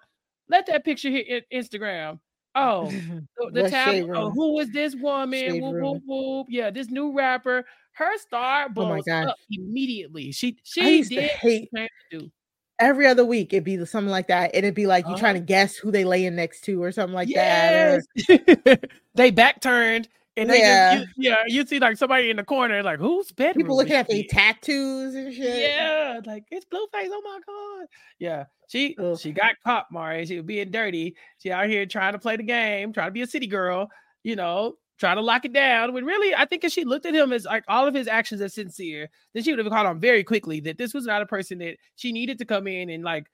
Let 0.48 0.66
that 0.66 0.84
picture 0.84 1.10
hit 1.10 1.44
Instagram. 1.52 2.20
Oh, 2.54 2.86
the, 3.36 3.50
the 3.62 3.70
tab. 3.70 4.08
Oh, 4.14 4.30
who 4.30 4.54
was 4.54 4.70
this 4.70 4.94
woman? 4.94 5.60
Whoop, 5.60 5.76
whoop, 5.80 6.02
whoop. 6.06 6.46
Yeah, 6.50 6.70
this 6.70 6.90
new 6.90 7.16
rapper 7.16 7.64
her 7.98 8.16
star 8.18 8.68
blows 8.68 9.04
oh 9.08 9.12
up 9.12 9.36
immediately. 9.50 10.30
She 10.32 10.56
she 10.62 11.02
did 11.02 11.30
hate 11.30 11.68
do. 12.10 12.30
Every 12.78 13.08
other 13.08 13.24
week 13.24 13.52
it'd 13.52 13.64
be 13.64 13.84
something 13.84 14.10
like 14.10 14.28
that. 14.28 14.52
It'd 14.54 14.74
be 14.74 14.86
like 14.86 15.04
you 15.04 15.12
uh-huh. 15.14 15.20
trying 15.20 15.34
to 15.34 15.40
guess 15.40 15.76
who 15.76 15.90
they 15.90 16.04
laying 16.04 16.36
next 16.36 16.60
to 16.62 16.80
or 16.80 16.92
something 16.92 17.14
like 17.14 17.28
yes. 17.28 18.04
that. 18.28 18.38
Or... 18.70 18.78
they 19.16 19.32
back 19.32 19.60
turned 19.60 20.08
and 20.38 20.50
they 20.50 20.60
yeah. 20.60 20.94
Just, 20.98 21.08
you, 21.16 21.30
yeah, 21.30 21.36
you 21.46 21.66
see 21.66 21.78
like 21.78 21.96
somebody 21.96 22.30
in 22.30 22.36
the 22.36 22.44
corner, 22.44 22.82
like 22.82 22.98
who's 22.98 23.30
bedroom? 23.32 23.64
People 23.64 23.76
looking 23.76 23.94
at 23.94 24.08
their 24.08 24.22
tattoos 24.28 25.14
and 25.14 25.34
shit. 25.34 25.70
Yeah, 25.70 26.20
like 26.24 26.44
it's 26.50 26.64
Blueface. 26.66 27.08
Oh 27.10 27.22
my 27.24 27.40
god. 27.46 27.86
Yeah, 28.18 28.44
she 28.68 28.96
Ugh. 28.98 29.18
she 29.18 29.32
got 29.32 29.56
caught, 29.64 29.86
Mari. 29.90 30.24
She 30.26 30.36
was 30.36 30.46
being 30.46 30.70
dirty. 30.70 31.16
She 31.38 31.50
out 31.50 31.68
here 31.68 31.84
trying 31.86 32.12
to 32.12 32.18
play 32.18 32.36
the 32.36 32.42
game, 32.42 32.92
trying 32.92 33.08
to 33.08 33.12
be 33.12 33.22
a 33.22 33.26
city 33.26 33.46
girl. 33.46 33.90
You 34.22 34.36
know, 34.36 34.74
trying 34.98 35.16
to 35.16 35.22
lock 35.22 35.44
it 35.44 35.52
down. 35.52 35.92
When 35.92 36.04
really, 36.04 36.34
I 36.34 36.44
think 36.44 36.64
if 36.64 36.72
she 36.72 36.84
looked 36.84 37.06
at 37.06 37.14
him 37.14 37.32
as 37.32 37.44
like 37.44 37.64
all 37.68 37.86
of 37.86 37.94
his 37.94 38.08
actions 38.08 38.40
as 38.40 38.54
sincere, 38.54 39.08
then 39.32 39.42
she 39.42 39.52
would 39.52 39.58
have 39.58 39.72
caught 39.72 39.86
on 39.86 40.00
very 40.00 40.24
quickly 40.24 40.60
that 40.60 40.78
this 40.78 40.94
was 40.94 41.06
not 41.06 41.22
a 41.22 41.26
person 41.26 41.58
that 41.58 41.76
she 41.96 42.12
needed 42.12 42.38
to 42.38 42.44
come 42.44 42.66
in 42.66 42.90
and 42.90 43.04
like, 43.04 43.26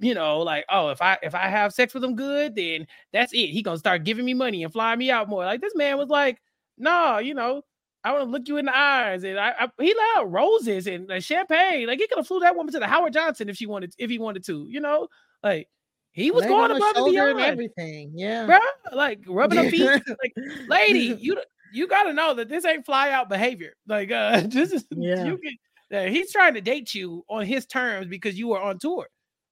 you 0.00 0.14
know, 0.14 0.38
like, 0.38 0.64
oh, 0.70 0.90
if 0.90 1.02
I 1.02 1.18
if 1.22 1.34
I 1.34 1.48
have 1.48 1.74
sex 1.74 1.94
with 1.94 2.04
him 2.04 2.14
good, 2.14 2.54
then 2.54 2.86
that's 3.12 3.32
it. 3.32 3.48
He 3.48 3.62
gonna 3.62 3.78
start 3.78 4.04
giving 4.04 4.24
me 4.24 4.34
money 4.34 4.62
and 4.62 4.72
flying 4.72 4.98
me 4.98 5.10
out 5.10 5.28
more. 5.28 5.44
Like 5.44 5.60
this 5.60 5.74
man 5.74 5.98
was 5.98 6.08
like, 6.08 6.40
no, 6.76 6.90
nah, 6.90 7.18
you 7.18 7.34
know, 7.34 7.62
I 8.04 8.12
want 8.12 8.24
to 8.24 8.30
look 8.30 8.46
you 8.46 8.58
in 8.58 8.66
the 8.66 8.76
eyes, 8.76 9.24
and 9.24 9.38
I, 9.38 9.54
I 9.58 9.68
he 9.80 9.92
allowed 9.92 10.32
roses 10.32 10.86
and, 10.86 11.10
and 11.10 11.22
champagne. 11.22 11.86
Like 11.86 11.98
he 11.98 12.06
could 12.06 12.18
have 12.18 12.26
flew 12.26 12.40
that 12.40 12.56
woman 12.56 12.72
to 12.72 12.78
the 12.78 12.86
Howard 12.86 13.12
Johnson 13.12 13.48
if 13.48 13.56
she 13.56 13.66
wanted, 13.66 13.92
if 13.98 14.08
he 14.08 14.18
wanted 14.18 14.44
to, 14.44 14.66
you 14.68 14.80
know, 14.80 15.08
like 15.42 15.68
he 16.12 16.30
was 16.30 16.46
going 16.46 16.70
above 16.70 16.96
and 16.96 17.10
beyond 17.10 17.40
everything. 17.40 18.12
Yeah, 18.14 18.46
bro, 18.46 18.58
like 18.92 19.20
rubbing 19.26 19.58
her 19.58 19.70
feet. 19.70 19.82
like, 20.22 20.34
lady, 20.68 21.16
you 21.20 21.40
you 21.72 21.88
got 21.88 22.04
to 22.04 22.12
know 22.12 22.34
that 22.34 22.48
this 22.48 22.64
ain't 22.64 22.86
fly 22.86 23.10
out 23.10 23.28
behavior. 23.28 23.74
Like, 23.86 24.10
uh, 24.10 24.40
this 24.46 24.72
is 24.72 24.84
yeah. 24.90 25.24
you 25.24 25.38
can. 25.38 25.56
Uh, 25.90 26.10
he's 26.10 26.30
trying 26.30 26.52
to 26.52 26.60
date 26.60 26.94
you 26.94 27.24
on 27.30 27.46
his 27.46 27.64
terms 27.64 28.08
because 28.08 28.38
you 28.38 28.48
were 28.48 28.60
on 28.60 28.78
tour. 28.78 29.08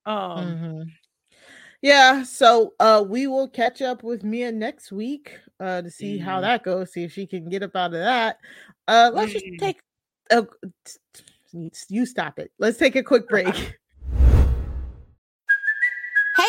Um, 0.07 0.47
mm-hmm. 0.47 0.83
yeah. 1.83 2.23
So, 2.23 2.75
uh, 2.81 3.05
we 3.07 3.27
will 3.27 3.49
catch 3.49 3.83
up 3.83 4.03
with 4.03 4.25
Mia 4.25 4.53
next 4.53 4.93
week, 4.93 5.39
uh, 5.61 5.83
to 5.83 5.91
see 5.91 6.19
mm. 6.19 6.23
how 6.23 6.41
that 6.41 6.63
goes. 6.63 6.93
See 6.93 7.05
if 7.05 7.13
she 7.13 7.27
can 7.27 7.49
get 7.49 7.63
up 7.63 7.77
out 7.77 7.93
of 7.93 8.01
that. 8.01 8.39
Uh, 8.89 9.11
let's 9.13 9.33
mm. 9.33 9.35
just 9.35 9.45
take 9.59 9.81
a. 10.31 10.47
You 11.89 12.07
stop 12.07 12.39
it. 12.39 12.51
Let's 12.59 12.79
take 12.79 12.97
a 12.97 13.03
quick 13.03 13.29
break. 13.31 13.79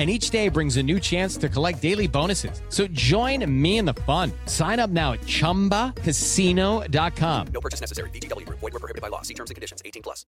And 0.00 0.08
each 0.08 0.30
day 0.30 0.48
brings 0.48 0.78
a 0.78 0.82
new 0.82 0.98
chance 0.98 1.36
to 1.36 1.50
collect 1.50 1.82
daily 1.82 2.06
bonuses. 2.06 2.62
So 2.70 2.86
join 2.86 3.44
me 3.62 3.76
in 3.76 3.84
the 3.84 3.92
fun. 3.92 4.32
Sign 4.46 4.80
up 4.80 4.88
now 4.88 5.12
at 5.12 5.20
chumbacasino.com. 5.20 7.46
No 7.52 7.60
purchase 7.60 7.82
necessary. 7.82 8.08
VGW 8.08 8.46
Group. 8.46 8.60
Void 8.60 8.72
were 8.72 8.78
prohibited 8.78 9.02
by 9.02 9.08
law. 9.08 9.20
See 9.20 9.34
terms 9.34 9.50
and 9.50 9.56
conditions. 9.56 9.82
18 9.84 10.02
plus. 10.02 10.24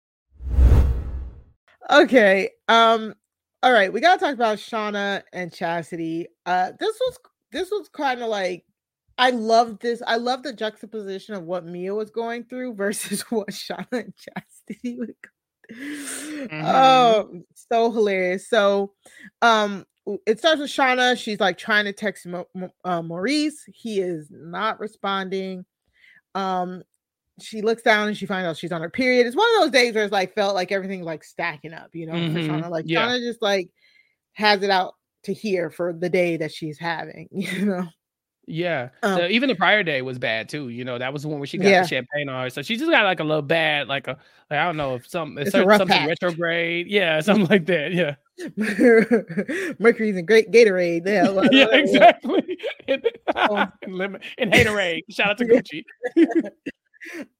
Okay. 1.90 2.50
Um. 2.68 3.14
All 3.64 3.72
right. 3.72 3.92
We 3.92 4.00
gotta 4.00 4.20
talk 4.20 4.34
about 4.34 4.58
Shauna 4.58 5.24
and 5.32 5.52
Chastity. 5.52 6.28
Uh. 6.46 6.70
This 6.78 6.96
was 7.00 7.18
this 7.50 7.68
was 7.72 7.88
kind 7.88 8.22
of 8.22 8.28
like 8.28 8.64
I 9.18 9.30
love 9.30 9.80
this. 9.80 10.00
I 10.06 10.14
love 10.14 10.44
the 10.44 10.52
juxtaposition 10.52 11.34
of 11.34 11.42
what 11.42 11.64
Mia 11.64 11.92
was 11.92 12.10
going 12.10 12.44
through 12.44 12.74
versus 12.74 13.22
what 13.30 13.48
Shauna 13.48 13.88
and 13.90 14.14
Chastity 14.14 14.96
would 14.96 15.08
go 15.08 15.30
Mm-hmm. 15.70 16.64
Oh, 16.64 17.42
so 17.54 17.90
hilarious. 17.90 18.48
So, 18.48 18.92
um, 19.42 19.84
it 20.26 20.38
starts 20.38 20.60
with 20.60 20.70
Shauna. 20.70 21.18
She's 21.18 21.40
like 21.40 21.58
trying 21.58 21.84
to 21.86 21.92
text 21.92 22.26
Mo- 22.26 22.46
uh, 22.84 23.02
Maurice. 23.02 23.64
He 23.66 24.00
is 24.00 24.28
not 24.30 24.78
responding. 24.78 25.64
Um, 26.34 26.82
she 27.40 27.60
looks 27.60 27.82
down 27.82 28.08
and 28.08 28.16
she 28.16 28.24
finds 28.26 28.46
out 28.46 28.56
she's 28.56 28.72
on 28.72 28.80
her 28.80 28.90
period. 28.90 29.26
It's 29.26 29.36
one 29.36 29.48
of 29.56 29.62
those 29.62 29.72
days 29.72 29.94
where 29.94 30.04
it's 30.04 30.12
like 30.12 30.34
felt 30.34 30.54
like 30.54 30.70
everything's 30.72 31.04
like 31.04 31.24
stacking 31.24 31.72
up, 31.74 31.90
you 31.92 32.06
know, 32.06 32.12
for 32.12 32.18
Mhm. 32.18 32.46
Shauna. 32.48 32.70
Like 32.70 32.84
Yeah. 32.88 33.06
Shauna 33.08 33.18
just 33.20 33.42
like 33.42 33.68
has 34.34 34.62
it 34.62 34.70
out 34.70 34.94
to 35.24 35.34
here 35.34 35.70
for 35.70 35.92
the 35.92 36.08
day 36.08 36.36
that 36.36 36.52
she's 36.52 36.78
having, 36.78 37.28
you 37.32 37.66
know. 37.66 37.88
Yeah. 38.48 38.90
Um, 39.02 39.18
The- 39.18 39.28
even 39.30 39.48
the 39.48 39.56
prior 39.56 39.82
day 39.82 40.02
was 40.02 40.18
bad 40.18 40.48
too. 40.48 40.68
You 40.68 40.84
know, 40.84 40.98
that 40.98 41.12
was 41.12 41.22
the 41.22 41.28
one 41.28 41.40
where 41.40 41.46
she 41.46 41.58
got 41.58 41.68
Yeah. 41.68 41.82
the 41.82 41.88
champagne 41.88 42.28
on 42.28 42.44
her. 42.44 42.50
So 42.50 42.62
she 42.62 42.76
just 42.76 42.90
got 42.90 43.04
like 43.04 43.18
a 43.20 43.24
little 43.24 43.42
bad, 43.42 43.88
like 43.88 44.06
a 44.06 44.16
like, 44.50 44.60
I 44.60 44.64
don't 44.64 44.76
know 44.76 44.94
if 44.94 45.08
some 45.08 45.36
certain- 45.44 45.68
something 45.78 46.06
retrograde. 46.06 46.86
Yeah, 46.86 47.20
something 47.22 47.46
like 47.48 47.66
that. 47.66 47.92
Yeah. 47.92 48.14
Mercury's 49.80 50.16
in 50.16 50.26
great 50.26 50.50
Gatorade. 50.52 51.02
Yeah, 51.06 51.30
well, 51.30 51.48
yeah, 51.52 51.66
exactly. 51.72 52.58
and, 52.86 53.02
Oh. 53.34 53.66
and 53.82 53.94
lemon 53.94 54.20
and 54.38 54.52
haterade. 54.52 55.02
Shout 55.10 55.30
out 55.30 55.38
to 55.38 55.44
Gucci. 55.44 55.84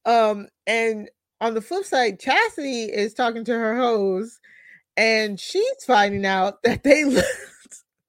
um, 0.05 0.47
and 0.65 1.09
on 1.39 1.53
the 1.53 1.61
flip 1.61 1.85
side, 1.85 2.19
Chastity 2.19 2.85
is 2.85 3.13
talking 3.13 3.45
to 3.45 3.53
her 3.53 3.77
hoes, 3.77 4.39
and 4.97 5.39
she's 5.39 5.83
finding 5.85 6.25
out 6.25 6.61
that 6.63 6.83
they. 6.83 7.03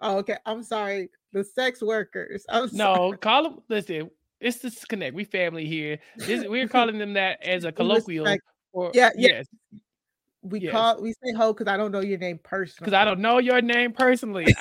Oh, 0.01 0.19
okay, 0.19 0.37
I'm 0.47 0.63
sorry. 0.63 1.11
The 1.33 1.45
sex 1.45 1.83
workers. 1.83 2.45
I'm 2.49 2.69
No, 2.73 3.13
call 3.13 3.43
them. 3.45 3.63
Listen, 3.69 4.11
it's 4.41 4.59
this 4.59 4.85
connect. 4.85 5.15
We 5.15 5.25
family 5.25 5.67
here. 5.67 5.99
This, 6.17 6.47
we're 6.47 6.69
calling 6.69 6.99
them 6.99 7.15
that 7.15 7.43
as 7.43 7.65
a 7.65 7.73
colloquial. 7.73 8.27
Or 8.73 8.91
Yeah, 8.95 9.11
yeah. 9.17 9.29
yes, 9.29 9.47
we 10.43 10.61
yes. 10.61 10.73
call 10.73 11.03
we 11.03 11.13
say 11.25 11.33
hoe 11.33 11.53
because 11.53 11.71
I 11.71 11.77
don't 11.77 11.93
know 11.93 12.01
your 12.01 12.19
name 12.19 12.39
personally. 12.43 12.85
because 12.85 12.93
I 12.95 13.05
don't 13.05 13.21
know 13.21 13.39
your 13.39 13.61
name 13.61 13.93
personally. 13.93 14.55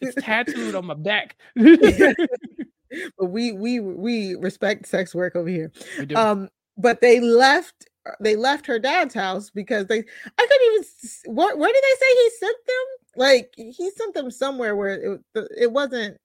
It's 0.00 0.22
tattooed 0.22 0.74
on 0.74 0.86
my 0.86 0.94
back. 0.94 1.36
but 1.54 3.26
we 3.26 3.52
we 3.52 3.80
we 3.80 4.34
respect 4.36 4.86
sex 4.86 5.14
work 5.14 5.36
over 5.36 5.48
here. 5.48 5.72
Um, 6.14 6.48
but 6.76 7.00
they 7.00 7.20
left 7.20 7.86
they 8.20 8.36
left 8.36 8.66
her 8.66 8.78
dad's 8.78 9.14
house 9.14 9.50
because 9.50 9.86
they 9.86 9.98
I 9.98 10.46
couldn't 10.46 10.74
even 10.74 11.34
where, 11.34 11.56
where 11.56 11.72
did 11.72 11.82
they 11.82 12.06
say 12.06 12.14
he 12.14 12.30
sent 12.38 12.56
them? 12.66 13.01
Like 13.16 13.52
he 13.56 13.90
sent 13.90 14.14
them 14.14 14.30
somewhere 14.30 14.74
where 14.76 14.90
it 15.14 15.20
it 15.58 15.72
wasn't 15.72 16.16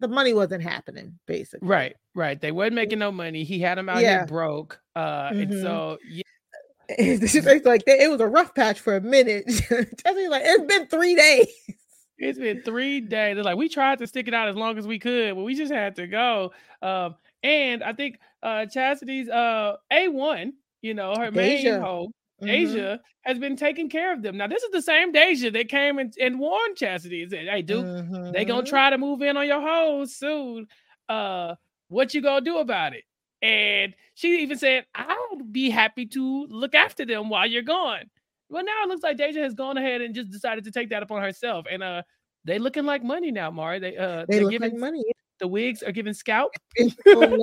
the 0.00 0.08
money 0.08 0.32
wasn't 0.32 0.62
happening 0.62 1.18
basically. 1.26 1.66
Right, 1.68 1.96
right. 2.14 2.40
They 2.40 2.52
wasn't 2.52 2.74
making 2.76 2.98
no 2.98 3.12
money. 3.12 3.44
He 3.44 3.58
had 3.60 3.78
them 3.78 3.88
out 3.88 4.00
Yeah. 4.02 4.18
here 4.18 4.26
broke. 4.26 4.80
Uh, 4.96 5.30
and 5.32 5.50
Mhm. 5.50 5.62
so 5.62 5.98
yeah, 6.08 6.22
it's 6.88 7.64
like 7.66 7.82
it 7.86 8.10
was 8.10 8.20
a 8.20 8.26
rough 8.26 8.54
patch 8.54 8.80
for 8.80 8.96
a 8.96 9.00
minute. 9.00 9.46
Jesse's 9.48 10.28
like 10.28 10.42
it's 10.44 10.64
been 10.64 10.86
three 10.88 11.14
days. 11.14 11.46
it's 12.18 12.38
been 12.38 12.62
three 12.62 13.00
days. 13.00 13.34
They're 13.36 13.44
like, 13.44 13.56
we 13.56 13.68
tried 13.68 13.98
to 13.98 14.06
stick 14.06 14.28
it 14.28 14.34
out 14.34 14.48
as 14.48 14.56
long 14.56 14.78
as 14.78 14.86
we 14.86 14.98
could, 14.98 15.34
but 15.34 15.42
we 15.42 15.54
just 15.54 15.72
had 15.72 15.96
to 15.96 16.06
go. 16.06 16.52
Um, 16.80 17.16
and 17.42 17.82
I 17.82 17.92
think 17.92 18.18
uh 18.42 18.66
Chastity's 18.66 19.28
uh 19.28 19.76
A 19.92 20.08
one, 20.08 20.54
you 20.80 20.94
know, 20.94 21.14
her 21.16 21.30
main 21.30 21.58
Deja. 21.64 21.80
hoe, 21.80 22.06
Mhm. 22.06 22.10
Asia, 22.48 23.00
has 23.22 23.38
been 23.38 23.56
taking 23.56 23.88
care 23.88 24.12
of 24.12 24.22
them. 24.22 24.36
Now, 24.36 24.46
this 24.48 24.62
is 24.62 24.70
the 24.72 24.82
same 24.82 25.12
Deja 25.12 25.50
that 25.52 25.68
came 25.68 25.98
and, 25.98 26.12
and 26.20 26.38
warned 26.38 26.76
Chastity 26.76 27.22
and 27.22 27.30
said, 27.30 27.46
Hey, 27.48 27.62
Duke, 27.62 27.86
they 28.32 28.44
gonna 28.44 28.62
Mhm. 28.62 28.68
try 28.68 28.90
to 28.90 28.98
move 28.98 29.22
in 29.22 29.36
on 29.36 29.46
your 29.46 29.60
hoes 29.60 30.16
soon. 30.16 30.66
Uh, 31.08 31.54
what 31.88 32.14
you 32.14 32.20
gonna 32.22 32.40
do 32.44 32.58
about 32.58 32.94
it? 32.94 33.04
And 33.42 33.94
she 34.14 34.42
even 34.42 34.58
said, 34.58 34.86
I'd 34.94 35.52
be 35.52 35.70
happy 35.70 36.06
to 36.06 36.46
look 36.48 36.74
after 36.74 37.04
them 37.04 37.28
while 37.28 37.46
you're 37.46 37.62
gone. 37.62 38.04
Well, 38.48 38.64
now 38.64 38.82
it 38.84 38.88
looks 38.88 39.02
like 39.02 39.16
Deja 39.18 39.40
has 39.42 39.54
gone 39.54 39.76
ahead 39.78 40.00
and 40.02 40.14
just 40.14 40.30
decided 40.30 40.64
to 40.64 40.70
take 40.70 40.90
that 40.90 41.02
upon 41.02 41.22
herself. 41.22 41.66
And 41.70 41.82
uh 41.82 42.02
they 42.44 42.58
looking 42.58 42.84
like 42.84 43.02
money 43.04 43.30
now, 43.30 43.50
Mari. 43.50 43.78
They 43.80 43.96
uh 43.96 44.26
They 44.28 44.36
they're 44.36 44.44
look 44.44 44.52
giving 44.52 44.72
like 44.72 44.80
money. 44.80 45.04
the 45.40 45.48
wigs 45.48 45.82
are 45.82 45.92
giving 45.92 46.14
scalp. 46.14 46.52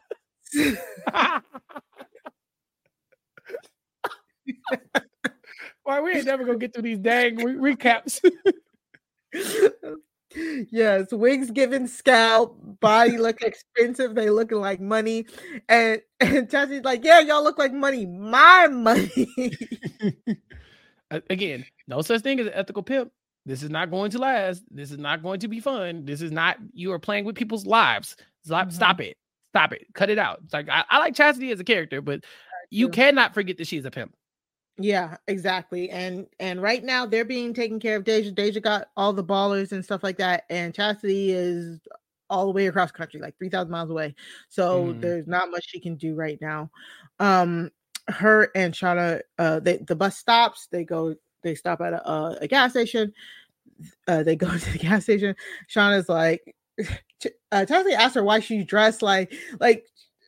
Why 5.83 6.01
we 6.01 6.13
ain't 6.13 6.25
never 6.25 6.45
gonna 6.45 6.57
get 6.57 6.73
through 6.73 6.83
these 6.83 6.99
dang 6.99 7.37
re- 7.37 7.75
recaps. 7.75 8.19
yes, 10.71 11.11
wigs 11.11 11.51
giving 11.51 11.87
scalp, 11.87 12.57
body 12.79 13.17
look 13.17 13.41
expensive, 13.41 14.15
they 14.15 14.29
looking 14.29 14.59
like 14.59 14.79
money. 14.79 15.25
And 15.67 16.01
and 16.19 16.49
Chelsea's 16.49 16.83
like, 16.83 17.03
Yeah, 17.03 17.19
y'all 17.19 17.43
look 17.43 17.57
like 17.57 17.73
money, 17.73 18.05
my 18.05 18.67
money. 18.67 19.27
Again, 21.29 21.65
no 21.87 22.01
such 22.01 22.21
thing 22.21 22.39
as 22.39 22.47
an 22.47 22.53
ethical 22.53 22.83
pimp. 22.83 23.11
This 23.45 23.63
is 23.63 23.69
not 23.71 23.89
going 23.89 24.11
to 24.11 24.19
last. 24.19 24.63
This 24.69 24.91
is 24.91 24.99
not 24.99 25.23
going 25.23 25.39
to 25.39 25.47
be 25.47 25.59
fun. 25.59 26.05
This 26.05 26.21
is 26.21 26.31
not 26.31 26.57
you 26.73 26.91
are 26.91 26.99
playing 26.99 27.25
with 27.25 27.35
people's 27.35 27.65
lives. 27.65 28.15
Stop, 28.45 28.67
mm-hmm. 28.67 28.75
stop 28.75 29.01
it. 29.01 29.17
Stop 29.53 29.73
it. 29.73 29.87
Cut 29.95 30.11
it 30.11 30.19
out. 30.19 30.41
It's 30.43 30.53
like 30.53 30.69
I, 30.69 30.83
I 30.87 30.99
like 30.99 31.15
Chastity 31.15 31.51
as 31.51 31.59
a 31.59 31.63
character, 31.63 32.01
but 32.01 32.23
you 32.69 32.89
cannot 32.89 33.33
forget 33.33 33.57
that 33.57 33.65
she's 33.65 33.85
a 33.85 33.91
pimp. 33.91 34.13
Yeah, 34.81 35.17
exactly. 35.27 35.89
And 35.89 36.25
and 36.39 36.61
right 36.61 36.83
now 36.83 37.05
they're 37.05 37.25
being 37.25 37.53
taken 37.53 37.79
care 37.79 37.97
of. 37.97 38.05
Deja 38.05 38.31
Deja 38.31 38.61
got 38.61 38.87
all 38.95 39.11
the 39.11 39.23
ballers 39.23 39.73
and 39.73 39.83
stuff 39.83 40.03
like 40.03 40.17
that, 40.17 40.45
and 40.49 40.73
Chastity 40.73 41.31
is 41.31 41.81
all 42.29 42.45
the 42.45 42.51
way 42.53 42.67
across 42.67 42.91
country, 42.91 43.19
like 43.19 43.37
three 43.37 43.49
thousand 43.49 43.71
miles 43.71 43.89
away. 43.89 44.15
So 44.47 44.93
Mhm. 44.93 45.01
there's 45.01 45.27
not 45.27 45.51
much 45.51 45.65
she 45.67 45.79
can 45.81 45.95
do 45.95 46.15
right 46.15 46.39
now. 46.41 46.71
Um, 47.19 47.71
her 48.07 48.51
and 48.55 48.73
Shauna, 48.73 49.21
uh, 49.37 49.59
they 49.59 49.77
the 49.77 49.95
bus 49.95 50.17
stops. 50.17 50.67
They 50.71 50.85
go. 50.85 51.15
They 51.43 51.55
stop 51.55 51.81
at 51.81 51.93
a, 51.93 52.09
a, 52.09 52.37
a 52.41 52.47
gas 52.47 52.71
station. 52.71 53.13
Uh, 54.07 54.23
they 54.23 54.35
go 54.35 54.47
to 54.57 54.71
the 54.71 54.77
gas 54.77 55.03
station. 55.03 55.35
Shauna's 55.69 56.09
like, 56.09 56.55
uh, 57.51 57.65
Chastity 57.65 57.95
asked 57.95 58.15
her 58.15 58.23
why 58.23 58.39
she's 58.39 58.65
dressed 58.65 59.01
like 59.01 59.33
like 59.59 59.85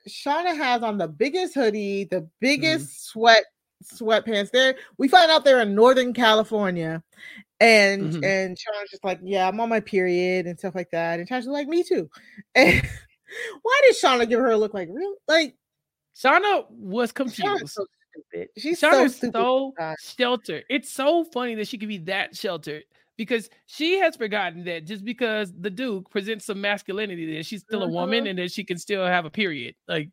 Shauna 0.09 0.55
has 0.57 0.83
on 0.83 0.97
the 0.97 1.07
biggest 1.07 1.53
hoodie, 1.53 2.05
the 2.05 2.27
biggest 2.41 3.05
sweat 3.07 3.45
sweatpants. 3.81 4.51
There, 4.51 4.75
we 4.97 5.07
find 5.07 5.29
out 5.31 5.43
they're 5.43 5.61
in 5.61 5.75
Northern 5.75 6.13
California, 6.13 7.03
and 7.59 8.13
Mhm. 8.13 8.25
and 8.25 8.57
Shauna's 8.57 8.89
just 8.89 9.03
like, 9.03 9.19
yeah, 9.23 9.47
I'm 9.47 9.59
on 9.59 9.69
my 9.69 9.79
period 9.79 10.45
and 10.47 10.57
stuff 10.57 10.75
like 10.75 10.89
that. 10.91 11.19
And 11.19 11.27
Chastity's 11.27 11.53
like, 11.53 11.67
me 11.67 11.83
too. 11.83 12.09
And 12.55 12.81
why 13.61 13.81
did 13.87 13.95
Shauna 13.95 14.27
give 14.27 14.41
her 14.41 14.51
a 14.51 14.57
look 14.57 14.73
like 14.73 14.89
real 14.91 15.15
like 15.27 15.55
Shauna 16.15 16.69
was 16.69 17.13
confused. 17.13 17.47
Shauna's 17.63 17.73
so 17.73 17.85
stupid. 18.11 18.49
She's 18.57 18.79
so 18.79 19.07
so 19.07 19.73
sheltered. 20.01 20.65
It's 20.69 20.91
so 20.91 21.23
funny 21.23 21.55
that 21.55 21.67
she 21.69 21.77
could 21.77 21.87
be 21.87 21.99
that 21.99 22.35
sheltered 22.35 22.83
because 23.15 23.49
she 23.67 23.99
has 23.99 24.17
forgotten 24.17 24.65
that 24.65 24.85
just 24.85 25.05
because 25.05 25.53
the 25.57 25.69
Duke 25.69 26.09
presents 26.09 26.43
some 26.45 26.59
masculinity, 26.59 27.37
that 27.37 27.45
she's 27.45 27.61
still 27.61 27.83
a 27.83 27.87
woman 27.87 28.25
Mhm. 28.25 28.29
and 28.31 28.39
that 28.39 28.51
she 28.51 28.65
can 28.65 28.77
still 28.77 29.05
have 29.05 29.23
a 29.25 29.29
period. 29.29 29.75
Like, 29.87 30.09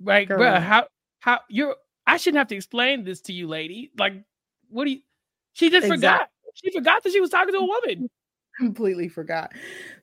right, 0.00 0.26
Girl. 0.26 0.40
bruh, 0.40 0.60
how 0.60 0.88
how 1.20 1.40
you're? 1.48 1.76
I 2.06 2.16
shouldn't 2.16 2.38
have 2.38 2.48
to 2.48 2.56
explain 2.56 3.04
this 3.04 3.20
to 3.22 3.32
you, 3.32 3.46
lady. 3.46 3.92
Like, 3.98 4.14
what 4.68 4.84
do 4.84 4.90
you? 4.90 5.00
She 5.52 5.70
just 5.70 5.86
forgot. 5.86 6.28
She 6.54 6.72
forgot 6.72 7.02
that 7.04 7.12
she 7.12 7.20
was 7.20 7.30
talking 7.30 7.54
to 7.54 7.60
a 7.60 7.64
woman. 7.64 8.08
completely 8.58 9.08
forgot. 9.08 9.52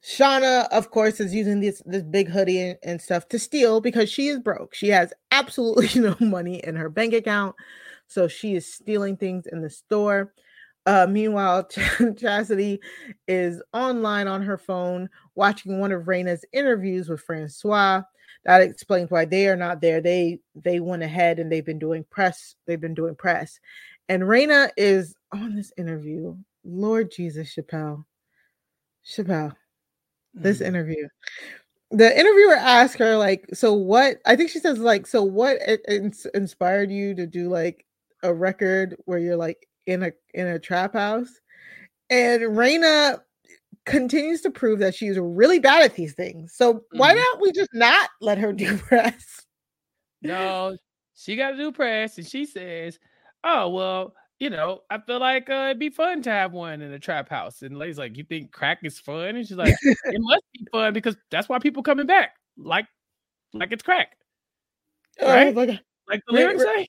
Shauna, 0.03 0.67
of 0.69 0.91
course, 0.91 1.19
is 1.19 1.33
using 1.33 1.59
this 1.59 1.81
this 1.85 2.03
big 2.03 2.29
hoodie 2.29 2.61
and, 2.61 2.77
and 2.83 3.01
stuff 3.01 3.27
to 3.29 3.39
steal 3.39 3.81
because 3.81 4.09
she 4.09 4.27
is 4.27 4.39
broke. 4.39 4.73
She 4.73 4.89
has 4.89 5.13
absolutely 5.31 5.89
no 6.01 6.15
money 6.19 6.61
in 6.63 6.75
her 6.75 6.89
bank 6.89 7.13
account, 7.13 7.55
so 8.07 8.27
she 8.27 8.55
is 8.55 8.71
stealing 8.71 9.17
things 9.17 9.45
in 9.47 9.61
the 9.61 9.69
store. 9.69 10.33
Uh, 10.85 11.05
meanwhile, 11.09 11.63
Ch- 11.69 12.17
Chastity 12.17 12.79
is 13.27 13.61
online 13.73 14.27
on 14.27 14.41
her 14.41 14.57
phone 14.57 15.09
watching 15.35 15.79
one 15.79 15.91
of 15.91 16.03
Raina's 16.03 16.45
interviews 16.53 17.09
with 17.09 17.21
Francois. 17.21 18.01
That 18.47 18.61
explains 18.61 19.11
why 19.11 19.25
they 19.25 19.47
are 19.49 19.57
not 19.57 19.81
there. 19.81 20.01
They 20.01 20.39
they 20.55 20.79
went 20.79 21.03
ahead 21.03 21.39
and 21.39 21.51
they've 21.51 21.65
been 21.65 21.79
doing 21.79 22.05
press. 22.09 22.55
They've 22.65 22.81
been 22.81 22.95
doing 22.95 23.15
press, 23.15 23.59
and 24.09 24.23
Raina 24.23 24.71
is 24.77 25.15
on 25.33 25.55
this 25.55 25.73
interview. 25.77 26.35
Lord 26.65 27.11
Jesus, 27.11 27.53
Chappell, 27.53 28.07
Chappell, 29.05 29.53
this 30.33 30.59
Mm. 30.59 30.67
interview. 30.67 31.07
The 31.91 32.19
interviewer 32.19 32.55
asked 32.55 32.97
her 32.99 33.17
like, 33.17 33.47
"So 33.53 33.73
what?" 33.73 34.21
I 34.25 34.35
think 34.37 34.49
she 34.49 34.59
says 34.59 34.79
like, 34.79 35.07
"So 35.07 35.23
what 35.23 35.57
inspired 36.33 36.91
you 36.91 37.15
to 37.15 37.27
do 37.27 37.49
like 37.49 37.85
a 38.23 38.33
record 38.33 38.97
where 39.05 39.19
you're 39.19 39.37
like 39.37 39.67
in 39.87 40.03
a 40.03 40.13
in 40.33 40.47
a 40.47 40.59
trap 40.59 40.93
house?" 40.93 41.41
And 42.09 42.43
Raina 42.43 43.21
continues 43.87 44.41
to 44.41 44.51
prove 44.51 44.77
that 44.79 44.93
she's 44.93 45.17
really 45.17 45.57
bad 45.57 45.81
at 45.81 45.95
these 45.95 46.13
things. 46.13 46.53
So 46.53 46.83
why 46.91 47.15
don't 47.15 47.41
we 47.41 47.51
just 47.51 47.73
not 47.73 48.09
let 48.21 48.37
her 48.37 48.53
do 48.53 48.77
press? 48.77 49.45
No, 50.21 50.77
she 51.15 51.35
got 51.35 51.51
to 51.51 51.57
do 51.57 51.71
press, 51.71 52.17
and 52.17 52.27
she 52.27 52.45
says, 52.45 52.99
"Oh 53.43 53.69
well, 53.69 54.13
you 54.39 54.49
know, 54.51 54.81
I 54.89 54.99
feel 54.99 55.19
like 55.19 55.49
uh, 55.49 55.67
it'd 55.69 55.79
be 55.79 55.89
fun 55.89 56.21
to 56.23 56.29
have 56.29 56.53
one 56.53 56.81
in 56.81 56.91
a 56.91 56.99
trap 56.99 57.29
house." 57.29 57.63
And 57.63 57.77
lady's 57.77 57.97
like, 57.97 58.17
"You 58.17 58.23
think 58.23 58.51
crack 58.51 58.79
is 58.83 58.99
fun?" 58.99 59.35
And 59.35 59.47
she's 59.47 59.57
like, 59.57 59.73
"It 59.83 60.19
must 60.19 60.43
be 60.53 60.67
fun 60.71 60.93
because 60.93 61.15
that's 61.31 61.49
why 61.49 61.59
people 61.59 61.81
coming 61.81 62.05
back, 62.05 62.31
like, 62.57 62.85
like 63.53 63.71
it's 63.71 63.83
crack, 63.83 64.17
Oh, 65.21 65.27
right? 65.27 65.55
like, 65.55 65.79
Like 66.07 66.21
the 66.27 66.33
lyrics 66.33 66.63
say." 66.63 66.87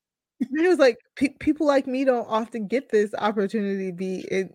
He 0.57 0.69
was 0.69 0.79
like, 0.79 0.99
people 1.41 1.67
like 1.67 1.89
me 1.89 2.05
don't 2.05 2.27
often 2.29 2.69
get 2.69 2.91
this 2.91 3.13
opportunity 3.19 3.91
to 3.91 3.93
be 3.93 4.25
in. 4.31 4.55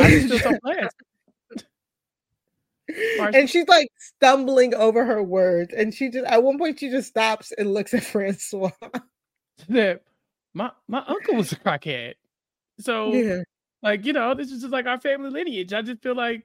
I 0.00 0.10
just 0.10 0.28
feel 0.28 0.38
so 0.40 0.58
blessed. 0.64 0.96
And 3.34 3.48
she's 3.48 3.68
like 3.68 3.88
stumbling 3.98 4.74
over 4.74 5.04
her 5.04 5.22
words. 5.22 5.72
And 5.74 5.94
she 5.94 6.10
just 6.10 6.26
at 6.26 6.42
one 6.42 6.58
point 6.58 6.78
she 6.78 6.90
just 6.90 7.08
stops 7.08 7.52
and 7.52 7.72
looks 7.72 7.94
at 7.94 8.02
Francois. 8.04 8.70
that 9.68 10.02
my 10.54 10.70
my 10.88 11.02
uncle 11.06 11.34
was 11.36 11.52
a 11.52 11.56
crackhead. 11.56 12.14
So 12.80 13.12
Yeah. 13.12 13.42
like 13.82 14.04
you 14.04 14.12
know, 14.12 14.34
this 14.34 14.50
is 14.50 14.60
just 14.62 14.72
like 14.72 14.86
our 14.86 15.00
family 15.00 15.30
lineage. 15.30 15.72
I 15.72 15.82
just 15.82 16.02
feel 16.02 16.14
like, 16.16 16.44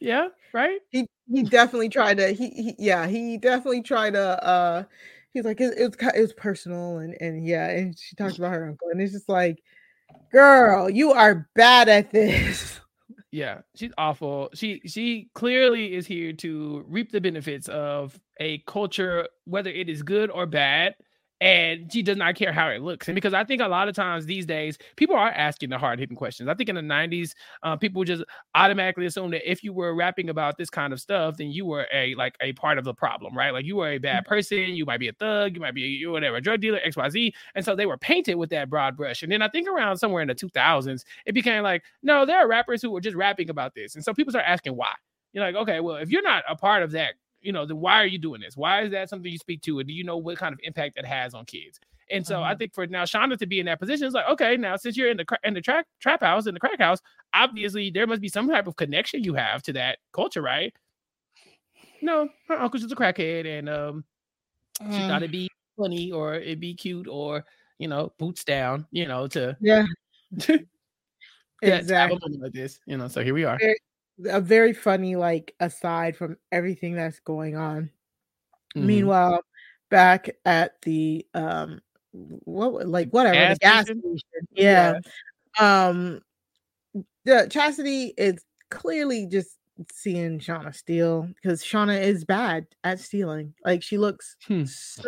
yeah, 0.00 0.28
right. 0.52 0.80
He 0.90 1.06
he 1.32 1.42
definitely 1.42 1.88
tried 1.88 2.18
to 2.18 2.32
he, 2.32 2.50
he 2.50 2.74
yeah, 2.78 3.06
he 3.06 3.36
definitely 3.36 3.82
tried 3.82 4.12
to 4.14 4.44
uh 4.44 4.84
he's 5.32 5.44
like 5.44 5.60
it, 5.60 5.74
it 5.78 5.84
was 6.00 6.12
it 6.14 6.20
was 6.20 6.32
personal 6.32 6.98
and 6.98 7.16
and 7.20 7.46
yeah, 7.46 7.68
and 7.70 7.98
she 7.98 8.16
talks 8.16 8.38
about 8.38 8.52
her 8.52 8.68
uncle 8.68 8.88
and 8.90 9.00
it's 9.00 9.12
just 9.12 9.28
like 9.28 9.62
girl, 10.32 10.90
you 10.90 11.12
are 11.12 11.48
bad 11.54 11.88
at 11.88 12.10
this. 12.10 12.80
Yeah, 13.30 13.60
she's 13.74 13.92
awful. 13.98 14.48
She 14.54 14.80
she 14.86 15.28
clearly 15.34 15.94
is 15.94 16.06
here 16.06 16.32
to 16.34 16.84
reap 16.88 17.12
the 17.12 17.20
benefits 17.20 17.68
of 17.68 18.18
a 18.40 18.58
culture, 18.66 19.28
whether 19.44 19.70
it 19.70 19.88
is 19.88 20.02
good 20.02 20.30
or 20.30 20.46
bad. 20.46 20.94
And 21.40 21.92
she 21.92 22.02
does 22.02 22.16
not 22.16 22.34
care 22.34 22.52
how 22.52 22.68
it 22.68 22.82
looks. 22.82 23.06
And 23.06 23.14
because 23.14 23.32
I 23.32 23.44
think 23.44 23.62
a 23.62 23.68
lot 23.68 23.88
of 23.88 23.94
times 23.94 24.26
these 24.26 24.44
days, 24.44 24.76
people 24.96 25.14
are 25.14 25.30
asking 25.30 25.70
the 25.70 25.78
hard 25.78 26.00
hitting 26.00 26.16
questions. 26.16 26.48
I 26.48 26.54
think 26.54 26.68
in 26.68 26.74
the 26.74 26.80
90s, 26.80 27.34
uh, 27.62 27.76
people 27.76 28.02
just 28.02 28.24
automatically 28.56 29.06
assume 29.06 29.30
that 29.30 29.48
if 29.48 29.62
you 29.62 29.72
were 29.72 29.94
rapping 29.94 30.30
about 30.30 30.58
this 30.58 30.68
kind 30.68 30.92
of 30.92 31.00
stuff, 31.00 31.36
then 31.36 31.52
you 31.52 31.64
were 31.64 31.86
a 31.92 32.16
like 32.16 32.34
a 32.40 32.54
part 32.54 32.76
of 32.76 32.84
the 32.84 32.92
problem, 32.92 33.38
right? 33.38 33.52
Like 33.52 33.64
you 33.64 33.76
were 33.76 33.90
a 33.90 33.98
bad 33.98 34.24
person, 34.26 34.58
you 34.58 34.84
might 34.84 34.98
be 34.98 35.08
a 35.08 35.12
thug, 35.12 35.54
you 35.54 35.60
might 35.60 35.74
be 35.74 35.82
you 35.82 36.10
whatever, 36.10 36.36
a 36.36 36.40
drug 36.40 36.60
dealer, 36.60 36.80
XYZ. 36.84 37.32
And 37.54 37.64
so 37.64 37.76
they 37.76 37.86
were 37.86 37.98
painted 37.98 38.34
with 38.34 38.50
that 38.50 38.68
broad 38.68 38.96
brush. 38.96 39.22
And 39.22 39.30
then 39.30 39.40
I 39.40 39.48
think 39.48 39.68
around 39.68 39.98
somewhere 39.98 40.22
in 40.22 40.28
the 40.28 40.34
2000s, 40.34 41.04
it 41.24 41.34
became 41.34 41.62
like, 41.62 41.84
no, 42.02 42.26
there 42.26 42.38
are 42.38 42.48
rappers 42.48 42.82
who 42.82 42.90
were 42.90 43.00
just 43.00 43.16
rapping 43.16 43.48
about 43.48 43.74
this. 43.76 43.94
And 43.94 44.04
so 44.04 44.12
people 44.12 44.32
start 44.32 44.46
asking 44.48 44.74
why. 44.74 44.92
You're 45.32 45.44
like, 45.44 45.54
okay, 45.54 45.78
well, 45.78 45.96
if 45.96 46.10
you're 46.10 46.22
not 46.22 46.42
a 46.48 46.56
part 46.56 46.82
of 46.82 46.90
that, 46.92 47.14
you 47.40 47.52
know, 47.52 47.64
then 47.66 47.78
why 47.78 47.94
are 48.02 48.06
you 48.06 48.18
doing 48.18 48.40
this? 48.40 48.56
Why 48.56 48.82
is 48.82 48.90
that 48.92 49.08
something 49.08 49.30
you 49.30 49.38
speak 49.38 49.62
to? 49.62 49.78
And 49.78 49.86
do 49.88 49.94
you 49.94 50.04
know 50.04 50.16
what 50.16 50.36
kind 50.38 50.52
of 50.52 50.58
impact 50.62 50.96
that 50.96 51.04
has 51.06 51.34
on 51.34 51.44
kids? 51.44 51.78
And 52.10 52.26
so 52.26 52.42
I 52.42 52.54
think 52.54 52.72
for 52.74 52.86
now 52.86 53.04
Shonda 53.04 53.36
to 53.38 53.46
be 53.46 53.60
in 53.60 53.66
that 53.66 53.78
position, 53.78 54.06
is 54.06 54.14
like, 54.14 54.28
okay, 54.30 54.56
now 54.56 54.76
since 54.76 54.96
you're 54.96 55.10
in 55.10 55.18
the 55.18 55.26
cra- 55.26 55.38
in 55.44 55.52
the 55.52 55.60
trap 55.60 55.86
trap 56.00 56.22
house 56.22 56.46
in 56.46 56.54
the 56.54 56.60
crack 56.60 56.78
house, 56.80 57.00
obviously 57.34 57.90
there 57.90 58.06
must 58.06 58.22
be 58.22 58.28
some 58.28 58.48
type 58.48 58.66
of 58.66 58.76
connection 58.76 59.22
you 59.22 59.34
have 59.34 59.62
to 59.64 59.72
that 59.74 59.98
culture, 60.12 60.40
right? 60.40 60.72
No, 62.00 62.28
her 62.48 62.58
uncle's 62.58 62.82
just 62.82 62.92
a 62.92 62.96
crackhead, 62.96 63.44
and 63.46 63.68
um, 63.68 64.04
she 64.80 64.86
thought 64.86 65.10
Mm. 65.10 65.16
it'd 65.18 65.32
be 65.32 65.50
funny 65.76 66.10
or 66.10 66.34
it'd 66.36 66.60
be 66.60 66.72
cute 66.74 67.08
or 67.08 67.44
you 67.78 67.86
know, 67.88 68.12
boots 68.18 68.42
down, 68.42 68.86
you 68.90 69.06
know, 69.06 69.28
to 69.28 69.56
Yeah. 69.60 69.84
to 70.40 70.66
Exactly. 71.62 72.18
like 72.38 72.52
this, 72.52 72.80
you 72.86 72.96
know. 72.96 73.06
So 73.08 73.22
here 73.22 73.34
we 73.34 73.44
are. 73.44 73.56
Very- 73.58 73.78
a 74.26 74.40
very 74.40 74.72
funny 74.72 75.16
like 75.16 75.54
aside 75.60 76.16
from 76.16 76.36
everything 76.52 76.94
that's 76.94 77.20
going 77.20 77.56
on. 77.56 77.90
Mhm. 78.76 78.82
Meanwhile, 78.84 79.40
back 79.90 80.30
at 80.44 80.80
the 80.82 81.26
um 81.34 81.80
what 82.12 82.86
like 82.88 83.10
whatever 83.10 83.34
gas 83.34 83.54
the 83.56 83.58
gas 83.60 83.84
station? 83.84 84.00
station. 84.02 84.48
Yeah. 84.52 84.98
Um 85.58 86.20
the 87.24 87.46
Chastity 87.50 88.14
is 88.16 88.44
clearly 88.70 89.26
just 89.26 89.56
seeing 89.92 90.40
Shauna 90.40 90.74
steal 90.74 91.28
because 91.40 91.62
Shauna 91.62 92.00
is 92.00 92.24
bad 92.24 92.66
at 92.84 92.98
stealing. 93.00 93.54
Like 93.64 93.82
she 93.82 93.98
looks 93.98 94.36
Hmm. 94.46 94.64
so, 94.64 95.02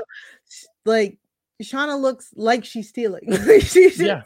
like 0.84 1.18
Shauna 1.62 2.00
looks 2.00 2.30
like 2.36 2.64
she's 2.64 2.88
stealing. 2.88 3.22
She's 3.60 3.96
just- 3.96 4.00
Yeah. 4.00 4.22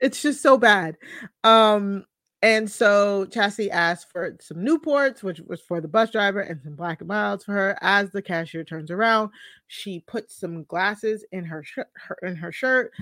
it's 0.00 0.20
just 0.22 0.42
so 0.42 0.58
bad. 0.58 0.96
Um 1.44 2.04
and 2.42 2.70
so 2.70 3.26
Chastity 3.26 3.70
asked 3.70 4.10
for 4.12 4.36
some 4.40 4.58
Newports, 4.58 5.22
which 5.22 5.40
was 5.40 5.60
for 5.60 5.80
the 5.80 5.88
bus 5.88 6.10
driver, 6.10 6.40
and 6.40 6.60
some 6.62 6.74
Black 6.76 7.00
and 7.00 7.08
Milds 7.08 7.44
for 7.44 7.52
her. 7.52 7.78
As 7.80 8.10
the 8.10 8.22
cashier 8.22 8.64
turns 8.64 8.90
around, 8.90 9.30
she 9.66 10.00
puts 10.06 10.38
some 10.38 10.64
glasses 10.64 11.24
in 11.32 11.44
her 11.44 11.62
shirt. 11.64 11.88
Her, 11.96 12.16
in 12.22 12.36
her 12.36 12.52
shirt, 12.52 12.92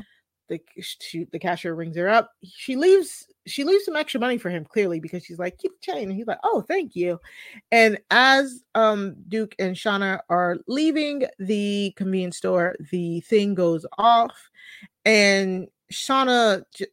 the 0.49 0.61
she, 0.81 1.25
the 1.33 1.39
cashier 1.39 1.75
rings 1.75 1.97
her 1.97 2.09
up. 2.09 2.31
She 2.45 2.77
leaves. 2.77 3.27
She 3.47 3.63
leaves 3.65 3.85
some 3.85 3.97
extra 3.97 4.21
money 4.21 4.39
for 4.39 4.51
him 4.51 4.65
clearly 4.65 5.01
because 5.01 5.25
she's 5.25 5.39
like, 5.39 5.59
"Keep 5.59 5.73
the 5.73 5.93
chain," 5.93 6.05
and 6.09 6.13
he's 6.17 6.27
like, 6.27 6.39
"Oh, 6.45 6.63
thank 6.67 6.97
you." 6.97 7.21
And 7.73 7.99
as 8.11 8.65
um 8.75 9.17
Duke 9.29 9.55
and 9.59 9.77
Shauna 9.77 10.21
are 10.31 10.57
leaving 10.67 11.25
the 11.39 11.93
convenience 11.97 12.39
store, 12.39 12.75
the 12.91 13.21
thing 13.21 13.55
goes 13.55 13.85
off, 13.99 14.51
and 15.05 15.69
Shauna. 15.93 16.63
j- 16.75 16.87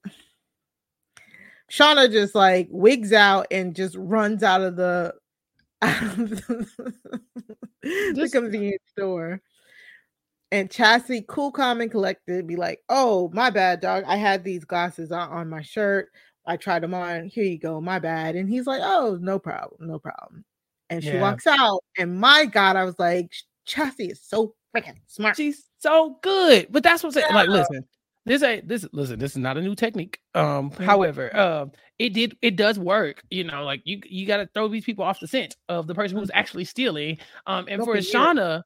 Shauna 1.74 2.12
just 2.12 2.36
like 2.36 2.68
wigs 2.70 3.12
out 3.14 3.48
and 3.50 3.76
just 3.76 3.96
runs 3.98 4.44
out 4.44 4.62
of 4.62 4.76
the 4.76 5.16
out 5.82 6.04
of 6.04 6.30
the, 6.30 6.94
the 7.82 8.30
convenience 8.32 8.84
store. 8.92 9.42
And 10.52 10.70
Chastity, 10.70 11.26
cool, 11.28 11.52
calm, 11.52 11.82
and 11.82 11.90
collected, 11.90 12.46
be 12.46 12.56
like, 12.56 12.84
"Oh, 12.90 13.32
my 13.34 13.50
bad, 13.50 13.80
dog. 13.80 14.04
I 14.06 14.18
had 14.18 14.44
these 14.44 14.66
glasses 14.66 15.12
on, 15.12 15.30
on 15.30 15.50
my 15.50 15.64
shirt. 15.64 16.10
I 16.46 16.58
tried 16.58 16.84
them 16.84 16.94
on. 16.94 17.26
Here 17.28 17.44
you 17.44 17.58
go. 17.58 17.82
My 17.82 17.98
bad." 17.98 18.36
And 18.36 18.48
he's 18.48 18.68
like, 18.68 18.82
"Oh, 18.84 19.18
no 19.20 19.40
problem, 19.40 19.88
no 19.88 19.98
problem." 19.98 20.46
And 20.92 21.04
she 21.04 21.10
Yeah. 21.10 21.22
walks 21.22 21.48
out. 21.48 21.84
And 21.98 22.20
my 22.20 22.46
God, 22.46 22.76
I 22.76 22.84
was 22.84 23.00
like, 23.00 23.32
Chastity 23.66 24.12
is 24.12 24.22
so 24.22 24.54
freaking 24.76 25.00
smart. 25.08 25.36
She's 25.38 25.70
so 25.80 26.20
good. 26.22 26.68
But 26.70 26.84
that's 26.84 27.02
what 27.02 27.10
I'm 27.10 27.14
saying. 27.14 27.34
Like, 27.34 27.50
listen, 27.50 27.84
this 28.26 28.42
ain't 28.42 28.68
this 28.68 28.86
listen, 28.94 29.20
this 29.20 29.32
is 29.32 29.38
not 29.38 29.58
a 29.58 29.62
new 29.62 29.76
technique. 29.76 30.20
Um, 30.34 30.72
however, 30.72 31.36
um, 31.36 31.72
it 32.00 32.14
did 32.14 32.38
it 32.42 32.56
does 32.56 32.80
work, 32.80 33.24
you 33.30 33.44
know, 33.44 33.64
like 33.64 33.82
you 33.84 34.00
you 34.06 34.26
gotta 34.26 34.50
throw 34.54 34.68
these 34.68 34.86
people 34.86 35.04
off 35.04 35.20
the 35.20 35.28
scent 35.28 35.56
of 35.68 35.88
the 35.88 35.96
person 35.96 36.18
who's 36.18 36.32
actually 36.34 36.66
stealing. 36.66 37.18
Um, 37.48 37.66
and 37.70 37.84
for. 37.84 37.96
Shauna, 37.98 38.64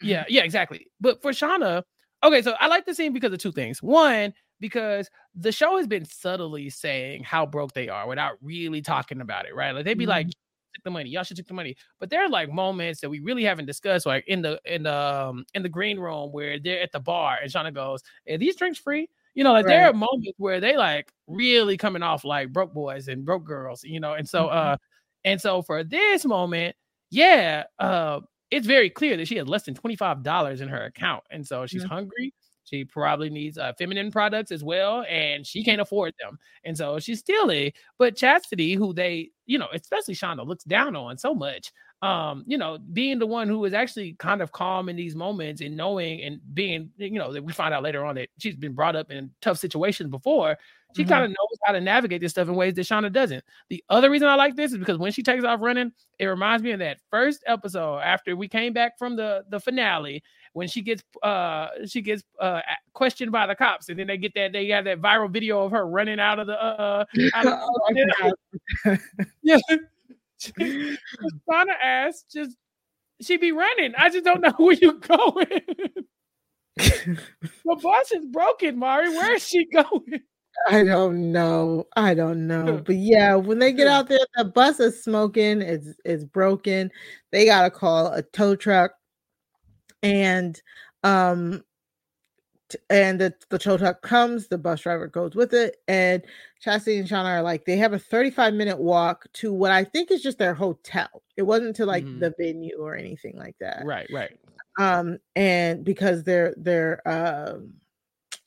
yeah, 0.00 0.24
yeah, 0.28 0.42
exactly. 0.42 0.86
But 1.00 1.20
for 1.20 1.32
Shauna, 1.32 1.82
okay, 2.22 2.42
so 2.42 2.54
I 2.60 2.68
like 2.68 2.86
the 2.86 2.94
scene 2.94 3.12
because 3.12 3.32
of 3.32 3.38
two 3.38 3.52
things. 3.52 3.82
One, 3.82 4.32
because 4.60 5.10
the 5.34 5.52
show 5.52 5.76
has 5.76 5.86
been 5.86 6.04
subtly 6.04 6.70
saying 6.70 7.24
how 7.24 7.46
broke 7.46 7.72
they 7.72 7.88
are 7.88 8.06
without 8.06 8.34
really 8.40 8.82
talking 8.82 9.20
about 9.20 9.46
it, 9.46 9.54
right? 9.54 9.72
Like 9.72 9.84
they'd 9.84 9.98
be 9.98 10.06
like, 10.06 10.28
took 10.74 10.84
the 10.84 10.90
money. 10.90 11.10
Y'all 11.10 11.22
should 11.24 11.36
take 11.36 11.46
the 11.46 11.54
money. 11.54 11.76
But 12.00 12.10
there 12.10 12.22
are 12.24 12.28
like 12.28 12.50
moments 12.50 13.00
that 13.00 13.10
we 13.10 13.20
really 13.20 13.44
haven't 13.44 13.66
discussed, 13.66 14.06
like 14.06 14.24
in 14.28 14.42
the 14.42 14.60
in 14.64 14.82
the 14.84 14.94
um, 14.96 15.44
in 15.54 15.62
the 15.62 15.68
green 15.68 15.98
room 15.98 16.32
where 16.32 16.58
they're 16.58 16.80
at 16.82 16.92
the 16.92 17.00
bar 17.00 17.38
and 17.42 17.50
Shauna 17.50 17.72
goes, 17.74 18.02
"Are 18.28 18.38
these 18.38 18.56
drinks 18.56 18.78
free?" 18.78 19.08
You 19.34 19.44
know, 19.44 19.52
like 19.52 19.66
there 19.66 19.86
are 19.88 19.92
moments 19.92 20.34
where 20.38 20.60
they 20.60 20.76
like 20.76 21.12
really 21.26 21.76
coming 21.76 22.02
off 22.02 22.24
like 22.24 22.52
broke 22.52 22.74
boys 22.74 23.08
and 23.08 23.24
broke 23.24 23.44
girls, 23.44 23.82
you 23.84 24.00
know. 24.00 24.14
And 24.14 24.28
so 24.28 24.48
uh 24.48 24.76
and 25.24 25.40
so 25.40 25.62
for 25.62 25.84
this 25.84 26.24
moment, 26.24 26.76
yeah, 27.10 27.64
uh 27.78 28.20
it's 28.50 28.66
very 28.66 28.90
clear 28.90 29.16
that 29.16 29.28
she 29.28 29.36
has 29.36 29.48
less 29.48 29.62
than 29.64 29.74
$25 29.74 30.60
in 30.60 30.68
her 30.68 30.84
account. 30.84 31.24
And 31.30 31.46
so 31.46 31.66
she's 31.66 31.84
Mhm. 31.84 31.88
hungry 31.88 32.34
She 32.64 32.84
probably 32.84 33.28
needs 33.30 33.58
uh, 33.58 33.72
feminine 33.78 34.10
products 34.10 34.50
as 34.52 34.62
well, 34.64 35.04
and 35.08 35.46
she 35.46 35.64
can't 35.64 35.80
afford 35.80 36.14
them. 36.20 36.38
And 36.64 36.76
so 36.76 36.98
she's 36.98 37.18
stealing. 37.20 37.72
But 37.98 38.16
Chastity, 38.16 38.74
who 38.74 38.92
they, 38.94 39.30
you 39.46 39.58
know, 39.58 39.68
especially 39.72 40.14
Shauna, 40.14 40.46
looks 40.46 40.64
down 40.64 40.96
on 40.96 41.18
so 41.18 41.34
much. 41.34 41.72
Um, 42.02 42.42
you 42.48 42.58
know, 42.58 42.78
being 42.92 43.20
the 43.20 43.26
one 43.26 43.46
who 43.46 43.64
is 43.64 43.74
actually 43.74 44.14
kind 44.14 44.40
of 44.42 44.50
calm 44.50 44.88
in 44.88 44.96
these 44.96 45.14
moments 45.14 45.60
and 45.60 45.76
knowing 45.76 46.20
and 46.22 46.40
being, 46.52 46.90
you 46.96 47.12
know, 47.18 47.32
that 47.32 47.44
we 47.44 47.52
find 47.52 47.72
out 47.72 47.84
later 47.84 48.04
on 48.04 48.16
that 48.16 48.28
she's 48.38 48.56
been 48.56 48.72
brought 48.72 48.96
up 48.96 49.12
in 49.12 49.30
tough 49.40 49.58
situations 49.58 50.10
before. 50.10 50.58
She 50.96 51.04
Mhm. 51.04 51.08
kind 51.08 51.24
of 51.24 51.30
knows 51.30 51.58
how 51.64 51.72
to 51.72 51.80
navigate 51.80 52.20
this 52.20 52.32
stuff 52.32 52.48
in 52.48 52.54
ways 52.56 52.74
that 52.74 52.82
Shauna 52.86 53.10
doesn't. 53.12 53.44
The 53.70 53.82
other 53.88 54.10
reason 54.10 54.26
I 54.28 54.34
like 54.34 54.56
this 54.56 54.72
is 54.72 54.78
because 54.78 54.98
when 54.98 55.12
she 55.12 55.22
takes 55.22 55.44
off 55.44 55.60
running, 55.62 55.92
it 56.18 56.26
reminds 56.26 56.62
me 56.64 56.72
of 56.72 56.80
that 56.80 56.98
first 57.08 57.42
episode 57.46 58.00
after 58.00 58.34
we 58.36 58.48
came 58.48 58.72
back 58.72 58.98
from 58.98 59.14
the 59.16 59.44
the 59.48 59.60
finale 59.60 60.22
when 60.54 60.68
she 60.68 60.82
gets 60.82 61.02
uh 61.22 61.68
she 61.86 62.02
gets 62.02 62.22
uh 62.40 62.60
questioned 62.92 63.32
by 63.32 63.46
the 63.46 63.54
cops 63.54 63.88
and 63.88 63.98
then 63.98 64.06
they 64.06 64.16
get 64.16 64.34
that 64.34 64.52
they 64.52 64.68
have 64.68 64.84
that 64.84 65.00
viral 65.00 65.30
video 65.30 65.64
of 65.64 65.70
her 65.70 65.86
running 65.86 66.20
out 66.20 66.38
of 66.38 66.46
the 66.46 66.62
uh 66.62 67.04
out 67.34 67.46
of 67.46 67.52
Oh, 67.62 68.30
I 68.84 68.98
yeah. 69.42 69.58
Shauna 70.40 71.74
ass 71.82 72.24
just 72.32 72.56
she 73.20 73.36
be 73.36 73.52
running. 73.52 73.94
I 73.96 74.10
just 74.10 74.24
don't 74.24 74.40
know 74.40 74.52
where 74.56 74.74
you 74.74 74.98
going. 74.98 75.62
the 76.76 77.76
bus 77.80 78.12
is 78.12 78.26
broken, 78.26 78.78
Mari. 78.78 79.10
Where 79.10 79.34
is 79.34 79.46
she 79.46 79.66
going? 79.66 80.20
I 80.68 80.84
don't 80.84 81.32
know. 81.32 81.86
I 81.96 82.14
don't 82.14 82.46
know. 82.46 82.82
But 82.84 82.96
yeah, 82.96 83.34
when 83.36 83.58
they 83.58 83.72
get 83.72 83.86
out 83.88 84.08
there, 84.08 84.18
the 84.36 84.44
bus 84.44 84.80
is 84.80 85.02
smoking, 85.02 85.62
it's 85.62 85.88
it's 86.04 86.24
broken. 86.24 86.90
They 87.30 87.46
gotta 87.46 87.70
call 87.70 88.08
a 88.08 88.22
tow 88.22 88.54
truck. 88.54 88.92
And 90.02 90.60
um 91.04 91.64
and 92.88 93.20
the, 93.20 93.34
the 93.50 93.58
tow 93.58 93.76
truck 93.76 94.00
comes, 94.02 94.48
the 94.48 94.56
bus 94.58 94.80
driver 94.80 95.06
goes 95.06 95.34
with 95.34 95.52
it, 95.52 95.76
and 95.88 96.22
Chastity 96.60 96.98
and 96.98 97.08
Shauna 97.08 97.26
are 97.26 97.42
like, 97.42 97.64
they 97.66 97.76
have 97.76 97.92
a 97.92 97.98
35 97.98 98.54
minute 98.54 98.78
walk 98.78 99.26
to 99.34 99.52
what 99.52 99.70
I 99.70 99.84
think 99.84 100.10
is 100.10 100.22
just 100.22 100.38
their 100.38 100.54
hotel. 100.54 101.22
It 101.36 101.42
wasn't 101.42 101.76
to 101.76 101.86
like 101.86 102.06
Mhm. 102.06 102.20
the 102.20 102.34
venue 102.38 102.78
or 102.78 102.96
anything 102.96 103.36
like 103.36 103.56
that 103.60 103.84
Right, 103.84 104.06
right. 104.10 104.30
um 104.78 105.18
and 105.36 105.84
because 105.84 106.24
their 106.24 106.54
their 106.56 107.06
um 107.08 107.74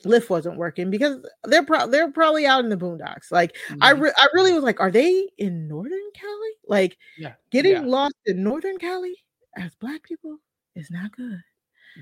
Lyft 0.05 0.29
wasn't 0.29 0.57
working 0.57 0.89
because 0.91 1.17
they're 1.45 1.65
pro- 1.65 1.87
they're 1.87 2.11
probably 2.11 2.45
out 2.47 2.63
in 2.63 2.69
the 2.69 2.77
boondocks 2.77 3.31
like 3.31 3.57
i 3.81 3.91
Mhm. 3.91 4.01
re- 4.01 4.13
i 4.17 4.27
really 4.33 4.53
was 4.53 4.63
like 4.63 4.79
are 4.81 4.91
they 4.91 5.29
in 5.37 5.67
northern 5.67 6.09
cali 6.15 6.51
like 6.67 6.97
Yeah, 7.17 7.35
getting 7.51 7.73
yeah. 7.73 7.81
lost 7.85 8.15
in 8.25 8.43
northern 8.43 8.77
cali 8.79 9.17
as 9.57 9.75
black 9.75 10.03
people 10.03 10.39
is 10.75 10.89
not 10.91 11.11
good 11.15 11.41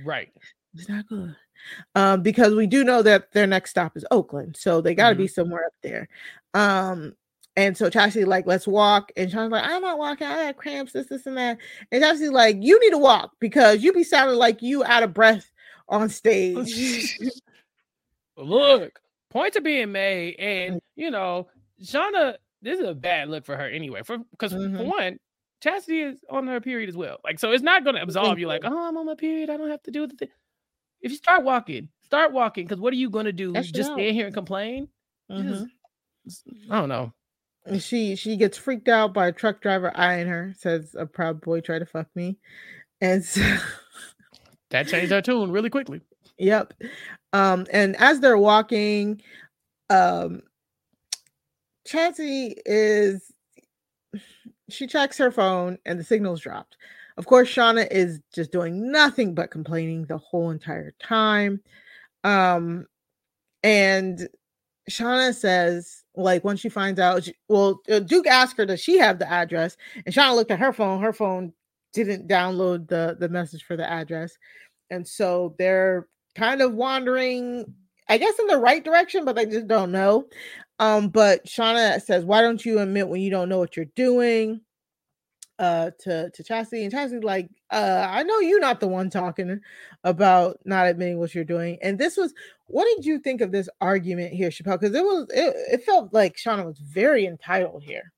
Right. 0.04 0.32
it's 0.76 0.90
not 0.90 1.06
good 1.08 1.36
um 1.96 2.22
because 2.22 2.54
we 2.56 2.68
do 2.68 2.84
know 2.84 3.02
that 3.02 3.32
their 3.32 3.48
next 3.48 3.70
stop 3.72 3.96
is 3.96 4.06
oakland 4.12 4.58
so 4.58 4.82
they 4.82 4.96
got 4.96 5.10
to 5.10 5.16
be 5.16 5.26
Mm-hmm. 5.26 5.34
somewhere 5.34 5.66
up 5.66 5.74
there 5.84 6.08
um 6.54 7.16
and 7.56 7.78
so 7.78 7.88
Chastity 7.90 8.26
like 8.26 8.48
let's 8.48 8.68
walk 8.68 9.12
and 9.16 9.30
Sean's 9.30 9.52
like 9.52 9.64
I'm 9.64 9.84
not 9.84 10.00
walking 10.00 10.26
I 10.26 10.46
got 10.46 10.58
cramps 10.58 10.94
this 10.94 11.08
this 11.08 11.28
and 11.28 11.38
that 11.38 11.60
and 11.92 12.02
Chastity 12.04 12.30
like 12.30 12.58
you 12.60 12.80
need 12.80 12.90
to 12.92 12.98
walk 12.98 13.34
because 13.40 13.84
you 13.84 13.94
be 13.94 14.04
sounding 14.04 14.38
like 14.38 14.62
you 14.64 14.84
out 14.84 15.04
of 15.04 15.14
breath 15.14 15.52
on 15.88 16.10
stage 16.10 17.16
Look, 18.36 19.00
points 19.30 19.58
are 19.58 19.62
being 19.62 19.92
made, 19.92 20.36
and 20.40 20.82
you 20.96 21.12
know, 21.12 21.48
Shauna, 21.82 22.36
this 22.62 22.80
is 22.80 22.88
a 22.88 22.96
bad 22.96 23.30
look 23.30 23.46
for 23.46 23.56
her 23.56 23.68
anyway. 23.68 24.02
For 24.04 24.18
because 24.18 24.54
for 24.54 24.60
Mhm. 24.60 24.88
one, 24.88 25.20
Chastity 25.64 26.02
is 26.02 26.20
on 26.30 26.46
her 26.48 26.60
period 26.60 26.90
as 26.90 26.98
well. 26.98 27.20
Like, 27.24 27.40
so 27.40 27.52
it's 27.52 27.64
not 27.64 27.86
going 27.86 27.96
to 27.96 28.02
absolve 28.02 28.38
you. 28.38 28.48
Like, 28.48 28.64
oh, 28.66 28.88
I'm 28.88 28.98
on 28.98 29.06
my 29.06 29.16
period. 29.16 29.50
I 29.50 29.56
don't 29.56 29.70
have 29.70 29.82
to 29.84 29.92
do 29.92 30.06
the 30.06 30.16
thing. 30.16 30.28
If 31.02 31.12
you 31.12 31.18
start 31.18 31.44
walking, 31.44 31.88
start 32.04 32.34
walking. 32.34 32.66
Because 32.66 32.82
what 32.82 32.92
are 32.92 32.98
you 32.98 33.10
going 33.10 33.26
to 33.26 33.32
do? 33.32 33.54
That 33.54 33.66
shit 33.66 33.76
Just 33.76 33.92
out. 33.92 33.98
stand 33.98 34.14
here 34.14 34.26
and 34.26 34.36
complain? 34.36 34.90
You 35.30 35.66
just-. 36.26 36.44
I 36.70 36.80
don't 36.80 36.90
know. 36.90 37.14
She 37.80 38.18
she 38.18 38.36
gets 38.36 38.58
freaked 38.58 38.90
out 38.90 39.14
by 39.14 39.28
a 39.28 39.32
truck 39.32 39.62
driver 39.62 39.96
eyeing 39.96 40.28
her 40.28 40.54
says 40.58 40.98
a 41.00 41.06
proud 41.06 41.40
boy 41.40 41.62
tried 41.62 41.80
to 41.80 41.86
fuck 41.86 42.08
me 42.14 42.38
and 43.00 43.24
so 43.24 43.42
That 44.72 44.88
changed 44.88 45.12
her 45.12 45.22
tune 45.22 45.50
really 45.52 45.70
quickly. 45.70 46.02
Yep. 46.40 46.74
Um, 47.32 47.68
and 47.72 47.96
as 47.98 48.20
they're 48.20 48.38
walking, 48.38 49.22
um, 49.90 50.42
Chastity 51.86 52.56
is 52.66 53.33
she 54.74 54.88
checks 54.88 55.18
her 55.18 55.32
phone 55.32 55.78
and 55.86 56.00
the 56.00 56.04
signal's 56.04 56.42
dropped. 56.42 56.78
Of 57.18 57.26
course, 57.28 57.48
Shauna 57.48 57.88
is 57.92 58.20
just 58.34 58.52
doing 58.52 58.92
nothing 58.92 59.36
but 59.36 59.52
complaining 59.52 60.06
the 60.06 60.18
whole 60.18 60.50
entire 60.50 60.94
time. 61.00 61.62
Um, 62.24 62.88
and 63.62 64.28
Shauna 64.90 65.34
says, 65.34 66.04
like, 66.16 66.44
once 66.44 66.60
she 66.60 66.70
finds 66.70 67.00
out, 67.00 67.24
she- 67.24 67.36
well, 67.48 67.82
uh, 67.90 68.00
Duke 68.00 68.28
asked 68.28 68.58
her, 68.58 68.66
does 68.66 68.82
she 68.82 68.98
have 68.98 69.20
the 69.20 69.30
address? 69.30 69.78
And 70.06 70.14
Shauna 70.14 70.36
looked 70.36 70.52
at 70.52 70.60
her 70.60 70.74
phone. 70.74 71.02
Her 71.02 71.14
phone 71.14 71.54
didn't 71.94 72.28
download 72.28 72.88
the 72.88 73.16
the 73.20 73.30
message 73.30 73.64
for 73.64 73.78
the 73.78 73.88
address, 73.90 74.36
and 74.90 75.08
so 75.08 75.56
they're 75.60 76.08
kind 76.36 76.62
of 76.62 76.74
wandering, 76.74 77.66
I 78.10 78.18
guess, 78.18 78.38
in 78.40 78.48
the 78.48 78.58
right 78.58 78.84
direction, 78.84 79.26
but 79.26 79.36
they 79.36 79.46
just 79.46 79.68
don't 79.68 79.92
know. 79.92 80.26
Um, 80.80 81.10
but 81.10 81.46
Shauna 81.46 82.02
says, 82.02 82.26
"Why 82.26 82.42
don't 82.42 82.66
you 82.66 82.80
admit 82.80 83.08
when 83.08 83.22
you 83.22 83.30
don't 83.30 83.50
know 83.50 83.60
what 83.60 83.78
you're 83.78 83.86
doing?" 83.96 84.62
Uh, 85.60 85.92
to 86.00 86.32
to 86.32 86.44
Chastity, 86.44 86.84
and 86.84 86.92
Chastity's 86.92 87.24
like, 87.24 87.48
"Uh, 87.70 88.08
I 88.10 88.24
know 88.24 88.40
you're 88.40 88.60
not 88.60 88.80
the 88.80 88.88
one 88.88 89.10
talking 89.10 89.62
about 90.04 90.60
not 90.66 90.88
admitting 90.88 91.20
what 91.20 91.36
you're 91.36 91.44
doing." 91.44 91.78
And 91.82 92.00
this 92.00 92.18
was, 92.18 92.34
what 92.66 92.86
did 92.96 93.06
you 93.06 93.20
think 93.20 93.40
of 93.42 93.52
this 93.52 93.70
argument 93.80 94.34
here, 94.34 94.50
Chappell? 94.50 94.78
Because 94.78 94.96
it 94.96 95.04
was, 95.04 95.28
it, 95.30 95.56
it 95.74 95.84
felt 95.84 96.12
like 96.12 96.36
Shauna 96.38 96.66
was 96.66 96.80
very 96.80 97.26
entitled 97.26 97.84
here. 97.84 98.12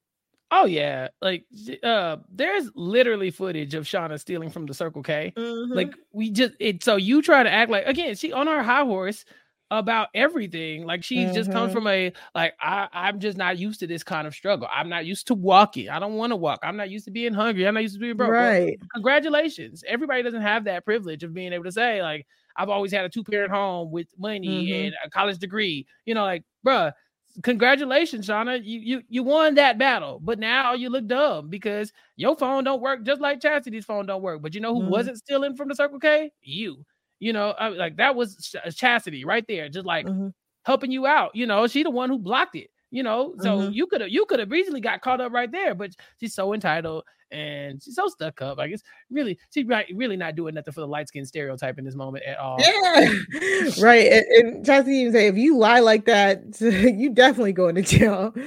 Oh 0.52 0.66
yeah, 0.66 1.10
like 1.22 1.46
uh, 1.84 2.18
there's 2.32 2.72
literally 2.76 3.32
footage 3.32 3.74
of 3.74 3.84
Shauna 3.84 4.18
stealing 4.20 4.50
from 4.50 4.66
the 4.66 4.74
Circle 4.74 5.04
K. 5.04 5.34
Like 5.36 5.94
we 6.14 6.30
just 6.30 6.54
it. 6.60 6.84
So 6.84 6.96
you 6.96 7.22
try 7.22 7.44
to 7.44 7.52
act 7.52 7.70
like 7.70 7.86
again, 7.86 8.16
she 8.16 8.32
on 8.32 8.48
her 8.48 8.64
high 8.64 8.86
horse 8.86 9.26
about 9.72 10.10
everything. 10.14 10.86
Like 10.86 11.04
she 11.04 11.26
just 11.28 11.52
comes 11.52 11.72
from 11.72 11.88
a 11.88 12.14
like 12.36 12.54
I 12.62 12.88
I'm 12.94 13.20
just 13.20 13.38
not 13.38 13.58
used 13.58 13.80
to 13.82 13.88
this 13.88 14.04
kind 14.04 14.28
of 14.28 14.34
struggle. 14.36 14.68
I'm 14.72 14.90
not 14.90 15.06
used 15.06 15.28
to 15.28 15.34
walking. 15.34 15.90
I 15.90 16.00
don't 16.00 16.16
want 16.16 16.32
to 16.32 16.36
walk. 16.36 16.60
I'm 16.64 16.78
not 16.78 16.90
used 16.90 17.06
to 17.06 17.12
being 17.12 17.34
hungry. 17.34 17.68
I'm 17.68 17.74
not 17.74 17.84
used 17.84 17.96
to 17.96 18.00
being 18.00 18.16
broke. 18.18 18.38
Well, 18.40 18.52
Right. 18.52 18.80
congratulations. 18.94 19.84
Everybody 19.88 20.24
doesn't 20.24 20.42
have 20.42 20.66
that 20.66 20.86
privilege 20.86 21.24
of 21.24 21.34
being 21.34 21.54
able 21.54 21.64
to 21.66 21.72
say 21.72 22.02
like 22.02 22.28
I've 22.58 22.70
always 22.70 22.92
had 22.92 23.06
a 23.06 23.10
two 23.10 23.24
parent 23.24 23.52
home 23.52 23.92
with 23.92 24.08
money 24.18 24.70
Mhm. 24.70 24.88
and 24.88 24.96
a 25.04 25.10
college 25.10 25.40
degree. 25.40 25.86
You 26.06 26.14
know, 26.16 26.24
like 26.24 26.44
bruh, 26.66 26.94
congratulations, 27.44 28.28
Shauna. 28.28 28.64
You 28.64 28.80
you 28.80 29.02
you 29.10 29.24
won 29.24 29.56
that 29.56 29.78
battle, 29.78 30.20
but 30.24 30.40
now 30.40 30.74
you 30.74 30.90
look 30.90 31.08
dumb 31.08 31.50
because 31.50 31.92
your 32.16 32.36
phone 32.38 32.64
don't 32.64 32.82
work 32.82 33.04
just 33.04 33.22
like 33.22 33.42
Chastity's 33.42 33.86
phone 33.86 34.06
don't 34.06 34.22
work. 34.22 34.42
But 34.42 34.54
you 34.56 34.62
know 34.62 34.74
who 34.74 34.82
Mhm. 34.82 34.90
wasn't 34.90 35.18
stealing 35.18 35.56
from 35.56 35.68
the 35.70 35.76
Circle 35.76 36.00
K? 36.00 36.32
You. 36.42 36.86
You 37.20 37.34
know, 37.34 37.52
I, 37.52 37.70
like 37.70 37.98
that 37.98 38.16
was 38.16 38.36
Ch- 38.38 38.76
Chastity 38.76 39.26
right 39.26 39.46
there, 39.48 39.70
just 39.70 39.86
like 39.86 40.08
Mhm. 40.08 40.34
helping 40.64 40.92
you 40.92 41.06
out. 41.08 41.36
You 41.36 41.46
know, 41.48 41.68
she 41.68 41.84
the 41.84 41.90
one 41.92 42.10
who 42.10 42.18
blocked 42.20 42.56
it. 42.56 42.70
You 42.92 43.04
know, 43.04 43.36
so 43.40 43.60
Mhm. 43.60 43.74
you 43.74 43.88
could 43.88 44.02
have 44.02 44.10
you 44.10 44.26
could 44.26 44.40
have 44.40 44.54
easily 44.54 44.80
got 44.82 45.02
caught 45.02 45.20
up 45.22 45.32
right 45.34 45.52
there, 45.52 45.76
but 45.76 45.92
she's 46.20 46.34
so 46.34 46.54
entitled 46.54 47.04
and 47.32 47.82
she's 47.84 47.96
so 47.96 48.08
stuck 48.08 48.42
up. 48.42 48.58
Like 48.58 48.72
it's 48.72 48.84
really 49.10 49.38
she's 49.54 49.66
right, 49.66 49.86
really 49.96 50.16
not 50.16 50.36
doing 50.36 50.54
nothing 50.56 50.74
for 50.74 50.80
the 50.82 50.88
light 50.88 51.08
skin 51.10 51.26
stereotype 51.26 51.78
in 51.78 51.84
this 51.84 51.96
moment 51.96 52.24
at 52.26 52.38
all. 52.38 52.58
Yeah, 52.60 53.10
right. 53.80 54.12
And, 54.12 54.26
and 54.56 54.66
Chastity 54.66 54.98
even 54.98 55.14
say, 55.14 55.28
if 55.28 55.36
you 55.36 55.58
lie 55.58 55.80
like 55.80 56.06
that, 56.06 56.44
you 56.62 57.10
definitely 57.10 57.54
going 57.54 57.76
to 57.76 57.82
jail. 57.82 58.34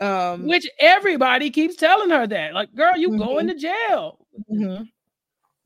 Um, 0.00 0.48
Which 0.48 0.66
everybody 0.80 1.50
keeps 1.50 1.76
telling 1.76 2.10
her 2.10 2.26
that. 2.26 2.52
Like, 2.52 2.74
girl, 2.74 2.96
you 2.96 3.10
Mm-hmm. 3.10 3.18
going 3.18 3.46
to 3.46 3.54
jail. 3.54 4.26
mhm. 4.50 4.88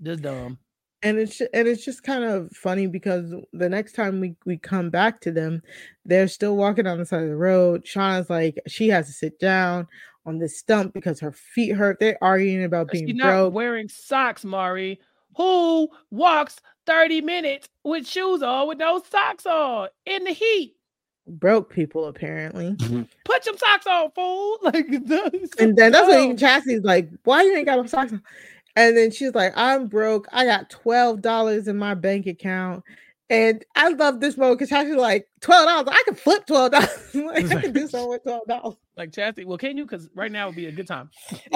Just 0.03 0.21
dumb. 0.23 0.59
And 1.03 1.19
it's 1.19 1.41
and 1.41 1.69
it's 1.69 1.85
just 1.85 2.03
kind 2.03 2.25
of 2.25 2.51
funny 2.53 2.87
because 2.87 3.33
the 3.53 3.69
next 3.69 3.93
time 3.93 4.21
we 4.21 4.35
we 4.45 4.57
come 4.57 4.91
back 4.91 5.21
to 5.23 5.33
them, 5.33 5.63
they're 6.05 6.29
still 6.29 6.57
walking 6.57 6.87
on 6.87 6.99
the 6.99 7.07
side 7.07 7.23
of 7.23 7.29
the 7.29 7.37
road. 7.37 7.85
Shauna's 7.85 8.31
like 8.31 8.59
she 8.67 8.89
has 8.89 9.07
to 9.07 9.13
sit 9.13 9.39
down 9.39 9.87
on 10.27 10.39
this 10.39 10.59
stump 10.59 10.93
because 10.95 11.21
her 11.21 11.33
feet 11.33 11.75
hurt. 11.75 11.99
They're 12.01 12.19
arguing 12.23 12.65
about 12.65 12.91
being 12.91 13.07
She's 13.07 13.17
not 13.17 13.31
broke. 13.31 13.55
wearing 13.55 13.89
socks, 13.89 14.45
Mari. 14.45 15.01
Who 15.37 15.89
walks 16.11 16.57
30 16.87 17.21
minutes 17.21 17.69
with 17.85 18.07
shoes 18.07 18.43
on 18.43 18.67
with 18.67 18.79
no 18.79 19.01
socks 19.09 19.47
on 19.47 19.89
in 20.07 20.25
the 20.25 20.33
heat? 20.33 20.75
broke 21.29 21.73
people 21.73 22.07
apparently. 22.07 22.71
Mm-hmm. 22.73 23.03
Put 23.25 23.45
some 23.45 23.59
socks 23.59 23.87
on, 23.87 24.11
fool. 24.13 24.59
Like, 24.63 24.87
And 25.59 25.77
then 25.77 25.93
that's 25.93 26.07
what 26.09 26.15
dumb. 26.15 26.25
even 26.25 26.37
Chastity's 26.37 26.83
like, 26.85 27.11
why 27.25 27.43
you 27.43 27.55
ain't 27.57 27.67
got 27.67 27.77
no 27.77 27.87
socks 27.87 28.13
on? 28.13 28.23
And 28.79 28.97
then 28.97 29.11
she's 29.11 29.35
like, 29.35 29.53
I'm 29.57 29.89
broke. 29.89 30.29
I 30.31 30.45
got 30.45 30.71
twelve 30.71 31.21
dollars 31.21 31.67
in 31.67 31.77
my 31.77 31.95
bank 31.95 32.29
account. 32.29 32.85
And 33.29 33.65
I 33.75 33.89
love 33.89 34.21
this 34.21 34.37
moment 34.37 34.61
because 34.61 34.71
Chastity's 34.71 35.01
like, 35.01 35.27
twelve 35.41 35.67
dollars. 35.67 35.89
I 35.91 36.01
can 36.07 36.15
flip 36.15 36.47
twelve 36.47 36.71
dollars. 36.71 36.89
like, 37.15 37.51
I 37.51 37.61
can 37.61 37.73
do 37.73 37.89
something 37.91 38.09
with 38.09 38.23
twelve 38.23 38.47
dollars. 38.47 38.77
Like 38.97 39.13
Chastity, 39.13 39.47
well, 39.47 39.59
can 39.59 39.77
you? 39.77 39.85
Because 39.85 40.09
right 40.15 40.31
now 40.31 40.47
would 40.47 40.55
be 40.55 40.67
a 40.67 40.73
good 40.73 40.87
time. 40.87 41.11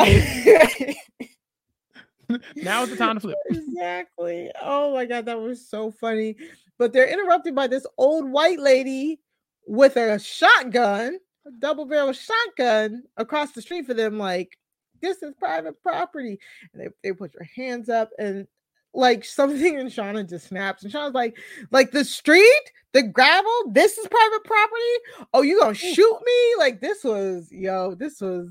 now 2.57 2.83
is 2.83 2.91
the 2.91 2.97
time 2.99 3.15
to 3.15 3.21
flip. 3.21 3.37
exactly. 3.51 4.51
Oh 4.61 4.93
my 4.93 5.05
god, 5.05 5.27
that 5.27 5.41
was 5.41 5.65
so 5.65 5.93
funny. 5.93 6.35
But 6.77 6.93
they're 6.93 7.09
interrupted 7.09 7.55
by 7.55 7.69
this 7.69 7.87
old 7.99 8.29
white 8.29 8.59
lady 8.59 9.21
with 9.69 9.97
a 9.97 10.19
shotgun, 10.19 11.21
a 11.47 11.51
double 11.61 11.85
barrel 11.85 12.13
shotgun 12.13 13.05
across 13.17 13.53
the 13.53 13.63
street 13.63 13.87
for 13.87 13.95
them. 13.95 14.19
Like, 14.19 14.59
this 15.03 15.23
is 15.23 15.35
private 15.39 15.83
property. 15.83 16.39
And 16.73 16.83
they, 16.83 16.89
they 17.03 17.13
put 17.13 17.35
your 17.35 17.49
hands 17.55 17.89
up 17.89 18.11
and 18.19 18.47
like 18.95 19.25
something 19.25 19.79
in 19.79 19.87
Shauna 19.87 20.29
just 20.29 20.49
snaps. 20.49 20.85
And 20.85 20.93
Shauna's 20.93 21.15
like, 21.15 21.37
like 21.71 21.91
the 21.91 22.05
street, 22.05 22.73
the 22.93 23.03
gravel, 23.03 23.51
this 23.73 23.99
is 23.99 24.07
private 24.07 24.45
property. 24.45 25.27
Oh, 25.35 25.43
you 25.43 25.59
gonna 25.61 25.75
shoot 25.75 26.19
me? 26.25 26.55
Like 26.59 26.81
this 26.81 27.03
was 27.05 27.51
yo, 27.51 27.95
this 27.95 28.21
was 28.21 28.49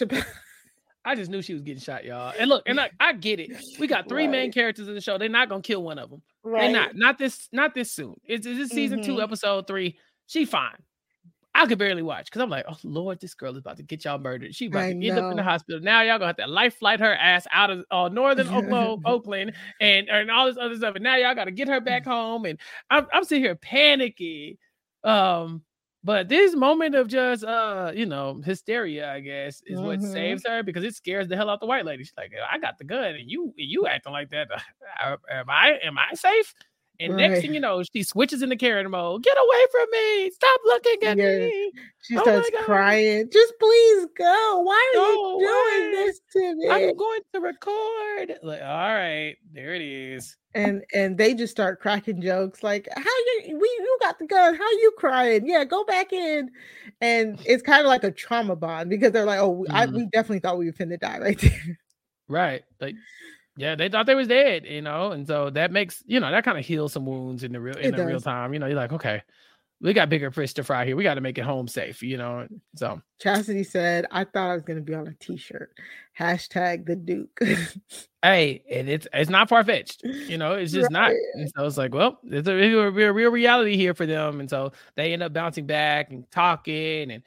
I 1.04 1.14
just 1.16 1.30
knew 1.30 1.42
she 1.42 1.52
was 1.52 1.62
getting 1.62 1.82
shot, 1.82 2.04
y'all. 2.04 2.32
And 2.38 2.48
look, 2.48 2.62
and 2.66 2.80
I, 2.80 2.90
I 3.00 3.12
get 3.12 3.40
it. 3.40 3.50
We 3.80 3.86
got 3.88 4.08
three 4.08 4.28
main 4.28 4.52
characters 4.52 4.86
in 4.88 4.94
the 4.94 5.00
show. 5.00 5.18
They're 5.18 5.28
not 5.28 5.48
gonna 5.48 5.62
kill 5.62 5.82
one 5.82 5.98
of 5.98 6.10
them. 6.10 6.22
They're 6.44 6.52
Right. 6.52 6.70
not. 6.72 6.94
Not 6.96 7.18
this. 7.18 7.48
Not 7.52 7.74
this 7.74 7.90
soon. 7.92 8.14
It's, 8.24 8.46
it's 8.46 8.72
season 8.72 9.02
two, 9.02 9.16
Mhm. 9.16 9.22
episode 9.22 9.66
three. 9.66 9.98
She 10.26 10.44
fine. 10.44 10.76
I 11.62 11.66
could 11.66 11.78
barely 11.78 12.02
watch 12.02 12.26
because 12.26 12.42
I'm 12.42 12.50
like, 12.50 12.64
oh 12.68 12.76
Lord, 12.84 13.20
this 13.20 13.34
girl 13.34 13.52
is 13.52 13.58
about 13.58 13.76
to 13.78 13.82
get 13.82 14.04
y'all 14.04 14.18
murdered. 14.18 14.54
She 14.54 14.66
about 14.66 14.88
I 14.90 14.92
to 14.94 15.06
end 15.06 15.18
up 15.18 15.26
in 15.30 15.36
the 15.36 15.42
hospital. 15.42 15.80
Now 15.80 16.02
y'all 16.02 16.18
gonna 16.18 16.28
have 16.28 16.36
to 16.36 16.46
life 16.46 16.76
flight 16.76 17.00
her 17.00 17.14
ass 17.14 17.46
out 17.52 17.70
of 17.70 17.84
uh, 17.90 18.08
northern 18.08 18.48
Oakland, 18.52 19.00
Oakland, 19.04 19.52
and 19.80 20.08
and 20.08 20.30
all 20.30 20.46
this 20.46 20.56
other 20.60 20.76
stuff. 20.76 20.94
And 20.96 21.04
now 21.04 21.16
y'all 21.16 21.34
got 21.34 21.44
to 21.46 21.50
get 21.52 21.68
her 21.68 21.80
back 21.80 22.04
home. 22.04 22.44
And 22.46 22.58
I'm 22.90 23.06
I'm 23.12 23.24
sitting 23.24 23.44
here 23.44 23.54
panicky. 23.56 24.58
Um, 25.04 25.62
but 26.04 26.28
this 26.28 26.54
moment 26.56 26.94
of 26.96 27.08
just 27.08 27.44
uh, 27.44 27.92
you 27.94 28.06
know, 28.06 28.40
hysteria, 28.44 29.12
I 29.12 29.20
guess, 29.20 29.62
is 29.66 29.82
what 29.82 30.00
Mhm. 30.00 30.06
saves 30.12 30.42
her 30.46 30.62
because 30.62 30.84
it 30.84 30.94
scares 30.96 31.28
the 31.28 31.36
hell 31.36 31.48
out 31.50 31.60
the 31.60 31.66
white 31.66 31.84
lady. 31.84 32.02
She's 32.04 32.12
like, 32.16 32.32
I 32.50 32.58
got 32.58 32.78
the 32.78 32.84
gun, 32.84 33.14
and 33.14 33.30
you 33.30 33.52
you 33.56 33.86
acting 33.86 34.12
like 34.12 34.30
that. 34.30 34.48
Am 35.30 35.48
I 35.50 35.78
am 35.82 35.98
I 35.98 36.14
safe? 36.14 36.54
And 37.00 37.16
next 37.16 37.40
thing 37.40 37.52
you 37.54 37.58
know, 37.60 37.82
she 37.82 38.02
switches 38.04 38.42
into 38.42 38.54
Karen 38.56 38.88
mode. 38.90 39.24
Get 39.24 39.36
away 39.36 39.66
from 39.72 39.86
me! 39.90 40.30
Stop 40.30 40.60
looking 40.64 41.02
at 41.04 41.16
me! 41.18 41.72
She 42.02 42.16
Oh 42.16 42.22
starts 42.22 42.50
crying. 42.64 43.28
Just 43.32 43.54
please 43.58 44.06
go. 44.16 44.60
Why 44.60 44.92
are 44.94 44.96
Go 44.96 45.10
you 45.10 45.38
doing 45.40 45.88
away. 45.88 46.04
this 46.04 46.20
to 46.34 46.54
me? 46.54 46.68
I'm 46.70 46.96
going 46.96 47.20
to 47.34 47.40
record. 47.40 48.38
Like, 48.42 48.60
all 48.60 48.94
right, 48.94 49.36
there 49.52 49.74
it 49.74 49.82
is. 49.82 50.36
and 50.54 50.84
and 50.94 51.18
they 51.18 51.34
just 51.34 51.50
start 51.50 51.80
cracking 51.80 52.20
jokes 52.20 52.62
like 52.62 52.86
how 52.94 53.02
you 53.46 53.58
we 53.58 53.66
you 53.66 53.98
got 54.02 54.18
the 54.18 54.26
gun 54.26 54.54
how 54.54 54.70
you 54.72 54.92
crying 54.98 55.46
yeah 55.48 55.64
go 55.64 55.82
back 55.84 56.12
in 56.12 56.50
and 57.00 57.40
it's 57.46 57.62
kind 57.62 57.80
of 57.80 57.86
like 57.86 58.04
a 58.04 58.10
trauma 58.10 58.54
bond 58.54 58.90
because 58.90 59.12
they're 59.12 59.24
like 59.24 59.40
oh 59.40 59.64
I, 59.70 59.86
Mhm. 59.86 59.94
we 59.94 60.06
definitely 60.12 60.40
thought 60.40 60.58
we 60.58 60.66
were 60.66 60.72
finna 60.72 61.00
die 61.00 61.18
right 61.20 61.38
there 61.40 61.78
Right. 62.28 62.62
Like, 62.82 62.94
yeah, 63.56 63.74
they 63.74 63.88
thought 63.88 64.06
they 64.06 64.14
was 64.14 64.28
dead, 64.28 64.64
you 64.66 64.82
know, 64.82 65.12
and 65.12 65.26
so 65.26 65.50
that 65.50 65.70
makes 65.72 66.02
you 66.06 66.20
know 66.20 66.30
that 66.30 66.44
kind 66.44 66.58
of 66.58 66.64
heals 66.64 66.92
some 66.92 67.06
wounds 67.06 67.44
in 67.44 67.52
the 67.52 67.60
real 67.60 67.76
in 67.76 67.94
It 67.94 67.96
the 67.96 68.06
real 68.06 68.20
time. 68.20 68.52
You 68.52 68.58
know, 68.58 68.66
you're 68.66 68.76
like, 68.76 68.92
okay, 68.92 69.22
we 69.80 69.92
got 69.92 70.08
bigger 70.08 70.30
fish 70.30 70.54
to 70.54 70.64
fry 70.64 70.84
here. 70.86 70.96
We 70.96 71.02
got 71.02 71.14
to 71.14 71.20
make 71.20 71.38
it 71.38 71.42
home 71.44 71.68
safe, 71.68 72.02
you 72.02 72.16
know. 72.16 72.46
So 72.76 73.00
chastity 73.20 73.62
said 73.62 74.04
i 74.10 74.24
thought 74.24 74.50
i 74.50 74.54
was 74.54 74.64
gonna 74.64 74.80
be 74.80 74.94
on 74.94 75.06
a 75.06 75.14
t-shirt 75.14 75.70
hashtag 76.18 76.84
the 76.86 76.96
duke 76.96 77.38
hey, 78.22 78.64
and 78.70 78.88
it's 78.88 79.06
it's 79.12 79.30
not 79.30 79.48
far 79.48 79.62
fetched, 79.64 80.02
you 80.04 80.38
know. 80.38 80.54
It's 80.54 80.72
just 80.72 80.90
not. 80.90 81.10
Right. 81.10 81.16
And 81.34 81.50
so 81.56 81.64
it's 81.66 81.76
like, 81.76 81.94
well, 81.94 82.18
there's 82.22 82.46
a 82.48 82.54
real, 82.54 82.86
real, 82.88 83.10
real 83.12 83.30
reality 83.30 83.76
here 83.76 83.94
for 83.94 84.06
them, 84.06 84.40
and 84.40 84.48
so 84.48 84.72
they 84.96 85.12
end 85.12 85.22
up 85.22 85.32
bouncing 85.32 85.66
back 85.66 86.10
and 86.10 86.30
talking 86.30 87.10
and. 87.10 87.22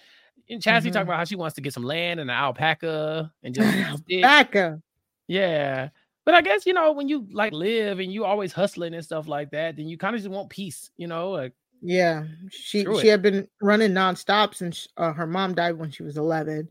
And 0.47 0.61
Chastity 0.61 0.91
Mhm. 0.91 0.93
talking 0.93 1.07
about 1.07 1.17
how 1.17 1.23
she 1.23 1.35
wants 1.35 1.55
to 1.55 1.61
get 1.61 1.73
some 1.73 1.81
land 1.81 2.19
and 2.19 2.29
an 2.29 2.35
alpaca 2.35 3.33
and 3.41 3.55
just. 3.55 4.05
Becca. 4.21 4.79
Yeah. 5.27 5.89
But 6.25 6.33
I 6.33 6.41
guess, 6.41 6.65
you 6.65 6.73
know, 6.73 6.91
when 6.91 7.07
you 7.07 7.27
like 7.31 7.53
live 7.53 7.99
and 7.99 8.11
you 8.11 8.25
always 8.25 8.51
hustling 8.51 8.93
and 8.95 9.05
stuff 9.05 9.27
like 9.27 9.51
that, 9.51 9.77
then 9.77 9.87
you 9.87 9.97
kind 9.97 10.15
of 10.15 10.21
just 10.21 10.31
want 10.33 10.49
peace, 10.49 10.89
you 10.97 11.07
know? 11.07 11.31
Like, 11.31 11.53
yeah 11.81 12.23
she 12.49 12.79
she 12.83 12.85
it. 12.85 13.05
had 13.05 13.21
been 13.21 13.47
running 13.61 13.91
nonstop 13.91 14.55
since 14.55 14.87
uh, 14.97 15.11
her 15.13 15.27
mom 15.27 15.53
died 15.53 15.77
when 15.77 15.91
she 15.91 16.03
was 16.03 16.17
11 16.17 16.67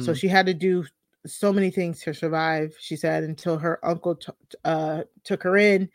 so 0.00 0.12
Mm. 0.12 0.16
she 0.18 0.26
had 0.26 0.46
to 0.46 0.54
do 0.54 0.84
so 1.26 1.52
many 1.52 1.70
things 1.70 2.00
to 2.00 2.14
survive 2.14 2.74
she 2.80 2.96
said 2.96 3.22
until 3.24 3.58
her 3.58 3.78
uncle 3.84 4.16
t- 4.16 4.32
uh, 4.64 5.02
took 5.22 5.42
her 5.42 5.56
in 5.58 5.88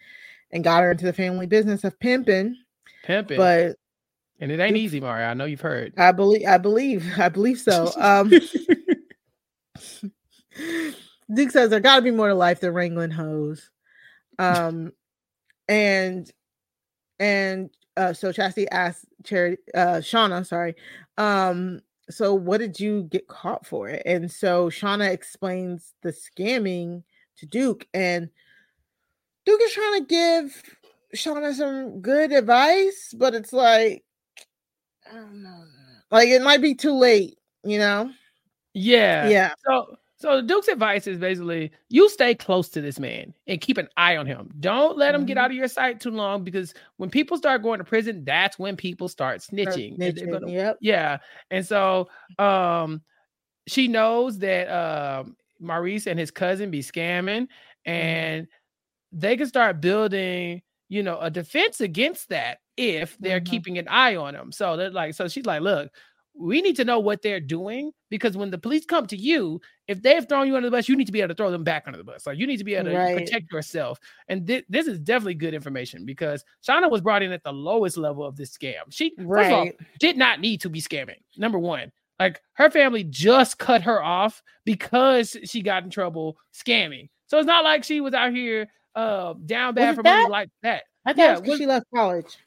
and 0.52 0.64
got 0.64 0.84
her 0.84 0.92
into 0.92 1.04
the 1.06 1.12
family 1.12 1.46
business 1.48 1.84
of 1.84 2.00
pimping 2.00 2.56
pimping. 3.04 3.38
but 3.38 3.76
and 4.40 4.52
it 4.52 4.60
ain't 4.60 4.78
easy, 4.78 5.00
Mario. 5.00 5.28
I 5.28 5.34
know 5.34 5.46
you've 5.46 5.62
heard. 5.62 5.94
I 5.98 6.12
believe 6.12 6.48
I 6.48 6.58
believe 6.58 7.06
I 7.18 7.30
believe 7.30 7.60
so. 7.60 7.92
Um 8.00 8.32
Duke 11.34 11.52
says 11.52 11.70
there 11.70 11.80
gotta 11.80 12.02
be 12.02 12.12
more 12.12 12.30
to 12.30 12.36
life 12.36 12.60
than 12.60 12.74
wrangling 12.74 13.12
hoes. 13.12 13.70
Um 14.40 14.92
and 15.68 16.32
and 17.20 17.70
uh 17.96 18.14
so 18.14 18.32
Chastity 18.32 18.68
asked 18.70 19.06
Charity 19.24 19.58
uh 19.76 19.98
Shauna, 19.98 20.46
sorry. 20.46 20.76
Um 21.18 21.82
so 22.10 22.34
what 22.34 22.58
did 22.60 22.80
you 22.80 23.04
get 23.04 23.28
caught 23.28 23.66
for 23.66 23.88
it? 23.90 24.04
And 24.06 24.32
so 24.32 24.70
Shauna 24.70 25.10
explains 25.12 25.94
the 26.02 26.12
scamming 26.12 27.04
to 27.38 27.46
Duke 27.46 27.88
and 27.94 28.30
Duke 29.46 29.62
is 29.64 29.74
trying 29.74 30.02
to 30.02 30.06
give 30.08 30.64
Shauna 31.16 31.54
some 31.54 32.02
good 32.02 32.32
advice, 32.32 33.14
but 33.18 33.34
it's 33.36 33.54
like 33.54 34.04
I 35.10 35.16
don't 35.16 35.44
know. 35.44 35.64
Like 36.12 36.30
it 36.30 36.42
might 36.42 36.62
be 36.62 36.76
too 36.76 36.94
late, 36.94 37.38
you 37.64 37.78
know? 37.78 38.12
Yeah. 38.74 39.30
Yeah. 39.30 39.54
So 39.66 39.98
so 40.24 40.38
the 40.38 40.42
Duke's 40.48 40.70
advice 40.70 41.06
is 41.06 41.18
basically 41.20 41.72
you 41.90 42.10
stay 42.10 42.34
close 42.34 42.70
to 42.70 42.80
this 42.82 42.98
man 42.98 43.34
and 43.48 43.60
keep 43.60 43.78
an 43.78 43.90
eye 43.98 44.16
on 44.16 44.26
him. 44.26 44.50
Don't 44.62 44.98
let 44.98 45.14
him 45.14 45.26
get 45.26 45.36
Mhm. 45.38 45.42
out 45.42 45.52
of 45.52 45.58
your 45.58 45.68
sight 45.68 46.00
too 46.00 46.12
long 46.12 46.44
because 46.46 46.74
when 46.96 47.10
people 47.10 47.36
start 47.38 47.62
going 47.62 47.80
to 47.80 47.84
prison, 47.84 48.24
that's 48.24 48.58
when 48.58 48.78
people 48.78 49.10
start 49.10 49.42
Start 49.42 49.68
snitching. 49.68 49.98
they're 49.98 50.14
snitching, 50.14 50.32
gonna- 50.32 50.50
Yep. 50.50 50.78
Yeah. 50.80 51.18
And 51.52 51.66
so 51.66 52.08
um 52.40 53.02
she 53.68 53.88
knows 53.90 54.40
that 54.40 54.68
um 54.70 55.36
Maurice 55.60 56.08
and 56.08 56.18
his 56.18 56.32
cousin 56.32 56.72
be 56.72 56.80
scamming 56.82 57.48
and 57.86 58.48
they 59.12 59.36
can 59.38 59.48
start 59.48 59.82
building, 59.82 60.62
you 60.90 61.04
know, 61.04 61.20
a 61.20 61.30
defense 61.30 61.82
against 61.82 62.30
that 62.30 62.60
if 62.78 63.18
they're 63.20 63.42
Mhm. 63.42 63.46
keeping 63.46 63.78
an 63.78 63.88
eye 63.90 64.16
on 64.16 64.34
them. 64.34 64.52
So 64.52 64.76
they're 64.78 64.90
like, 64.90 65.14
so 65.16 65.28
she's 65.28 65.46
like, 65.46 65.62
look, 65.62 65.92
we 66.36 66.62
need 66.62 66.76
to 66.78 66.84
know 66.86 67.00
what 67.00 67.22
they're 67.22 67.40
doing 67.40 67.92
because 68.10 68.36
when 68.36 68.50
the 68.50 68.58
police 68.58 68.86
come 68.86 69.06
to 69.08 69.16
you, 69.18 69.62
if 69.88 70.02
they've 70.02 70.28
thrown 70.28 70.48
you 70.48 70.56
under 70.56 70.68
the 70.68 70.76
bus, 70.76 70.90
you 70.90 70.96
need 70.96 71.06
to 71.06 71.12
be 71.12 71.22
able 71.22 71.30
to 71.30 71.36
throw 71.36 71.52
them 71.52 71.64
back 71.64 71.84
under 71.86 71.98
the 71.98 72.04
bus. 72.04 72.26
Like 72.26 72.38
you 72.38 72.48
need 72.48 72.58
to 72.58 72.64
be 72.64 72.76
able 72.76 72.90
to 72.92 72.98
Right. 72.98 73.18
protect 73.18 73.52
yourself. 73.52 74.00
And 74.28 74.46
thi- 74.48 74.64
this 74.70 74.88
is 74.88 75.00
definitely 75.00 75.36
good 75.36 75.54
information 75.54 76.06
because 76.06 76.44
Shauna 76.68 76.90
was 76.90 77.02
brought 77.02 77.22
in 77.24 77.32
at 77.32 77.44
the 77.44 77.54
lowest 77.54 77.98
level 77.98 78.26
of 78.26 78.36
this 78.36 78.50
scam. 78.58 78.82
She 78.90 79.14
first 79.18 79.48
of 79.48 79.54
all, 79.54 79.62
Right. 79.66 79.76
did 80.00 80.18
not 80.18 80.40
need 80.40 80.62
to 80.62 80.70
be 80.70 80.82
scamming. 80.82 81.22
Number 81.38 81.60
one, 81.60 81.92
like 82.20 82.42
her 82.54 82.70
family 82.72 83.04
just 83.04 83.58
cut 83.60 83.84
her 83.84 84.02
off 84.04 84.42
because 84.66 85.38
she 85.46 85.62
got 85.62 85.84
in 85.84 85.90
trouble 85.90 86.38
scamming. 86.54 87.10
So 87.28 87.38
it's 87.38 87.48
not 87.48 87.64
like 87.64 87.84
she 87.84 88.02
was 88.02 88.14
out 88.14 88.34
here 88.34 88.68
uh 88.96 89.34
down 89.46 89.74
bad 89.76 89.90
Was 89.90 89.96
for 89.98 90.04
money 90.04 90.24
that? 90.24 90.30
like 90.32 90.50
that. 90.62 90.84
I 91.06 91.14
thought 91.14 91.18
Yeah, 91.22 91.28
it 91.28 91.32
was 91.32 91.40
'cause 91.42 91.50
was- 91.50 91.60
she 91.60 91.66
left 91.66 91.86
college. 91.94 92.38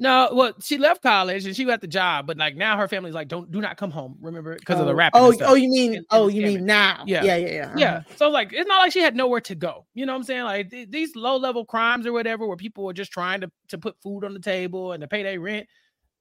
No, 0.00 0.30
well, 0.32 0.54
she 0.62 0.78
left 0.78 1.02
college 1.02 1.44
and 1.44 1.54
she 1.54 1.64
got 1.66 1.82
the 1.82 1.86
job, 1.86 2.26
but 2.26 2.38
like 2.38 2.56
now 2.56 2.78
her 2.78 2.88
family's 2.88 3.12
like, 3.14 3.28
don't 3.28 3.50
do 3.52 3.60
not 3.60 3.76
come 3.76 3.90
home. 3.90 4.16
Remember 4.22 4.54
because 4.54 4.80
of 4.80 4.86
the 4.86 4.92
Oh, 4.92 4.96
rap. 4.96 5.12
Oh, 5.14 5.36
oh, 5.42 5.54
you 5.54 5.68
mean 5.68 5.94
and 5.94 6.06
oh, 6.10 6.28
you 6.28 6.40
mean 6.42 6.64
now? 6.64 7.04
Yeah. 7.06 7.22
yeah, 7.22 7.36
yeah, 7.36 7.48
yeah. 7.48 7.74
Yeah. 7.76 7.92
uh-huh. 7.96 8.14
So 8.16 8.30
like 8.30 8.50
it's 8.54 8.66
not 8.66 8.78
like 8.78 8.92
she 8.92 9.00
had 9.00 9.14
nowhere 9.14 9.42
to 9.42 9.54
go. 9.54 9.86
You 9.92 10.06
know 10.06 10.12
what 10.14 10.20
I'm 10.20 10.24
saying? 10.24 10.44
Like 10.44 10.70
th- 10.70 10.88
these 10.90 11.14
low 11.14 11.36
level 11.36 11.66
crimes 11.66 12.06
or 12.06 12.14
whatever 12.14 12.46
where 12.46 12.56
people 12.56 12.88
are 12.88 12.94
just 12.94 13.12
trying 13.12 13.42
to 13.42 13.52
to 13.68 13.76
put 13.78 14.00
food 14.02 14.24
on 14.24 14.32
the 14.32 14.40
table 14.40 14.92
and 14.92 15.02
to 15.02 15.06
pay 15.06 15.22
their 15.22 15.38
rent. 15.38 15.66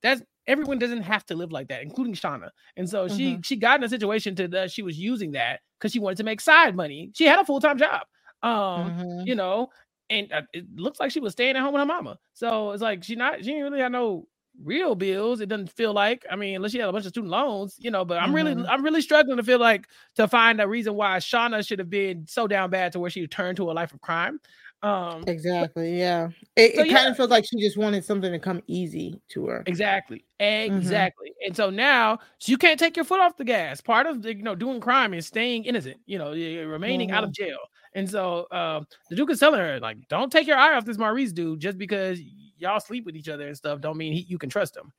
That's 0.04 0.22
everyone 0.46 0.80
doesn't 0.80 1.04
have 1.04 1.26
to 1.28 1.36
live 1.36 1.54
like 1.54 1.70
that, 1.70 1.82
including 1.82 2.16
Shauna. 2.16 2.50
And 2.76 2.90
so 2.90 3.08
she 3.08 3.38
Mhm. 3.38 3.46
she 3.46 3.56
got 3.56 3.80
in 3.80 3.86
a 3.86 3.90
situation 3.90 4.36
to 4.36 4.50
that 4.50 4.72
she 4.72 4.82
was 4.82 5.00
using 5.00 5.32
that 5.32 5.62
because 5.80 5.94
she 5.94 6.00
wanted 6.00 6.18
to 6.18 6.24
make 6.26 6.42
side 6.42 6.76
money. 6.76 7.12
She 7.14 7.26
had 7.26 7.40
a 7.40 7.46
full-time 7.46 7.78
job. 7.78 8.02
Um, 8.44 8.92
Mhm. 8.92 9.28
you 9.28 9.36
know, 9.36 9.70
and 10.10 10.32
uh, 10.32 10.42
it 10.54 10.66
looks 10.76 11.00
like 11.00 11.12
she 11.12 11.20
was 11.20 11.34
staying 11.34 11.56
at 11.56 11.62
home 11.62 11.74
with 11.74 11.82
her 11.82 11.86
mama. 11.86 12.18
So 12.34 12.72
it's 12.72 12.82
like 12.82 13.04
she 13.04 13.16
not 13.16 13.40
she 13.40 13.46
didn't 13.52 13.64
really 13.64 13.80
have 13.82 13.92
no 13.92 14.28
real 14.64 14.96
bills. 14.96 15.40
It 15.42 15.48
doesn't 15.50 15.72
feel 15.72 15.94
like. 15.94 16.26
I 16.30 16.36
mean, 16.36 16.56
unless 16.56 16.72
she 16.72 16.80
had 16.80 16.90
a 16.90 16.92
bunch 16.92 17.06
of 17.06 17.12
student 17.12 17.32
loans, 17.32 17.76
you 17.80 17.92
know. 17.92 18.04
But 18.06 18.22
I'm 18.22 18.34
really 18.34 18.56
Mhm. 18.56 18.66
I'm 18.68 18.84
really 18.84 19.02
struggling 19.02 19.38
to 19.38 19.44
feel 19.44 19.60
like 19.60 19.88
to 20.16 20.28
find 20.28 20.60
a 20.62 20.68
reason 20.68 20.96
why 20.96 21.18
Shauna 21.18 21.66
should 21.66 21.80
have 21.80 21.90
been 21.90 22.26
so 22.28 22.48
down 22.48 22.70
bad 22.70 22.92
to 22.94 23.00
where 23.00 23.10
she 23.10 23.26
turned 23.28 23.58
to 23.58 23.70
a 23.70 23.74
life 23.74 23.94
of 23.94 24.02
crime. 24.02 24.40
Um, 24.82 25.24
Exactly. 25.28 26.00
Yeah. 26.00 26.30
It, 26.56 26.76
So, 26.76 26.84
it 26.84 26.90
kind 26.90 27.10
of 27.10 27.18
feels 27.18 27.30
like 27.30 27.46
she 27.46 27.60
just 27.60 27.76
wanted 27.78 28.06
something 28.06 28.32
to 28.32 28.40
come 28.40 28.64
easy 28.68 29.22
to 29.30 29.46
her. 29.48 29.64
Exactly. 29.66 30.24
Mm-hmm. 30.40 30.78
Exactly. 30.78 31.34
And 31.46 31.56
so 31.56 31.70
now 31.70 32.20
you 32.46 32.58
can't 32.58 32.80
take 32.80 32.96
your 32.96 33.04
foot 33.04 33.20
off 33.20 33.36
the 33.36 33.44
gas. 33.44 33.82
Part 33.82 34.08
of 34.08 34.22
the, 34.22 34.36
you 34.36 34.42
know 34.44 34.56
doing 34.56 34.80
crime 34.80 35.14
is 35.14 35.28
staying 35.28 35.66
innocent. 35.66 35.98
You 36.06 36.18
know, 36.18 36.32
remaining 36.32 37.12
out 37.12 37.24
of 37.26 37.32
Mm-hmm. 37.32 37.44
jail. 37.44 37.58
And 37.94 38.10
so 38.10 38.48
um, 38.52 38.88
the 39.10 39.16
Duke 39.16 39.32
is 39.32 39.40
telling 39.40 39.60
her 39.60 39.80
like, 39.80 39.98
don't 40.08 40.32
take 40.32 40.48
your 40.48 40.58
eye 40.58 40.76
off 40.76 40.86
this 40.86 40.98
Maurice 40.98 41.32
dude 41.32 41.60
just 41.60 41.78
because 41.78 42.20
y'all 42.58 42.80
sleep 42.80 43.06
with 43.06 43.16
each 43.16 43.30
other 43.30 43.48
and 43.48 43.58
stuff. 43.58 43.82
Don't 43.82 43.98
mean 43.98 44.14
he, 44.14 44.22
you 44.22 44.38
can 44.38 44.50
trust 44.50 44.76
him. 44.76 44.92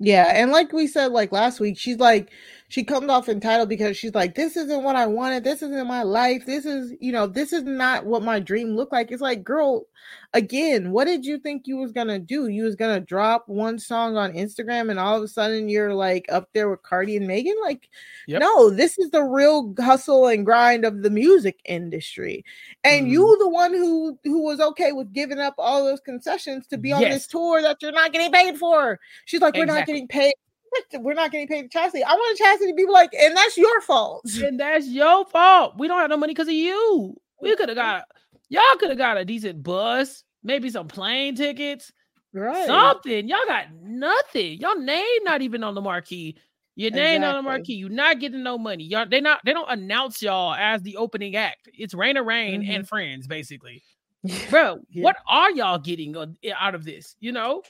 Yeah, 0.00 0.30
and 0.32 0.52
like 0.52 0.72
we 0.72 0.86
said 0.86 1.10
like 1.10 1.32
last 1.32 1.58
week, 1.58 1.76
she's 1.76 1.98
like 1.98 2.30
she 2.70 2.84
comes 2.84 3.08
off 3.08 3.30
entitled 3.30 3.70
because 3.70 3.96
she's 3.96 4.14
like, 4.14 4.34
this 4.34 4.54
isn't 4.54 4.82
what 4.82 4.94
I 4.94 5.06
wanted. 5.06 5.42
This 5.42 5.62
isn't 5.62 5.86
my 5.86 6.02
life. 6.02 6.44
This 6.44 6.66
is, 6.66 6.92
you 7.00 7.12
know, 7.12 7.26
this 7.26 7.54
is 7.54 7.64
not 7.64 8.04
what 8.04 8.22
my 8.22 8.40
dream 8.40 8.76
looked 8.76 8.92
like. 8.92 9.10
It's 9.10 9.22
like, 9.22 9.42
girl, 9.42 9.86
again, 10.34 10.90
what 10.90 11.06
did 11.06 11.24
you 11.24 11.38
think 11.38 11.66
you 11.66 11.78
was 11.78 11.92
gonna 11.92 12.18
do? 12.18 12.48
You 12.48 12.64
was 12.64 12.76
gonna 12.76 13.00
drop 13.00 13.48
one 13.48 13.78
song 13.78 14.18
on 14.18 14.34
Instagram 14.34 14.90
and 14.90 14.98
all 15.00 15.16
of 15.16 15.22
a 15.22 15.28
sudden 15.28 15.70
you're 15.70 15.94
like 15.94 16.26
up 16.28 16.50
there 16.52 16.68
with 16.68 16.82
Cardi 16.82 17.16
and 17.16 17.26
Megan? 17.26 17.56
Like, 17.62 17.88
Yep. 18.26 18.40
no, 18.42 18.68
this 18.68 18.98
is 18.98 19.10
the 19.10 19.22
real 19.22 19.74
hustle 19.78 20.26
and 20.26 20.44
grind 20.44 20.84
of 20.84 21.02
the 21.02 21.10
music 21.10 21.60
industry. 21.64 22.44
And 22.84 23.04
Mm-hmm. 23.06 23.12
you 23.12 23.36
the 23.40 23.48
one 23.48 23.72
who 23.72 24.18
who 24.24 24.42
was 24.42 24.60
okay 24.60 24.92
with 24.92 25.12
giving 25.14 25.38
up 25.38 25.54
all 25.56 25.84
those 25.84 26.00
concessions 26.00 26.66
to 26.66 26.76
be 26.76 26.92
on 26.92 27.00
Yes. 27.00 27.14
this 27.14 27.26
tour 27.28 27.62
that 27.62 27.78
you're 27.80 27.92
not 27.92 28.12
getting 28.12 28.30
paid 28.30 28.58
for. 28.58 29.00
She's 29.24 29.40
like, 29.40 29.54
we're 29.54 29.64
not 29.64 29.86
getting 29.86 30.06
paid. 30.06 30.34
We're 30.94 31.14
not 31.14 31.30
getting 31.30 31.48
paid 31.48 31.62
to 31.62 31.68
Chastity. 31.68 32.04
I 32.04 32.12
want 32.12 32.38
Chastity 32.38 32.72
to 32.72 32.76
be 32.76 32.86
like, 32.86 33.10
and 33.18 33.36
that's 33.36 33.56
your 33.56 33.80
fault. 33.80 34.24
And 34.42 34.58
that's 34.58 34.86
your 34.86 35.26
fault. 35.26 35.74
We 35.78 35.88
don't 35.88 36.00
have 36.00 36.10
no 36.10 36.16
money 36.16 36.32
because 36.32 36.48
of 36.48 36.54
you. 36.54 37.16
We 37.40 37.54
could 37.56 37.68
have 37.68 37.76
got 37.76 38.04
y'all 38.48 38.62
could 38.78 38.88
have 38.90 38.98
got 38.98 39.16
a 39.18 39.24
decent 39.24 39.62
bus, 39.62 40.24
maybe 40.42 40.70
some 40.70 40.88
plane 40.88 41.34
tickets, 41.34 41.92
Right. 42.32 42.66
something. 42.66 43.28
Y'all 43.28 43.38
got 43.46 43.66
nothing. 43.82 44.58
Your 44.58 44.80
name 44.80 45.24
not 45.24 45.42
even 45.42 45.64
on 45.64 45.74
the 45.74 45.80
marquee. 45.80 46.36
Your 46.76 46.92
name 46.92 47.22
not 47.22 47.36
on 47.36 47.44
the 47.44 47.50
marquee. 47.50 47.74
You're 47.74 47.88
not 47.90 48.20
getting 48.20 48.42
no 48.42 48.56
money. 48.56 48.84
Y'all 48.84 49.06
they 49.06 49.20
not 49.20 49.40
they 49.44 49.52
don't 49.52 49.70
announce 49.70 50.22
y'all 50.22 50.54
as 50.54 50.82
the 50.82 50.96
opening 50.96 51.36
act. 51.36 51.68
It's 51.74 51.94
Rain 51.94 52.16
or 52.16 52.24
Rain 52.24 52.62
and 52.62 52.64
mm-hmm. 52.64 52.82
Friends, 52.84 53.26
basically. 53.26 53.82
Bro, 54.50 54.80
Yeah. 54.90 55.04
what 55.04 55.16
are 55.26 55.50
y'all 55.50 55.78
getting 55.78 56.14
out 56.56 56.74
of 56.74 56.84
this? 56.84 57.16
You 57.20 57.32
know? 57.32 57.62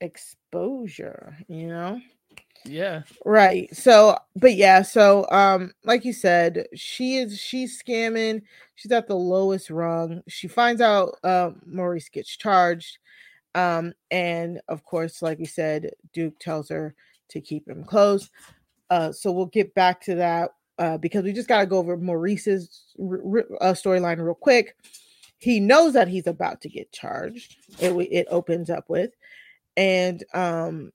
Exposure, 0.00 1.36
you 1.48 1.68
know? 1.68 2.00
Yeah. 2.64 3.02
Right. 3.24 3.74
So, 3.76 4.16
but 4.36 4.54
yeah, 4.54 4.82
so 4.82 5.26
um 5.30 5.72
like 5.84 6.04
you 6.04 6.12
said, 6.12 6.66
she 6.74 7.16
is 7.16 7.38
she's 7.38 7.82
scamming. 7.82 8.42
She's 8.74 8.92
at 8.92 9.06
the 9.06 9.16
lowest 9.16 9.70
rung. 9.70 10.22
She 10.28 10.48
finds 10.48 10.80
out 10.80 11.16
uh, 11.24 11.50
Maurice 11.66 12.08
gets 12.08 12.36
charged. 12.36 12.98
Um 13.54 13.92
and 14.10 14.60
of 14.68 14.84
course, 14.84 15.22
like 15.22 15.38
we 15.38 15.44
said, 15.46 15.90
Duke 16.12 16.38
tells 16.38 16.68
her 16.70 16.94
to 17.30 17.40
keep 17.40 17.68
him 17.68 17.84
close. 17.84 18.30
Uh 18.90 19.12
so 19.12 19.30
we'll 19.32 19.46
get 19.46 19.74
back 19.74 20.00
to 20.02 20.14
that 20.16 20.50
uh 20.78 20.98
because 20.98 21.24
we 21.24 21.32
just 21.32 21.48
got 21.48 21.60
to 21.60 21.66
go 21.66 21.78
over 21.78 21.96
Maurice's 21.96 22.84
r- 23.00 23.20
r- 23.24 23.46
uh, 23.60 23.72
storyline 23.74 24.22
real 24.24 24.34
quick. 24.34 24.76
He 25.38 25.60
knows 25.60 25.92
that 25.94 26.08
he's 26.08 26.26
about 26.26 26.62
to 26.62 26.68
get 26.70 26.92
charged. 26.92 27.56
It 27.78 27.92
it 28.10 28.26
opens 28.30 28.70
up 28.70 28.88
with 28.88 29.10
and 29.76 30.24
um 30.34 30.92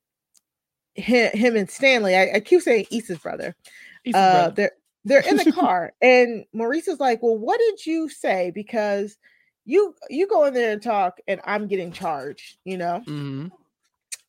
him, 0.99 1.31
him 1.33 1.55
and 1.55 1.69
Stanley, 1.69 2.15
I, 2.15 2.31
I 2.35 2.39
keep 2.39 2.61
saying 2.61 2.87
Issa's 2.91 3.19
brother. 3.19 3.55
Issa's 4.03 4.15
uh, 4.15 4.31
brother. 4.31 4.53
they're 4.55 4.71
they're 5.05 5.29
in 5.29 5.37
the 5.37 5.51
car, 5.59 5.93
and 6.01 6.45
Maurice 6.53 6.87
is 6.87 6.99
like, 6.99 7.21
"Well, 7.23 7.37
what 7.37 7.59
did 7.59 7.85
you 7.85 8.09
say? 8.09 8.51
Because 8.53 9.17
you 9.65 9.95
you 10.09 10.27
go 10.27 10.45
in 10.45 10.53
there 10.53 10.71
and 10.71 10.81
talk, 10.81 11.19
and 11.27 11.41
I'm 11.45 11.67
getting 11.67 11.91
charged, 11.91 12.57
you 12.65 12.77
know." 12.77 13.01
Mm-hmm. 13.05 13.47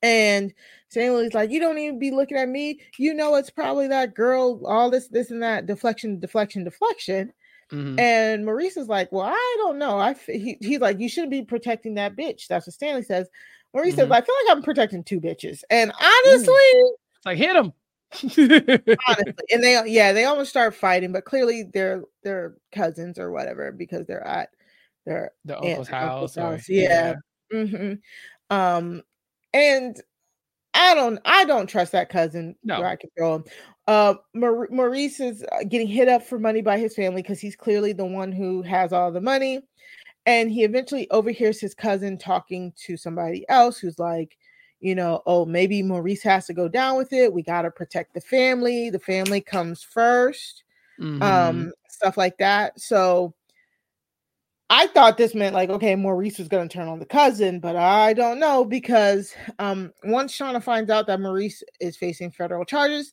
And 0.03 0.55
Stanley's 0.89 1.35
like, 1.35 1.51
"You 1.51 1.61
don't 1.61 1.79
even 1.79 1.99
be 1.99 2.11
looking 2.11 2.39
at 2.39 2.49
me. 2.49 2.81
You 2.99 3.15
know, 3.15 3.35
it's 3.35 3.51
probably 3.51 3.89
that 3.89 4.15
girl. 4.15 4.61
All 4.67 4.91
this, 4.91 5.09
this, 5.09 5.31
and 5.31 5.43
that. 5.43 5.67
Deflection, 5.67 6.21
deflection, 6.21 6.65
deflection." 6.65 7.33
Mm-hmm. 7.71 8.01
And 8.01 8.45
Maurice 8.45 8.77
is 8.77 8.89
like, 8.89 9.13
"Well, 9.13 9.27
I 9.27 9.57
don't 9.59 9.79
know. 9.79 9.99
I 9.99 10.11
f- 10.11 10.27
he, 10.27 10.57
he's 10.61 10.81
like, 10.81 10.99
you 10.99 11.09
shouldn't 11.09 11.31
be 11.31 11.43
protecting 11.43 11.95
that 11.95 12.17
bitch." 12.17 12.47
That's 12.49 12.67
what 12.67 12.75
Stanley 12.75 13.03
says. 13.03 13.29
Maurice 13.75 13.95
says, 13.97 14.09
Mhm. 14.09 14.13
"I 14.17 14.21
feel 14.21 14.35
like 14.47 14.57
I'm 14.57 14.63
protecting 14.63 15.05
two 15.05 15.21
bitches." 15.21 15.63
And 15.71 15.93
honestly, 15.93 16.55
It's 16.55 17.27
like 17.27 17.39
hit 17.39 17.57
him. 17.57 17.73
honestly, 19.09 19.45
and 19.53 19.63
they 19.63 19.81
yeah, 19.87 20.13
they 20.13 20.25
almost 20.25 20.51
start 20.51 20.75
fighting, 20.75 21.13
but 21.13 21.25
clearly 21.25 21.65
they're 21.73 22.03
they're 22.25 22.55
cousins 22.73 23.19
or 23.19 23.31
whatever 23.31 23.71
because 23.73 24.07
they're 24.07 24.27
at 24.27 24.49
their 25.07 25.31
The 25.45 25.57
uncle's 25.59 25.89
and 25.89 25.97
uncle's 25.97 26.35
house. 26.35 26.69
or- 26.69 26.73
Yeah. 26.73 27.15
hmm 27.53 27.95
Um, 28.51 29.03
and 29.55 30.01
I 30.75 30.95
don't 30.95 31.21
I 31.25 31.45
don't 31.45 31.69
trust 31.69 31.93
that 31.93 32.09
cousin. 32.09 32.57
No. 32.65 32.81
where 32.81 32.89
I 32.89 32.97
can 32.97 33.11
throw 33.17 33.37
him. 33.37 33.45
Uh, 33.87 34.15
Maurice 34.35 35.19
is 35.21 35.45
uh, 35.53 35.65
getting 35.69 35.89
hit 35.89 36.09
up 36.09 36.23
for 36.23 36.39
money 36.39 36.63
by 36.63 36.79
his 36.79 36.95
family 36.95 37.23
because 37.23 37.41
he's 37.41 37.57
clearly 37.57 37.93
the 37.93 38.05
one 38.05 38.31
who 38.31 38.63
has 38.63 38.93
all 38.93 39.11
the 39.11 39.21
money. 39.21 39.61
And 40.27 40.51
he 40.51 40.65
eventually 40.65 41.11
overhears 41.11 41.61
his 41.61 41.75
cousin 41.75 42.19
talking 42.19 42.73
to 42.85 42.97
somebody 42.97 43.49
else 43.49 43.79
who's 43.79 43.99
like, 43.99 44.37
you 44.81 44.95
know, 44.95 45.23
oh, 45.27 45.45
maybe 45.45 45.83
Maurice 45.83 46.23
has 46.23 46.47
to 46.47 46.55
go 46.55 46.69
down 46.69 46.97
with 46.97 47.13
it. 47.13 47.33
We 47.33 47.43
got 47.43 47.63
to 47.63 47.71
protect 47.71 48.15
the 48.15 48.21
family. 48.21 48.91
The 48.91 48.99
family 48.99 49.41
comes 49.41 49.83
1st 49.83 50.65
Mhm. 50.99 51.23
Um, 51.23 51.73
stuff 51.89 52.17
like 52.17 52.39
that. 52.39 52.79
So 52.81 53.35
I 54.71 54.87
thought 54.89 55.17
this 55.17 55.35
meant 55.35 55.55
like, 55.55 55.69
okay, 55.71 55.97
Maurice 55.97 56.39
was 56.39 56.49
going 56.49 56.69
to 56.69 56.73
turn 56.73 56.89
on 56.89 57.01
the 57.01 57.07
cousin, 57.07 57.59
but 57.59 57.75
I 57.75 58.13
don't 58.13 58.39
know 58.39 58.65
because 58.65 59.35
um, 59.59 59.93
once 60.05 60.37
Shauna 60.37 60.63
finds 60.63 60.91
out 60.91 61.07
that 61.09 61.21
Maurice 61.21 61.63
is 61.81 61.97
facing 61.97 62.31
federal 62.31 62.65
charges, 62.65 63.13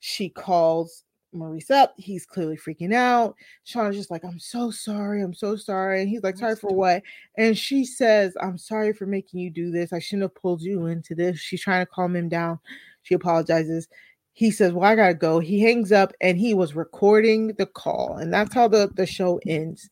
she 0.00 0.28
calls 0.28 1.04
Maurice 1.36 1.70
up. 1.70 1.94
He's 1.96 2.26
clearly 2.26 2.56
freaking 2.56 2.94
out. 2.94 3.34
Shauna's 3.66 3.96
just 3.96 4.10
like, 4.10 4.24
I'm 4.24 4.38
so 4.38 4.70
sorry. 4.70 5.22
I'm 5.22 5.34
so 5.34 5.56
sorry. 5.56 6.00
And 6.00 6.08
he's 6.08 6.22
like, 6.22 6.36
sorry 6.36 6.56
for 6.56 6.74
what? 6.74 7.02
And 7.36 7.56
she 7.56 7.84
says, 7.84 8.34
I'm 8.40 8.58
sorry 8.58 8.92
for 8.92 9.06
making 9.06 9.40
you 9.40 9.50
do 9.50 9.70
this. 9.70 9.92
I 9.92 9.98
shouldn't 9.98 10.22
have 10.22 10.34
pulled 10.34 10.62
you 10.62 10.86
into 10.86 11.14
this. 11.14 11.38
She's 11.38 11.60
trying 11.62 11.84
to 11.84 11.90
calm 11.90 12.16
him 12.16 12.28
down. 12.28 12.58
She 13.02 13.14
apologizes. 13.14 13.88
He 14.32 14.50
says, 14.50 14.72
Well, 14.72 14.84
I 14.84 14.96
gotta 14.96 15.14
go. 15.14 15.38
He 15.38 15.60
hangs 15.60 15.92
up 15.92 16.12
and 16.20 16.36
he 16.36 16.52
was 16.54 16.74
recording 16.74 17.54
the 17.58 17.66
call. 17.66 18.18
And 18.18 18.32
that's 18.32 18.54
how 18.54 18.68
the, 18.68 18.90
the 18.94 19.06
show 19.06 19.40
ends. 19.46 19.88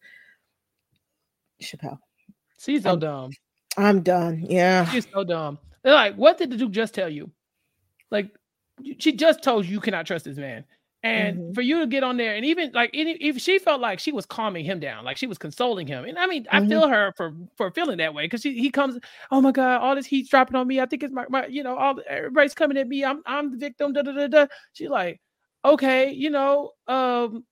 Chappell. 1.61 1.99
She's 2.59 2.82
so 2.82 2.90
I'm- 2.90 2.99
dumb. 2.99 3.30
I'm 3.76 4.03
done. 4.03 4.45
Yeah. 4.49 4.84
She's 4.86 5.07
so 5.12 5.24
dumb. 5.24 5.59
They're 5.82 5.95
like, 5.95 6.14
what 6.14 6.38
did 6.38 6.51
the 6.51 6.57
Duke 6.57 6.70
just 6.70 6.95
tell 6.95 7.09
you? 7.09 7.30
Like, 8.11 8.30
she 8.99 9.12
just 9.12 9.42
told 9.42 9.66
you 9.66 9.72
you 9.72 9.80
cannot 9.80 10.07
trust 10.07 10.24
this 10.24 10.36
man. 10.36 10.64
And 11.05 11.36
Mhm. 11.36 11.55
for 11.55 11.61
you 11.61 11.80
to 11.80 11.86
get 11.86 12.02
on 12.02 12.16
there, 12.16 12.34
and 12.34 12.46
even 12.46 12.72
like, 12.72 12.90
any, 12.94 13.12
if 13.20 13.38
she 13.38 13.59
felt 13.59 13.80
like 13.82 13.98
she 14.00 14.11
was 14.11 14.24
calming 14.24 14.64
him 14.64 14.80
down, 14.80 15.05
like 15.05 15.18
she 15.18 15.26
was 15.26 15.36
consoling 15.38 15.86
him, 15.86 16.05
and 16.07 16.18
I 16.18 16.26
mean, 16.26 16.46
I 16.50 16.61
Mhm. 16.61 16.68
feel 16.70 16.88
her 16.88 17.12
for 17.16 17.34
for 17.57 17.70
feeling 17.72 17.98
that 17.98 18.14
way 18.14 18.24
because 18.24 18.42
he 18.42 18.70
comes, 18.70 18.98
oh 19.30 19.40
my 19.42 19.52
god, 19.52 19.82
all 19.82 19.94
this 19.94 20.07
heat's 20.07 20.30
dropping 20.30 20.57
on 20.57 20.66
me. 20.66 20.80
I 20.80 20.86
think 20.86 21.02
it's 21.02 21.12
my, 21.12 21.26
my 21.28 21.46
you 21.46 21.62
know, 21.62 21.76
all 21.76 22.00
everybody's 22.09 22.55
coming 22.55 22.78
at 22.78 22.88
me. 22.88 23.05
I'm 23.05 23.22
I'm 23.26 23.50
the 23.50 23.59
victim. 23.59 23.92
Da 23.92 24.00
da 24.02 24.12
da 24.12 24.26
da. 24.28 24.46
She's 24.72 24.88
like, 24.88 25.20
okay, 25.62 26.11
you 26.11 26.30
know, 26.30 26.72
um, 26.88 27.44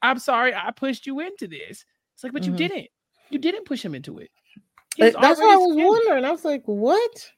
I'm 0.00 0.18
sorry, 0.18 0.54
I 0.54 0.70
pushed 0.70 1.06
you 1.06 1.20
into 1.20 1.46
this. 1.46 1.84
It's 2.14 2.24
like, 2.24 2.32
but 2.32 2.42
Mhm. 2.42 2.46
you 2.46 2.52
didn't. 2.56 2.88
You 3.30 3.38
didn't 3.38 3.66
push 3.66 3.84
him 3.84 3.94
into 3.94 4.18
it. 4.18 4.30
That's 4.98 5.40
what 5.40 5.50
I 5.50 5.56
was 5.56 5.74
scared. 5.74 5.88
wondering. 5.88 6.24
I 6.24 6.30
was 6.30 6.44
like, 6.44 6.62
what? 6.64 7.32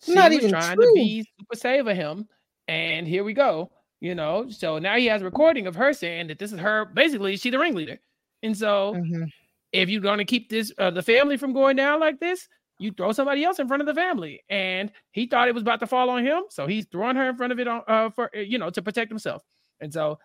She 0.00 0.14
not 0.14 0.32
was 0.32 0.38
even 0.38 0.50
trying 0.50 0.76
true. 0.76 0.86
to 0.86 0.92
be 0.94 1.22
super 1.38 1.56
save 1.56 1.86
of 1.88 1.96
him, 1.96 2.28
and 2.68 3.06
here 3.06 3.24
we 3.24 3.34
go. 3.34 3.70
You 4.00 4.14
know, 4.14 4.48
so 4.50 4.78
now 4.78 4.96
he 4.96 5.06
has 5.06 5.22
a 5.22 5.24
recording 5.24 5.66
of 5.66 5.74
her 5.76 5.92
saying 5.92 6.26
that 6.26 6.38
this 6.38 6.52
is 6.52 6.58
her. 6.58 6.84
Basically, 6.84 7.36
she's 7.36 7.52
the 7.52 7.58
ringleader, 7.58 7.98
and 8.42 8.56
so 8.56 8.94
Mhm. 8.94 9.30
if 9.72 9.88
you're 9.88 10.00
going 10.02 10.18
to 10.18 10.24
keep 10.24 10.50
this 10.50 10.72
uh, 10.78 10.90
the 10.90 11.02
family 11.02 11.36
from 11.36 11.52
going 11.52 11.76
down 11.76 12.00
like 12.00 12.20
this, 12.20 12.48
you 12.78 12.90
throw 12.92 13.12
somebody 13.12 13.44
else 13.44 13.58
in 13.60 13.68
front 13.68 13.80
of 13.80 13.86
the 13.86 13.94
family. 13.94 14.42
And 14.50 14.92
he 15.12 15.26
thought 15.26 15.48
it 15.48 15.54
was 15.54 15.62
about 15.62 15.80
to 15.80 15.86
fall 15.86 16.10
on 16.10 16.24
him, 16.24 16.42
so 16.50 16.66
he's 16.66 16.86
throwing 16.86 17.16
her 17.16 17.28
in 17.30 17.36
front 17.36 17.52
of 17.52 17.60
it 17.60 17.66
on 17.68 17.82
uh, 17.88 18.10
for 18.10 18.30
uh, 18.36 18.40
you 18.40 18.58
know 18.58 18.68
to 18.70 18.82
protect 18.82 19.10
himself. 19.10 19.42
And 19.80 19.92
so, 19.92 20.18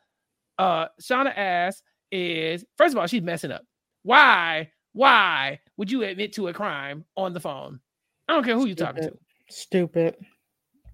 uh, 0.57 0.88
Shauna 1.01 1.32
asks 1.38 1.84
is 2.11 2.65
first 2.78 2.93
of 2.93 2.99
all 2.99 3.07
she's 3.07 3.22
messing 3.22 3.51
up. 3.51 3.63
Why? 4.03 4.72
Why 4.93 5.59
would 5.78 5.91
you 5.91 6.03
admit 6.03 6.34
to 6.34 6.47
a 6.47 6.53
crime 6.53 7.05
on 7.15 7.34
the 7.34 7.39
phone? 7.39 7.80
I 8.28 8.34
don't 8.34 8.43
care 8.43 8.55
who 8.55 8.65
you're 8.65 8.76
talking 8.76 9.03
to 9.03 9.17
Stupid. 9.49 10.15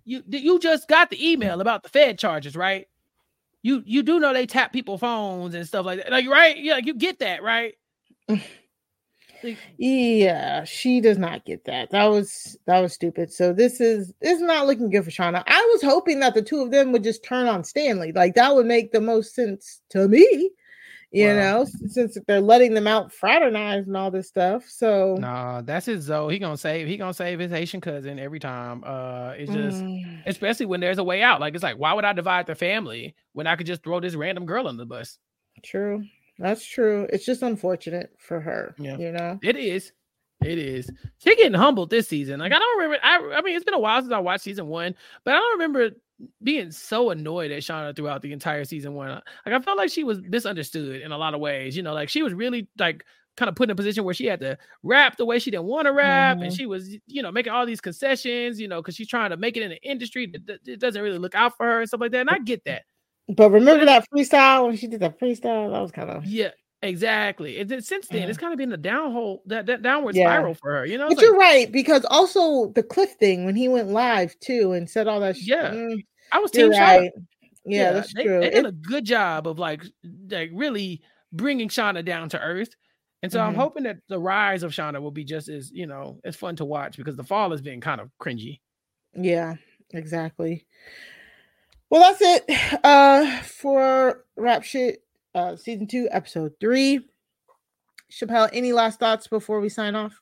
You 0.05 0.23
you 0.27 0.59
just 0.59 0.87
got 0.87 1.09
the 1.09 1.31
email 1.31 1.61
about 1.61 1.83
the 1.83 1.89
Fed 1.89 2.17
charges, 2.17 2.55
right? 2.55 2.87
You 3.61 3.81
you 3.85 4.03
do 4.03 4.19
know 4.19 4.33
they 4.33 4.45
tap 4.45 4.71
people 4.71 4.97
phones 4.97 5.55
and 5.55 5.67
stuff 5.67 5.85
like 5.85 5.97
that, 5.99 6.11
like 6.11 6.29
right? 6.29 6.57
Yeah, 6.57 6.77
you 6.77 6.93
get 6.93 7.19
that, 7.19 7.43
right? 7.43 7.73
Yeah, 9.77 10.63
she 10.63 11.01
does 11.01 11.17
not 11.17 11.45
get 11.45 11.65
that. 11.65 11.91
That 11.91 12.05
was 12.05 12.57
that 12.65 12.79
was 12.79 12.93
stupid. 12.93 13.31
So 13.31 13.53
this 13.53 13.79
is 13.79 14.13
this 14.21 14.37
is 14.37 14.41
not 14.41 14.65
looking 14.65 14.89
good 14.89 15.03
for 15.03 15.11
Shauna. 15.11 15.43
I 15.45 15.69
was 15.73 15.83
hoping 15.83 16.19
that 16.21 16.33
the 16.33 16.41
two 16.41 16.61
of 16.61 16.71
them 16.71 16.91
would 16.91 17.03
just 17.03 17.23
turn 17.23 17.47
on 17.47 17.63
Stanley. 17.63 18.11
Like 18.11 18.33
that 18.35 18.55
would 18.55 18.65
make 18.65 18.91
the 18.91 19.01
most 19.01 19.35
sense 19.35 19.81
to 19.89 20.07
me. 20.07 20.49
You 21.15 21.27
Wow. 21.27 21.33
know, 21.35 21.65
since 21.87 22.17
they're 22.27 22.41
letting 22.41 22.73
them 22.73 22.87
out 22.87 23.13
fraternize 23.13 23.87
and 23.87 23.95
all 23.95 24.11
this 24.11 24.27
stuff. 24.27 24.65
So 24.67 25.15
Nah, 25.17 25.61
that's 25.61 25.85
his 25.85 26.03
Zoe. 26.03 26.33
He 26.33 26.39
gonna 26.39 26.57
save. 26.57 26.87
He 26.87 26.97
gonna 26.97 27.13
save 27.13 27.39
his 27.39 27.51
Haitian 27.51 27.79
cousin 27.79 28.19
every 28.19 28.39
time. 28.39 28.83
Uh, 28.85 29.33
it's 29.37 29.49
just, 29.51 29.81
Mm. 29.81 30.23
especially 30.25 30.65
when 30.65 30.81
there's 30.81 30.97
a 30.97 31.03
way 31.05 31.21
out. 31.23 31.39
Like 31.39 31.53
it's 31.55 31.63
like, 31.63 31.77
why 31.77 31.93
would 31.93 32.03
I 32.03 32.11
divide 32.11 32.47
the 32.47 32.55
family 32.55 33.15
when 33.31 33.47
I 33.47 33.55
could 33.55 33.65
just 33.65 33.81
throw 33.81 34.01
this 34.01 34.13
random 34.15 34.45
girl 34.45 34.67
on 34.67 34.75
the 34.75 34.85
bus? 34.85 35.17
true. 35.63 36.03
That's 36.37 36.65
true. 36.65 37.07
It's 37.13 37.25
just 37.25 37.43
unfortunate 37.43 38.09
for 38.19 38.41
her. 38.41 38.75
Yeah. 38.77 38.97
You 38.97 39.13
know. 39.13 39.39
It 39.41 39.55
is. 39.55 39.93
It 40.43 40.57
is. 40.57 40.91
She 41.19 41.33
getting 41.37 41.53
humbled 41.53 41.89
this 41.89 42.09
season. 42.09 42.41
Like 42.41 42.51
I 42.51 42.59
don't 42.59 42.77
remember. 42.79 42.99
I 43.01 43.37
I 43.37 43.41
mean, 43.41 43.55
it's 43.55 43.63
been 43.63 43.73
a 43.73 43.79
while 43.79 44.01
since 44.01 44.11
I 44.11 44.19
watched 44.19 44.43
season 44.43 44.67
one, 44.67 44.95
but 45.23 45.33
I 45.33 45.37
don't 45.37 45.53
remember 45.59 45.91
being 46.43 46.71
so 46.71 47.09
annoyed 47.09 47.51
at 47.51 47.61
Shauna 47.61 47.95
throughout 47.95 48.21
the 48.21 48.31
entire 48.31 48.63
season 48.63 48.93
one. 48.93 49.09
Like 49.09 49.55
I 49.55 49.59
felt 49.59 49.77
like 49.77 49.89
she 49.89 50.03
was 50.03 50.21
misunderstood 50.21 51.01
in 51.01 51.11
a 51.11 51.17
lot 51.17 51.33
of 51.33 51.39
ways. 51.39 51.75
You 51.75 51.83
know, 51.83 51.93
like 51.93 52.09
she 52.09 52.23
was 52.23 52.33
really 52.33 52.67
like 52.79 53.03
kind 53.37 53.49
of 53.49 53.55
put 53.55 53.65
in 53.65 53.71
a 53.71 53.75
position 53.75 54.05
where 54.05 54.13
she 54.13 54.25
had 54.27 54.39
to 54.39 54.57
rap 54.81 55.17
the 55.17 55.25
way 55.25 55.39
she 55.39 55.51
didn't 55.51 55.65
want 55.65 55.87
to 55.87 55.91
rap, 55.91 56.37
Mhm. 56.37 56.45
and 56.45 56.53
she 56.53 56.65
was, 56.65 56.95
you 57.07 57.21
know, 57.21 57.31
making 57.33 57.51
all 57.51 57.65
these 57.65 57.81
concessions. 57.81 58.61
You 58.61 58.67
know, 58.69 58.81
because 58.81 58.95
she's 58.95 59.09
trying 59.09 59.31
to 59.31 59.37
make 59.37 59.57
it 59.57 59.63
in 59.63 59.69
the 59.71 59.81
industry 59.83 60.25
that 60.27 60.45
that- 60.47 60.67
it 60.67 60.79
doesn't 60.79 61.01
really 61.01 61.17
look 61.19 61.35
out 61.35 61.57
for 61.57 61.65
her 61.65 61.79
and 61.81 61.87
stuff 61.87 61.99
like 62.01 62.11
that. 62.11 62.21
And 62.21 62.29
I 62.29 62.39
get 62.39 62.63
that. 62.65 62.83
But 63.27 63.49
remember 63.49 63.85
that 63.85 64.05
freestyle 64.13 64.67
when 64.67 64.77
she 64.77 64.87
did 64.87 64.99
that 65.01 65.19
freestyle? 65.19 65.71
That 65.71 65.81
was 65.81 65.91
kind 65.91 66.09
of 66.11 66.25
Yeah, 66.25 66.51
exactly. 66.85 67.59
And 67.59 67.69
then 67.69 67.81
since 67.81 68.07
then, 68.07 68.29
it's 68.29 68.37
kind 68.37 68.53
of 68.53 68.57
been 68.57 68.71
a 68.73 68.77
downhole 68.77 69.39
that 69.45 69.65
that 69.67 69.81
downward 69.81 70.15
Mm-hmm. 70.15 70.21
Yeah. 70.21 70.27
spiral 70.35 70.53
for 70.55 70.71
her. 70.71 70.85
You 70.85 70.97
know, 70.97 71.05
But 71.07 71.13
It's 71.13 71.21
you're 71.21 71.37
right 71.37 71.71
because 71.71 72.05
also 72.05 72.67
the 72.73 72.83
Cliff 72.83 73.11
thing 73.19 73.45
when 73.45 73.55
he 73.55 73.67
went 73.67 73.89
live 73.89 74.37
too 74.39 74.71
and 74.73 74.89
said 74.89 75.07
all 75.07 75.19
that. 75.21 75.37
Sh- 75.37 75.47
Yeah. 75.47 75.71
Mm, 75.71 76.03
I 76.31 76.39
was 76.39 76.51
team 76.51 76.71
right. 76.71 77.11
Yeah, 77.65 77.93
that's 77.93 78.13
they, 78.13 78.23
true. 78.23 78.39
They 78.41 78.49
did 78.51 78.65
It- 78.65 78.69
a 78.69 78.71
good 78.71 79.05
job 79.05 79.47
of 79.47 79.57
like 79.59 79.83
like 80.29 80.51
really 80.53 81.01
bringing 81.33 81.69
Shauna 81.69 82.03
down 82.05 82.29
to 82.29 82.39
earth. 82.39 82.69
And 83.23 83.31
so 83.31 83.39
I'm 83.39 83.53
Mhm. 83.53 83.57
hoping 83.57 83.83
that 83.83 83.97
the 84.07 84.19
rise 84.19 84.61
of 84.61 84.71
Shauna 84.71 85.01
will 85.01 85.09
be 85.09 85.23
just 85.23 85.49
as, 85.49 85.71
you 85.71 85.87
know, 85.87 86.19
as 86.23 86.35
fun 86.35 86.55
to 86.57 86.65
watch 86.65 86.95
because 86.95 87.15
the 87.15 87.23
fall 87.23 87.49
has 87.51 87.61
been 87.61 87.81
kind 87.81 87.99
of 87.99 88.11
cringy. 88.21 88.59
Yeah, 89.15 89.55
exactly. 89.93 90.67
Well, 91.89 92.01
that's 92.01 92.21
it 92.21 92.79
uh 92.83 93.41
for 93.43 94.25
rap 94.35 94.63
shit 94.63 95.01
uh 95.35 95.55
season 95.55 95.85
2 95.87 96.07
episode 96.11 96.53
3. 96.59 96.99
Chappell, 98.09 98.49
any 98.53 98.71
last 98.71 98.99
thoughts 98.99 99.27
before 99.27 99.59
we 99.59 99.69
sign 99.69 99.93
off? 99.95 100.19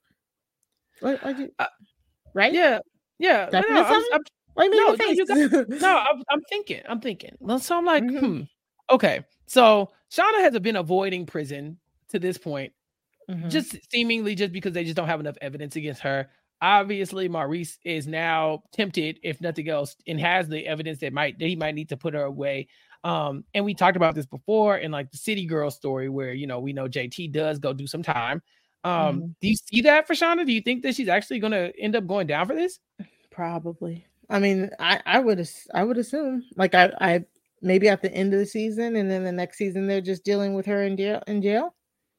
What, 1.02 1.24
what 1.24 1.38
you, 1.40 1.52
right? 2.34 2.54
Yeah. 2.54 2.80
Yeah. 3.20 3.50
No, 3.52 3.60
I'm- 3.60 4.04
I'm- 4.12 4.22
Why 4.56 4.68
no, 4.68 4.94
no, 4.96 5.06
you 5.06 5.26
got- 5.26 5.70
no, 5.82 5.98
I'm, 5.98 6.24
I'm 6.30 6.42
thinking. 6.50 6.82
I'm 6.88 7.00
thinking. 7.02 7.36
So 7.60 7.78
I'm 7.78 7.86
like, 7.86 8.04
Mm-hmm. 8.04 8.26
hmm. 8.26 8.42
Okay. 8.92 9.24
So 9.48 9.92
Shauna 10.12 10.40
has 10.42 10.58
been 10.60 10.76
avoiding 10.76 11.26
prison 11.26 11.78
to 12.10 12.20
this 12.20 12.38
point, 12.38 12.74
Mhm. 13.30 13.50
just 13.50 13.78
seemingly 13.92 14.36
just 14.36 14.52
because 14.52 14.74
they 14.74 14.84
just 14.84 14.96
don't 14.96 15.08
have 15.08 15.20
enough 15.20 15.38
evidence 15.42 15.76
against 15.76 16.02
her. 16.02 16.30
Obviously, 16.62 17.28
Maurice 17.28 17.78
is 17.84 18.08
now 18.08 18.64
tempted, 18.72 19.20
if 19.24 19.42
nothing 19.42 19.68
else, 19.70 19.96
and 20.08 20.20
has 20.20 20.48
the 20.48 20.66
evidence 20.66 21.00
that 21.00 21.12
might 21.14 21.38
that 21.40 21.48
he 21.48 21.56
might 21.56 21.76
need 21.76 21.90
to 21.90 21.98
put 21.98 22.14
her 22.14 22.24
away. 22.24 22.68
Um, 23.04 23.46
and 23.54 23.66
we 23.66 23.74
talked 23.76 23.98
about 23.98 24.16
this 24.16 24.26
before 24.26 24.78
in 24.78 24.92
like 24.92 25.12
the 25.12 25.18
City 25.18 25.46
Girl 25.46 25.70
story, 25.72 26.10
where 26.10 26.34
you 26.34 26.48
know 26.48 26.60
we 26.60 26.74
know 26.74 26.88
JT 26.88 27.32
does 27.32 27.60
go 27.60 27.74
do 27.74 27.88
some 27.88 28.04
time. 28.04 28.42
Um, 28.86 29.24
Mhm. 29.24 29.34
do 29.42 29.50
you 29.50 29.56
see 29.56 29.82
that 29.82 30.08
for 30.08 30.14
Shauna? 30.14 30.46
Do 30.46 30.54
you 30.54 30.62
think 30.62 30.84
that 30.84 30.96
she's 30.96 31.08
actually 31.10 31.40
going 31.40 31.52
to 31.54 31.74
end 31.80 31.96
up 31.96 32.08
going 32.08 32.28
down 32.28 32.48
for 32.48 32.56
this? 32.56 32.80
Probably. 33.32 34.06
I 34.30 34.40
mean, 34.40 34.70
I 34.80 35.02
I 35.06 35.20
would 35.20 35.48
I 35.74 35.84
would 35.84 35.98
assume 35.98 36.44
like 36.56 36.74
I 36.76 36.92
I 37.00 37.26
maybe 37.62 37.90
at 37.90 38.02
the 38.02 38.12
end 38.14 38.34
of 38.34 38.40
the 38.40 38.46
season 38.46 38.96
and 38.96 39.10
then 39.10 39.24
the 39.24 39.32
next 39.32 39.58
season 39.58 39.88
they're 39.88 40.02
just 40.02 40.24
dealing 40.24 40.54
with 40.54 40.66
her 40.66 40.84
in 40.84 40.98
jail 40.98 41.22
in 41.28 41.42
jail. 41.42 41.76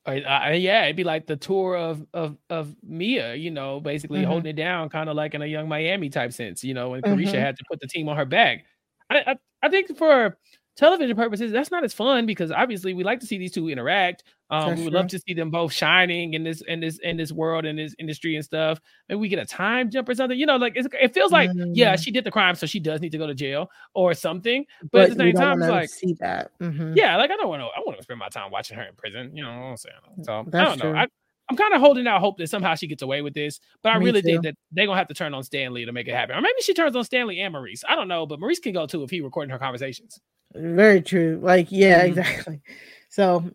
Uh, 0.06 0.10
uh, 0.26 0.50
yeah, 0.50 0.84
it'd 0.84 0.96
be 0.96 1.04
like 1.04 1.26
the 1.26 1.36
tour 1.36 1.76
of 1.76 2.06
of 2.12 2.36
of 2.50 2.76
Mia, 2.82 3.34
you 3.34 3.50
know, 3.50 3.80
basically 3.80 4.22
Mhm. 4.22 4.24
holding 4.24 4.50
it 4.50 4.56
down, 4.56 4.90
kind 4.90 5.08
of 5.08 5.16
like 5.16 5.32
in 5.34 5.40
a 5.40 5.46
Yung 5.46 5.66
Miami 5.68 6.10
type 6.10 6.32
sense, 6.32 6.62
you 6.62 6.74
know, 6.74 6.90
when 6.90 7.02
Caresha 7.02 7.38
Mhm. 7.38 7.40
had 7.40 7.56
to 7.56 7.64
put 7.70 7.80
the 7.80 7.86
team 7.86 8.08
on 8.10 8.16
her 8.16 8.26
back. 8.26 8.66
I, 9.10 9.20
I 9.32 9.36
I 9.62 9.68
think 9.70 9.96
for 9.96 10.36
television 10.76 11.16
purposes, 11.16 11.52
that's 11.52 11.70
not 11.70 11.84
as 11.84 11.92
fun 11.94 12.26
because 12.26 12.50
obviously 12.50 12.94
we 12.94 13.04
like 13.04 13.20
to 13.20 13.26
see 13.26 13.38
these 13.38 13.52
two 13.52 13.68
interact. 13.68 14.24
Um, 14.50 14.68
That's 14.70 14.78
we 14.78 14.84
would 14.84 14.92
love 14.92 15.06
to 15.08 15.18
see 15.18 15.32
them 15.34 15.50
both 15.50 15.72
shining 15.72 16.34
in 16.34 16.44
this 16.44 16.60
in 16.62 16.78
this 16.80 16.98
in 17.02 17.16
this 17.16 17.32
world 17.32 17.64
in 17.64 17.76
this 17.76 17.94
industry 17.98 18.36
and 18.36 18.44
stuff. 18.44 18.78
Maybe 19.08 19.18
we 19.18 19.28
get 19.28 19.38
a 19.38 19.46
time 19.46 19.90
jump 19.90 20.08
or 20.08 20.14
something, 20.14 20.38
you 20.38 20.46
know, 20.46 20.56
like 20.56 20.74
it's, 20.76 20.86
it 21.00 21.14
feels 21.14 21.32
like 21.32 21.50
yeah, 21.54 21.94
Mm. 21.94 22.02
she 22.04 22.10
did 22.10 22.24
the 22.24 22.30
crime, 22.30 22.54
so 22.54 22.66
she 22.66 22.78
does 22.78 23.00
need 23.00 23.12
to 23.12 23.18
go 23.18 23.26
to 23.26 23.34
jail 23.34 23.70
or 23.94 24.14
something. 24.14 24.64
But, 24.82 24.90
But, 24.92 25.02
at 25.02 25.10
the 25.10 25.24
same 25.24 25.34
time, 25.34 25.62
it's 25.62 25.70
like 25.70 25.88
see 25.88 26.14
that. 26.20 26.50
Mhm. 26.60 26.94
yeah, 26.94 27.16
like 27.16 27.30
I 27.30 27.36
don't 27.36 27.48
want 27.48 27.62
to. 27.62 27.66
I 27.66 27.80
want 27.84 27.96
to 27.98 28.02
spend 28.04 28.18
my 28.20 28.28
time 28.28 28.50
watching 28.50 28.76
her 28.76 28.84
in 28.84 28.94
prison. 28.94 29.34
You 29.36 29.44
know 29.44 29.50
what 29.50 29.56
I'm 29.66 29.76
saying? 29.76 29.94
So 30.22 30.32
I 30.52 30.64
don't 30.64 30.78
know. 30.78 30.90
True. 30.92 30.96
I, 30.96 31.06
I'm 31.50 31.56
kind 31.56 31.74
of 31.74 31.80
holding 31.80 32.06
out 32.06 32.20
hope 32.20 32.38
that 32.38 32.48
somehow 32.48 32.74
she 32.74 32.86
gets 32.86 33.02
away 33.02 33.20
with 33.22 33.34
this, 33.34 33.60
but 33.82 33.92
I 33.92 33.98
Me 33.98 34.04
really 34.06 34.22
too. 34.22 34.28
think 34.28 34.42
that 34.44 34.54
they're 34.72 34.86
gonna 34.86 34.98
have 34.98 35.08
to 35.08 35.14
turn 35.14 35.34
on 35.34 35.42
Stanley 35.42 35.84
to 35.84 35.92
make 35.92 36.06
it 36.08 36.14
happen, 36.14 36.36
or 36.36 36.40
maybe 36.40 36.54
she 36.62 36.72
turns 36.74 36.96
on 36.96 37.04
Stanley 37.04 37.40
and 37.40 37.52
Maurice. 37.52 37.82
I 37.88 37.96
don't 37.96 38.08
know, 38.08 38.24
but 38.26 38.38
Maurice 38.40 38.60
can 38.60 38.72
go 38.72 38.86
too 38.86 39.02
if 39.02 39.10
he 39.10 39.20
recording 39.20 39.50
her 39.50 39.58
conversations. 39.58 40.20
Very 40.54 41.00
true. 41.02 41.40
Like, 41.42 41.68
yeah, 41.70 42.02
Mhm. 42.04 42.08
exactly. 42.08 42.60
So 43.08 43.50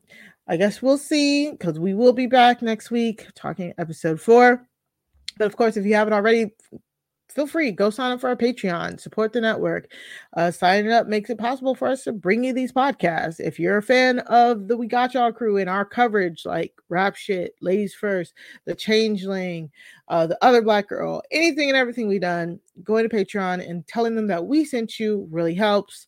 I 0.47 0.57
guess 0.57 0.81
we'll 0.81 0.97
see 0.97 1.51
because 1.51 1.79
we 1.79 1.93
will 1.93 2.13
be 2.13 2.25
back 2.25 2.61
next 2.61 2.91
week 2.91 3.27
talking 3.35 3.73
episode 3.77 4.19
four. 4.19 4.65
But 5.37 5.45
of 5.47 5.55
course, 5.55 5.77
if 5.77 5.85
you 5.85 5.93
haven't 5.95 6.13
already, 6.13 6.51
feel 7.29 7.45
free 7.45 7.71
go 7.71 7.89
sign 7.91 8.11
up 8.11 8.19
for 8.19 8.29
our 8.29 8.35
Patreon, 8.35 8.99
support 8.99 9.31
the 9.31 9.39
network. 9.39 9.91
Uh, 10.35 10.49
signing 10.49 10.91
up 10.91 11.07
makes 11.07 11.29
it 11.29 11.37
possible 11.37 11.75
for 11.75 11.87
us 11.87 12.03
to 12.05 12.11
bring 12.11 12.43
you 12.43 12.51
these 12.53 12.71
podcasts. 12.73 13.39
If 13.39 13.59
you're 13.59 13.77
a 13.77 13.83
fan 13.83 14.19
of 14.19 14.67
the 14.67 14.75
We 14.75 14.87
Got 14.87 15.13
Y'all 15.13 15.31
crew 15.31 15.57
and 15.57 15.69
our 15.69 15.85
coverage, 15.85 16.45
like 16.45 16.73
Rap 16.89 17.15
Shit, 17.15 17.53
Ladies 17.61 17.93
First, 17.93 18.33
The 18.65 18.75
Changeling, 18.75 19.69
uh, 20.07 20.25
The 20.27 20.43
Other 20.43 20.61
Black 20.63 20.89
Girl, 20.89 21.21
anything 21.31 21.69
and 21.69 21.77
everything 21.77 22.07
we've 22.07 22.19
done, 22.21 22.59
going 22.83 23.07
to 23.07 23.15
Patreon 23.15 23.69
and 23.69 23.85
telling 23.87 24.15
them 24.15 24.27
that 24.27 24.45
we 24.45 24.65
sent 24.65 24.99
you 24.99 25.27
really 25.29 25.53
helps. 25.53 26.07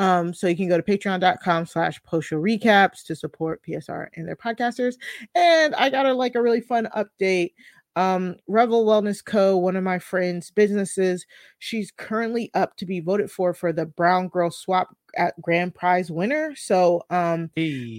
Um, 0.00 0.32
so 0.32 0.46
you 0.46 0.56
can 0.56 0.66
go 0.66 0.80
to 0.80 0.82
patreon.com 0.82 1.66
slash 1.66 2.02
post 2.04 2.30
recaps 2.30 3.04
to 3.04 3.14
support 3.14 3.62
PSR 3.62 4.08
and 4.16 4.26
their 4.26 4.34
podcasters. 4.34 4.94
And 5.34 5.74
I 5.74 5.90
got 5.90 6.06
a 6.06 6.14
like 6.14 6.34
a 6.36 6.42
really 6.42 6.62
fun 6.62 6.88
update. 6.96 7.52
Um, 7.96 8.36
Revel 8.48 8.86
Wellness 8.86 9.22
Co., 9.22 9.58
one 9.58 9.76
of 9.76 9.84
my 9.84 9.98
friends' 9.98 10.50
businesses, 10.50 11.26
she's 11.58 11.90
currently 11.90 12.50
up 12.54 12.76
to 12.76 12.86
be 12.86 13.00
voted 13.00 13.30
for 13.30 13.52
for 13.52 13.74
the 13.74 13.84
Brown 13.84 14.28
Girl 14.28 14.50
Swap 14.50 14.96
grand 15.40 15.74
prize 15.74 16.10
winner. 16.10 16.54
So 16.56 17.02
um 17.10 17.50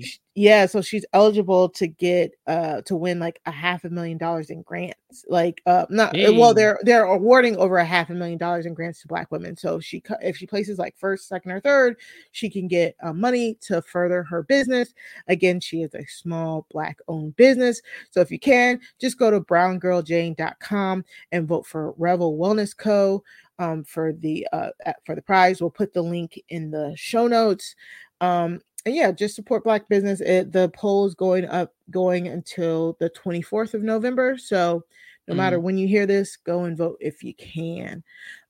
sh- 0.04 0.18
yeah, 0.34 0.66
so 0.66 0.82
she's 0.82 1.06
eligible 1.12 1.68
to 1.70 1.88
get 1.88 2.32
uh 2.48 2.82
to 2.82 2.96
win 2.96 3.20
like 3.20 3.42
a 3.46 3.52
half 3.52 3.84
a 3.84 3.90
million 3.90 4.18
dollars 4.18 4.50
in 4.50 4.62
grants. 4.62 5.26
Like 5.28 5.62
uh 5.66 5.86
not 5.90 6.16
uh, 6.16 6.34
well 6.34 6.54
they're 6.54 6.80
they're 6.84 7.04
awarding 7.04 7.58
over 7.58 7.78
a 7.78 7.86
half 7.86 8.10
a 8.10 8.14
million 8.14 8.38
dollars 8.38 8.66
in 8.66 8.74
grants 8.74 9.02
to 9.02 9.08
black 9.08 9.30
women. 9.32 9.58
So 9.58 9.78
if 9.78 9.84
she 9.84 10.02
if 10.22 10.38
she 10.38 10.48
places 10.48 10.80
like 10.80 10.96
first, 10.98 11.28
second 11.28 11.52
or 11.52 11.60
third, 11.60 11.98
she 12.32 12.50
can 12.50 12.68
get 12.68 12.96
uh, 13.04 13.14
money 13.14 13.58
to 13.62 13.82
further 13.82 14.24
her 14.24 14.44
business. 14.44 14.94
Again, 15.28 15.60
she 15.60 15.82
is 15.82 15.94
a 15.94 16.06
small 16.06 16.66
black 16.72 17.00
owned 17.08 17.36
business. 17.36 17.82
So 18.10 18.22
if 18.22 18.32
you 18.32 18.40
can, 18.40 18.80
just 19.00 19.20
go 19.20 19.32
to 19.32 19.42
browngirljane.com 19.42 21.06
and 21.32 21.48
vote 21.48 21.66
for 21.66 21.94
Revel 21.98 22.38
Wellness 22.38 22.76
Co. 22.76 23.24
Um, 23.62 23.84
for 23.84 24.12
the 24.12 24.48
uh 24.52 24.70
for 25.06 25.14
the 25.14 25.22
prize. 25.22 25.62
We'll 25.62 25.70
put 25.70 25.94
the 25.94 26.02
link 26.02 26.42
in 26.50 26.72
the 26.72 26.94
show 26.96 27.28
notes. 27.28 27.76
Um, 28.20 28.60
and 28.86 28.96
yeah, 28.96 29.12
just 29.12 29.36
support 29.36 29.64
black 29.64 29.88
business. 29.88 30.20
It, 30.22 30.52
the 30.52 30.70
poll 30.70 31.06
is 31.06 31.14
going 31.14 31.46
up 31.46 31.74
going 31.92 32.28
until 32.28 32.98
the 33.00 33.12
24th 33.12 33.76
of 33.76 33.84
November. 33.84 34.38
So 34.38 34.84
no 35.28 35.36
matter 35.36 35.60
when 35.60 35.78
you 35.78 35.88
hear 35.88 36.06
this, 36.06 36.36
go 36.36 36.64
and 36.64 36.76
vote 36.76 36.98
if 37.00 37.24
you 37.24 37.34
can. 37.36 38.04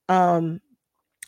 Um, 0.08 0.62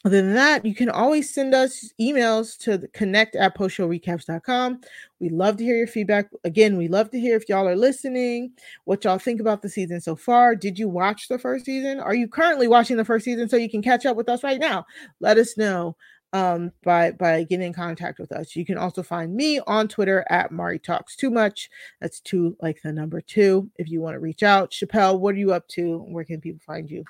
other 0.06 0.22
than 0.22 0.34
that, 0.34 0.66
you 0.66 0.76
can 0.76 0.90
always 0.90 1.34
send 1.34 1.56
us 1.56 1.94
emails 2.00 2.58
to 2.60 2.88
connect 2.90 3.36
at 3.36 3.58
postshowrecaps.com. 3.58 4.82
We 5.22 5.30
love 5.30 5.56
to 5.58 5.64
hear 5.64 5.78
your 5.78 5.88
feedback. 5.88 6.30
Again, 6.44 6.76
we 6.76 6.90
love 6.90 7.10
to 7.12 7.20
hear 7.20 7.38
if 7.38 7.48
y'all 7.48 7.68
are 7.70 7.76
listening, 7.76 8.52
what 8.84 9.06
y'all 9.06 9.18
think 9.18 9.40
about 9.40 9.62
the 9.62 9.70
season 9.70 10.02
so 10.02 10.18
far. 10.18 10.56
Did 10.56 10.78
you 10.78 10.90
watch 10.90 11.30
the 11.30 11.40
first 11.40 11.66
season? 11.66 12.02
Are 12.02 12.14
you 12.14 12.28
currently 12.28 12.68
watching 12.68 12.98
the 12.98 13.06
first 13.06 13.24
season 13.24 13.48
so 13.48 13.56
you 13.56 13.70
can 13.70 13.82
catch 13.82 14.06
up 14.06 14.18
with 14.18 14.28
us 14.28 14.44
right 14.44 14.60
now? 14.60 14.86
Let 15.22 15.38
us 15.38 15.58
know 15.58 15.96
um 16.34 16.72
by 16.84 17.12
by 17.12 17.44
getting 17.44 17.68
in 17.68 17.74
contact 17.74 18.20
with 18.20 18.32
us. 18.34 18.56
You 18.56 18.66
can 18.66 18.78
also 18.78 19.04
find 19.04 19.34
me 19.34 19.62
on 19.68 19.88
Twitter 19.88 20.26
at 20.30 20.52
Mari 20.52 20.80
Talks 20.80 21.16
Too 21.16 21.30
Much. 21.30 21.70
That's 22.02 22.20
two 22.20 22.58
like 22.62 22.82
the 22.84 22.92
number 22.92 23.22
two. 23.22 23.70
If 23.78 23.90
you 23.90 24.02
want 24.02 24.16
to 24.16 24.20
reach 24.20 24.44
out, 24.44 24.72
Chappell, 24.72 25.20
what 25.20 25.36
are 25.36 25.40
you 25.40 25.54
up 25.54 25.68
to? 25.70 26.00
Where 26.00 26.26
can 26.26 26.42
people 26.42 26.62
find 26.66 26.90
you? 26.90 27.06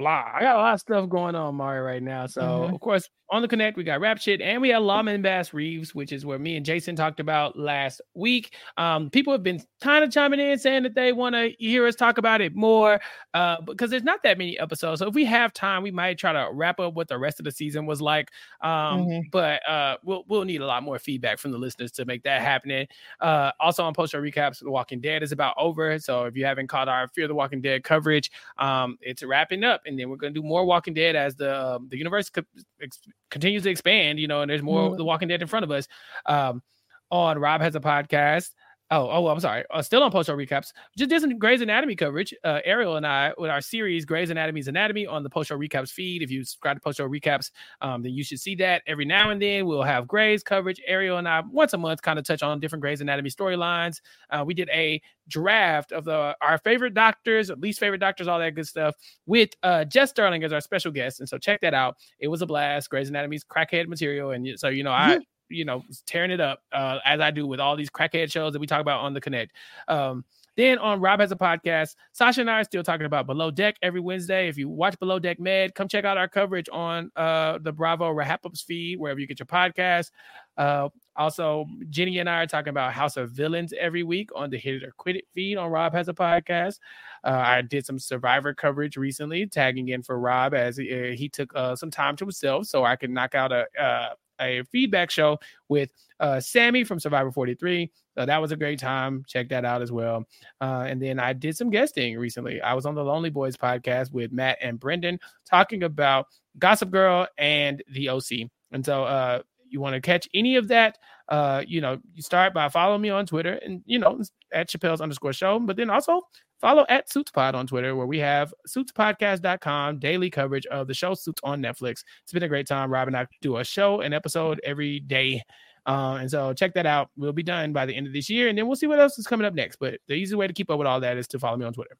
Blah. 0.00 0.24
I 0.34 0.40
got 0.40 0.56
a 0.56 0.58
lot 0.58 0.74
of 0.74 0.80
stuff 0.80 1.08
going 1.08 1.34
on, 1.34 1.54
Mari, 1.54 1.80
right 1.80 2.02
now. 2.02 2.26
So, 2.26 2.40
Mhm. 2.40 2.74
of 2.74 2.80
course, 2.80 3.08
on 3.32 3.42
the 3.42 3.48
Connect, 3.48 3.76
we 3.76 3.84
got 3.84 4.00
Rap 4.00 4.18
Shit 4.18 4.40
and 4.40 4.60
we 4.60 4.70
had 4.70 4.78
Lawman 4.78 5.22
Bass 5.22 5.54
Reeves, 5.54 5.94
which 5.94 6.10
is 6.10 6.26
where 6.26 6.38
me 6.38 6.56
and 6.56 6.66
Jason 6.66 6.96
talked 6.96 7.20
about 7.20 7.56
last 7.56 8.00
week. 8.14 8.56
Um, 8.76 9.08
people 9.08 9.32
have 9.32 9.44
been 9.44 9.62
kind 9.80 10.02
of 10.02 10.10
chiming 10.10 10.40
in 10.40 10.58
saying 10.58 10.82
that 10.82 10.94
they 10.96 11.12
want 11.12 11.36
to 11.36 11.50
hear 11.60 11.86
us 11.86 11.94
talk 11.94 12.18
about 12.18 12.40
it 12.40 12.56
more 12.56 13.00
uh, 13.34 13.60
because 13.60 13.88
there's 13.90 14.02
not 14.02 14.22
that 14.24 14.36
many 14.36 14.58
episodes. 14.58 14.98
So, 14.98 15.06
if 15.06 15.14
we 15.14 15.24
have 15.26 15.52
time, 15.52 15.82
we 15.84 15.92
might 15.92 16.18
try 16.18 16.32
to 16.32 16.48
wrap 16.52 16.80
up 16.80 16.94
what 16.94 17.06
the 17.06 17.18
rest 17.18 17.38
of 17.38 17.44
the 17.44 17.52
season 17.52 17.86
was 17.86 18.00
like. 18.00 18.30
Um, 18.62 19.06
Mhm. 19.06 19.30
But 19.30 19.68
uh, 19.68 19.98
we'll, 20.02 20.24
we'll 20.26 20.44
need 20.44 20.60
a 20.60 20.66
lot 20.66 20.82
more 20.82 20.98
feedback 20.98 21.38
from 21.38 21.52
the 21.52 21.58
listeners 21.58 21.92
to 21.92 22.04
make 22.06 22.24
that 22.24 22.40
happen. 22.42 22.86
Uh, 23.20 23.52
also, 23.60 23.84
on 23.84 23.94
post 23.94 24.10
show 24.12 24.20
recaps, 24.20 24.58
The 24.58 24.70
Walking 24.70 25.00
Dead 25.00 25.22
is 25.22 25.30
about 25.30 25.54
over. 25.56 25.98
So, 26.00 26.24
if 26.24 26.36
you 26.36 26.44
haven't 26.46 26.66
caught 26.66 26.88
our 26.88 27.06
Fear 27.08 27.28
the 27.28 27.34
Walking 27.36 27.60
Dead 27.60 27.84
coverage, 27.84 28.30
um, 28.58 28.98
it's 29.02 29.22
wrapping 29.22 29.62
up, 29.62 29.82
and 29.90 29.98
then 29.98 30.08
we're 30.08 30.16
going 30.16 30.32
to 30.32 30.40
do 30.40 30.46
more 30.46 30.64
Walking 30.64 30.94
Dead 30.94 31.14
as 31.16 31.34
the 31.36 31.54
um, 31.76 31.88
the 31.90 31.98
universe 31.98 32.30
co- 32.30 32.42
ex- 32.82 33.00
continues 33.30 33.62
to 33.64 33.70
expand. 33.70 34.18
You 34.18 34.28
know, 34.28 34.40
and 34.42 34.50
there's 34.50 34.62
more 34.62 34.90
Mhm. 34.90 34.96
The 34.96 35.04
Walking 35.04 35.28
Dead 35.28 35.42
in 35.42 35.48
front 35.48 35.64
of 35.64 35.70
us. 35.70 35.86
Um, 36.26 36.62
on 37.10 37.38
Rob 37.38 37.60
has 37.60 37.74
a 37.74 37.80
podcast. 37.80 38.50
Oh, 38.92 39.08
oh, 39.08 39.28
I'm 39.28 39.38
sorry. 39.38 39.64
Uh, 39.70 39.82
still 39.82 40.02
on 40.02 40.10
post 40.10 40.26
show 40.26 40.36
recaps. 40.36 40.72
Just 40.98 41.10
did 41.10 41.20
some 41.20 41.38
Grey's 41.38 41.60
Anatomy 41.60 41.94
coverage. 41.94 42.34
Uh, 42.42 42.58
Ariel 42.64 42.96
and 42.96 43.06
I 43.06 43.32
with 43.38 43.48
our 43.48 43.60
series 43.60 44.04
Grey's 44.04 44.30
Anatomy's 44.30 44.66
Anatomy 44.66 45.06
on 45.06 45.22
the 45.22 45.30
post 45.30 45.48
show 45.48 45.56
recaps 45.56 45.92
feed. 45.92 46.22
If 46.22 46.30
you 46.30 46.42
subscribe 46.42 46.76
to 46.76 46.80
post 46.80 46.98
show 46.98 47.08
recaps, 47.08 47.52
um, 47.82 48.02
then 48.02 48.12
you 48.12 48.24
should 48.24 48.40
see 48.40 48.56
that 48.56 48.82
every 48.88 49.04
now 49.04 49.30
and 49.30 49.40
then. 49.40 49.66
We'll 49.66 49.84
have 49.84 50.08
Grey's 50.08 50.42
coverage. 50.42 50.80
Ariel 50.88 51.18
and 51.18 51.28
I 51.28 51.40
once 51.40 51.72
a 51.72 51.78
month 51.78 52.02
kind 52.02 52.18
of 52.18 52.24
touch 52.24 52.42
on 52.42 52.58
different 52.58 52.82
Grey's 52.82 53.00
Anatomy 53.00 53.30
storylines. 53.30 54.00
Uh, 54.30 54.42
we 54.44 54.54
did 54.54 54.68
a 54.70 55.00
draft 55.28 55.92
of 55.92 56.04
the 56.04 56.36
our 56.40 56.58
favorite 56.58 56.94
doctors, 56.94 57.48
least 57.58 57.78
favorite 57.78 58.00
doctors, 58.00 58.26
all 58.26 58.40
that 58.40 58.56
good 58.56 58.66
stuff 58.66 58.96
with 59.26 59.50
uh, 59.62 59.84
Jess 59.84 60.10
Sterling 60.10 60.42
as 60.42 60.52
our 60.52 60.60
special 60.60 60.90
guest. 60.90 61.20
And 61.20 61.28
so 61.28 61.38
check 61.38 61.60
that 61.60 61.74
out. 61.74 61.96
It 62.18 62.26
was 62.26 62.42
a 62.42 62.46
blast. 62.46 62.90
Grey's 62.90 63.08
Anatomy's 63.08 63.44
crackhead 63.44 63.86
material, 63.86 64.32
and 64.32 64.58
so 64.58 64.66
you 64.66 64.82
know 64.82 64.90
I 64.90 65.20
you 65.50 65.64
know, 65.64 65.82
tearing 66.06 66.30
it 66.30 66.40
up 66.40 66.62
uh, 66.72 66.98
as 67.04 67.20
I 67.20 67.30
do 67.30 67.46
with 67.46 67.60
all 67.60 67.76
these 67.76 67.90
crackhead 67.90 68.30
shows 68.30 68.52
that 68.52 68.58
we 68.58 68.66
talk 68.66 68.80
about 68.80 69.00
on 69.00 69.14
the 69.14 69.20
Connect. 69.20 69.52
Um, 69.88 70.24
then 70.56 70.78
on 70.78 71.00
Rob 71.00 71.20
has 71.20 71.32
a 71.32 71.36
podcast. 71.36 71.94
Sasha 72.12 72.40
and 72.40 72.50
I 72.50 72.60
are 72.60 72.64
still 72.64 72.82
talking 72.82 73.06
about 73.06 73.26
Below 73.26 73.50
Deck 73.50 73.76
every 73.82 74.00
Wednesday. 74.00 74.48
If 74.48 74.58
you 74.58 74.68
watch 74.68 74.98
Below 74.98 75.18
Deck 75.18 75.38
Med, 75.38 75.74
come 75.74 75.88
check 75.88 76.04
out 76.04 76.18
our 76.18 76.28
coverage 76.28 76.68
on 76.72 77.10
uh, 77.16 77.58
the 77.62 77.72
Bravo 77.72 78.10
Wrap 78.10 78.44
Ups 78.44 78.60
feed 78.60 78.98
wherever 78.98 79.20
you 79.20 79.26
get 79.26 79.38
your 79.38 79.46
podcast. 79.46 80.10
Uh, 80.56 80.88
also, 81.16 81.66
Jenny 81.88 82.18
and 82.18 82.28
I 82.28 82.42
are 82.42 82.46
talking 82.46 82.70
about 82.70 82.92
House 82.92 83.16
of 83.16 83.30
Villains 83.30 83.72
every 83.78 84.02
week 84.02 84.30
on 84.34 84.50
the 84.50 84.58
Hit 84.58 84.76
It 84.76 84.84
or 84.84 84.92
Quit 84.96 85.16
It 85.16 85.24
feed 85.32 85.56
on 85.56 85.70
Rob 85.70 85.92
has 85.92 86.08
a 86.08 86.14
podcast. 86.14 86.78
Uh, 87.24 87.42
I 87.42 87.62
did 87.62 87.86
some 87.86 87.98
Survivor 87.98 88.52
coverage 88.52 88.96
recently, 88.96 89.46
tagging 89.46 89.88
in 89.88 90.02
for 90.02 90.18
Rob 90.18 90.54
as 90.54 90.76
he, 90.76 90.92
uh, 90.92 91.14
he 91.14 91.28
took 91.28 91.52
uh, 91.54 91.76
some 91.76 91.90
time 91.90 92.16
to 92.16 92.24
himself 92.24 92.66
so 92.66 92.84
I 92.84 92.96
could 92.96 93.10
knock 93.10 93.34
out 93.34 93.52
a 93.52 93.66
uh, 93.80 94.10
a 94.40 94.62
feedback 94.70 95.10
show 95.10 95.38
with 95.68 95.92
uh, 96.20 96.40
Sammy 96.40 96.84
from 96.84 97.00
Survivor 97.00 97.30
43. 97.30 97.90
So 98.16 98.26
that 98.26 98.40
was 98.40 98.52
a 98.52 98.56
great 98.56 98.78
time. 98.78 99.24
Check 99.26 99.48
that 99.50 99.64
out 99.64 99.82
as 99.82 99.92
well. 99.92 100.26
Uh, 100.60 100.84
and 100.88 101.00
then 101.00 101.18
I 101.18 101.32
did 101.32 101.56
some 101.56 101.70
guesting 101.70 102.18
recently. 102.18 102.60
I 102.60 102.74
was 102.74 102.86
on 102.86 102.94
the 102.94 103.04
Lonely 103.04 103.30
Boys 103.30 103.56
podcast 103.56 104.12
with 104.12 104.32
Matt 104.32 104.58
and 104.60 104.78
Brendan 104.78 105.18
talking 105.48 105.84
about 105.84 106.26
Gossip 106.58 106.90
Girl 106.90 107.26
and 107.38 107.82
the 107.90 108.08
OC. 108.08 108.50
And 108.72 108.84
so 108.84 109.04
uh, 109.04 109.42
you 109.68 109.80
want 109.80 109.94
to 109.94 110.00
catch 110.00 110.28
any 110.34 110.56
of 110.56 110.68
that, 110.68 110.98
uh, 111.28 111.62
you 111.66 111.80
know, 111.80 111.98
you 112.14 112.22
start 112.22 112.52
by 112.52 112.68
following 112.68 113.00
me 113.00 113.10
on 113.10 113.26
Twitter 113.26 113.54
and, 113.54 113.82
you 113.86 113.98
know, 113.98 114.20
at 114.52 114.68
Chappell's 114.68 115.00
underscore 115.00 115.32
show, 115.32 115.58
but 115.60 115.76
then 115.76 115.90
also 115.90 116.20
follow 116.60 116.84
at 116.88 117.08
SuitsPod 117.08 117.54
on 117.54 117.66
Twitter, 117.66 117.96
where 117.96 118.06
we 118.06 118.18
have 118.18 118.52
suitspodcast.com 118.68 119.98
daily 119.98 120.30
coverage 120.30 120.66
of 120.66 120.86
the 120.86 120.94
show 120.94 121.14
Suits 121.14 121.40
on 121.42 121.62
Netflix. 121.62 122.04
It's 122.22 122.32
been 122.32 122.42
a 122.42 122.48
great 122.48 122.66
time. 122.66 122.92
Rob 122.92 123.08
and 123.08 123.16
I 123.16 123.26
do 123.40 123.56
a 123.56 123.64
show, 123.64 124.00
an 124.00 124.12
episode 124.12 124.60
every 124.64 125.00
day. 125.00 125.42
Uh, 125.86 126.18
and 126.20 126.30
so 126.30 126.52
check 126.52 126.74
that 126.74 126.86
out. 126.86 127.10
We'll 127.16 127.32
be 127.32 127.42
done 127.42 127.72
by 127.72 127.86
the 127.86 127.94
end 127.94 128.06
of 128.06 128.12
this 128.12 128.28
year, 128.28 128.48
and 128.48 128.56
then 128.56 128.66
we'll 128.66 128.76
see 128.76 128.86
what 128.86 129.00
else 129.00 129.18
is 129.18 129.26
coming 129.26 129.46
up 129.46 129.54
next. 129.54 129.76
But 129.76 130.00
the 130.06 130.14
easy 130.14 130.36
way 130.36 130.46
to 130.46 130.52
keep 130.52 130.70
up 130.70 130.78
with 130.78 130.86
all 130.86 131.00
that 131.00 131.16
is 131.16 131.26
to 131.28 131.38
follow 131.38 131.56
me 131.56 131.64
on 131.64 131.72
Twitter. 131.72 131.96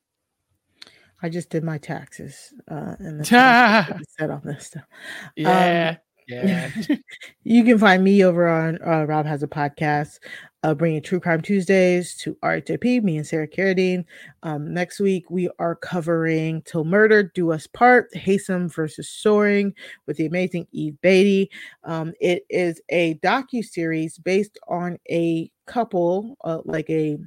I 1.23 1.29
just 1.29 1.51
did 1.51 1.65
my 1.65 1.79
taxes 1.79 2.55
uh, 2.71 2.95
and 2.99 3.21
the 3.21 3.25
set 4.19 4.31
off 4.31 4.43
this 4.43 4.67
stuff. 4.67 4.85
Yeah. 5.37 5.91
Um, 5.91 5.97
you 7.45 7.65
can 7.65 7.79
find 7.79 8.05
me 8.05 8.25
over 8.25 8.49
on 8.49 8.79
uh, 8.87 9.05
Rob 9.05 9.27
Has 9.27 9.43
a 9.43 9.49
Podcast, 9.49 10.19
uh, 10.63 10.75
bringing 10.75 11.03
True 11.03 11.21
Crime 11.21 11.41
Tuesdays 11.41 12.15
to 12.17 12.37
RHAP, 12.43 13.03
me 13.03 13.17
and 13.17 13.27
Sarah 13.27 13.49
Carradine. 13.49 14.05
Um, 14.43 14.73
next 14.73 15.01
week, 15.01 15.31
we 15.31 15.51
are 15.59 15.75
covering 15.75 16.63
Till 16.63 16.85
Murder, 16.85 17.23
Do 17.23 17.53
Us 17.53 17.67
Part, 17.67 18.13
Haysom 18.15 18.73
versus 18.73 19.09
Soering 19.09 19.75
with 20.07 20.17
the 20.17 20.27
amazing 20.27 20.67
Eve 20.73 21.01
Beatty. 21.01 21.51
Um, 21.85 22.13
it 22.21 22.45
is 22.49 22.81
a 22.91 23.15
docu-series 23.17 24.19
based 24.19 24.59
on 24.69 24.99
a 25.11 25.51
couple, 25.67 26.37
uh, 26.45 26.61
like 26.65 26.89
a 26.91 27.19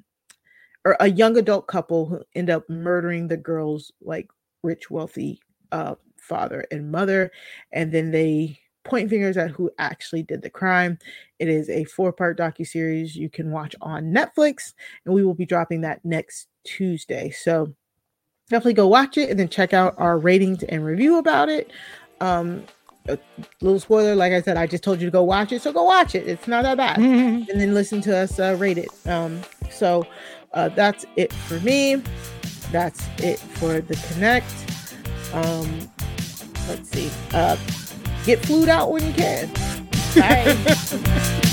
or 0.86 0.98
a 1.00 1.10
young 1.10 1.38
adult 1.38 1.68
couple 1.68 2.06
who 2.06 2.22
end 2.36 2.50
up 2.50 2.70
murdering 2.70 3.28
the 3.28 3.38
girl's 3.38 3.92
like 4.02 4.30
rich, 4.64 4.92
wealthy 4.92 5.40
uh, 5.72 5.96
father 6.18 6.66
and 6.72 6.92
mother, 6.92 7.32
and 7.72 7.92
then 7.92 8.12
they 8.12 8.60
point 8.84 9.10
fingers 9.10 9.38
at 9.38 9.52
who 9.52 9.72
actually 9.78 10.24
did 10.24 10.42
the 10.42 10.50
crime. 10.50 10.98
It 11.40 11.48
is 11.48 11.70
a 11.70 11.84
four-part 11.86 12.38
docu-series 12.38 13.16
you 13.16 13.30
can 13.30 13.52
watch 13.52 13.76
on 13.82 14.14
Netflix, 14.14 14.74
and 15.06 15.14
we 15.14 15.24
will 15.24 15.34
be 15.34 15.46
dropping 15.46 15.82
that 15.82 16.04
next 16.04 16.48
Tuesday. 16.64 17.32
So 17.32 17.74
definitely 18.50 18.74
go 18.74 18.88
watch 18.88 19.18
it 19.18 19.30
and 19.30 19.40
then 19.40 19.50
check 19.50 19.74
out 19.74 19.96
our 19.98 20.18
ratings 20.18 20.64
and 20.64 20.86
review 20.86 21.18
about 21.18 21.50
it. 21.50 21.72
Um, 22.22 22.64
a 23.08 23.18
little 23.62 23.80
spoiler, 23.80 24.16
like 24.16 24.32
I 24.32 24.42
said, 24.42 24.56
I 24.56 24.68
just 24.68 24.84
told 24.84 25.02
you 25.02 25.08
to 25.08 25.12
go 25.12 25.24
watch 25.24 25.52
it, 25.52 25.62
so 25.62 25.74
go 25.74 25.84
watch 25.84 26.16
it. 26.16 26.28
It's 26.28 26.48
not 26.48 26.64
that 26.64 26.78
bad. 26.78 26.98
and 27.00 27.48
then 27.48 27.74
listen 27.74 28.02
to 28.02 28.18
us 28.18 28.40
uh, 28.40 28.56
rate 28.60 28.78
it. 28.78 28.90
Um, 29.06 29.42
so 29.70 30.08
uh, 30.54 30.70
that's 30.70 31.06
it 31.16 31.34
for 31.34 31.60
me. 31.62 32.02
That's 32.72 33.08
it 33.20 33.40
for 33.40 33.82
the 33.82 33.96
Connect. 34.14 34.52
Um, 35.34 35.90
let's 36.68 36.90
see. 36.90 37.10
Uh, 37.34 37.58
get 38.26 38.46
flued 38.46 38.70
out 38.70 38.92
when 38.92 39.06
you 39.06 39.14
can. 39.14 39.50
Bye. 40.16 41.50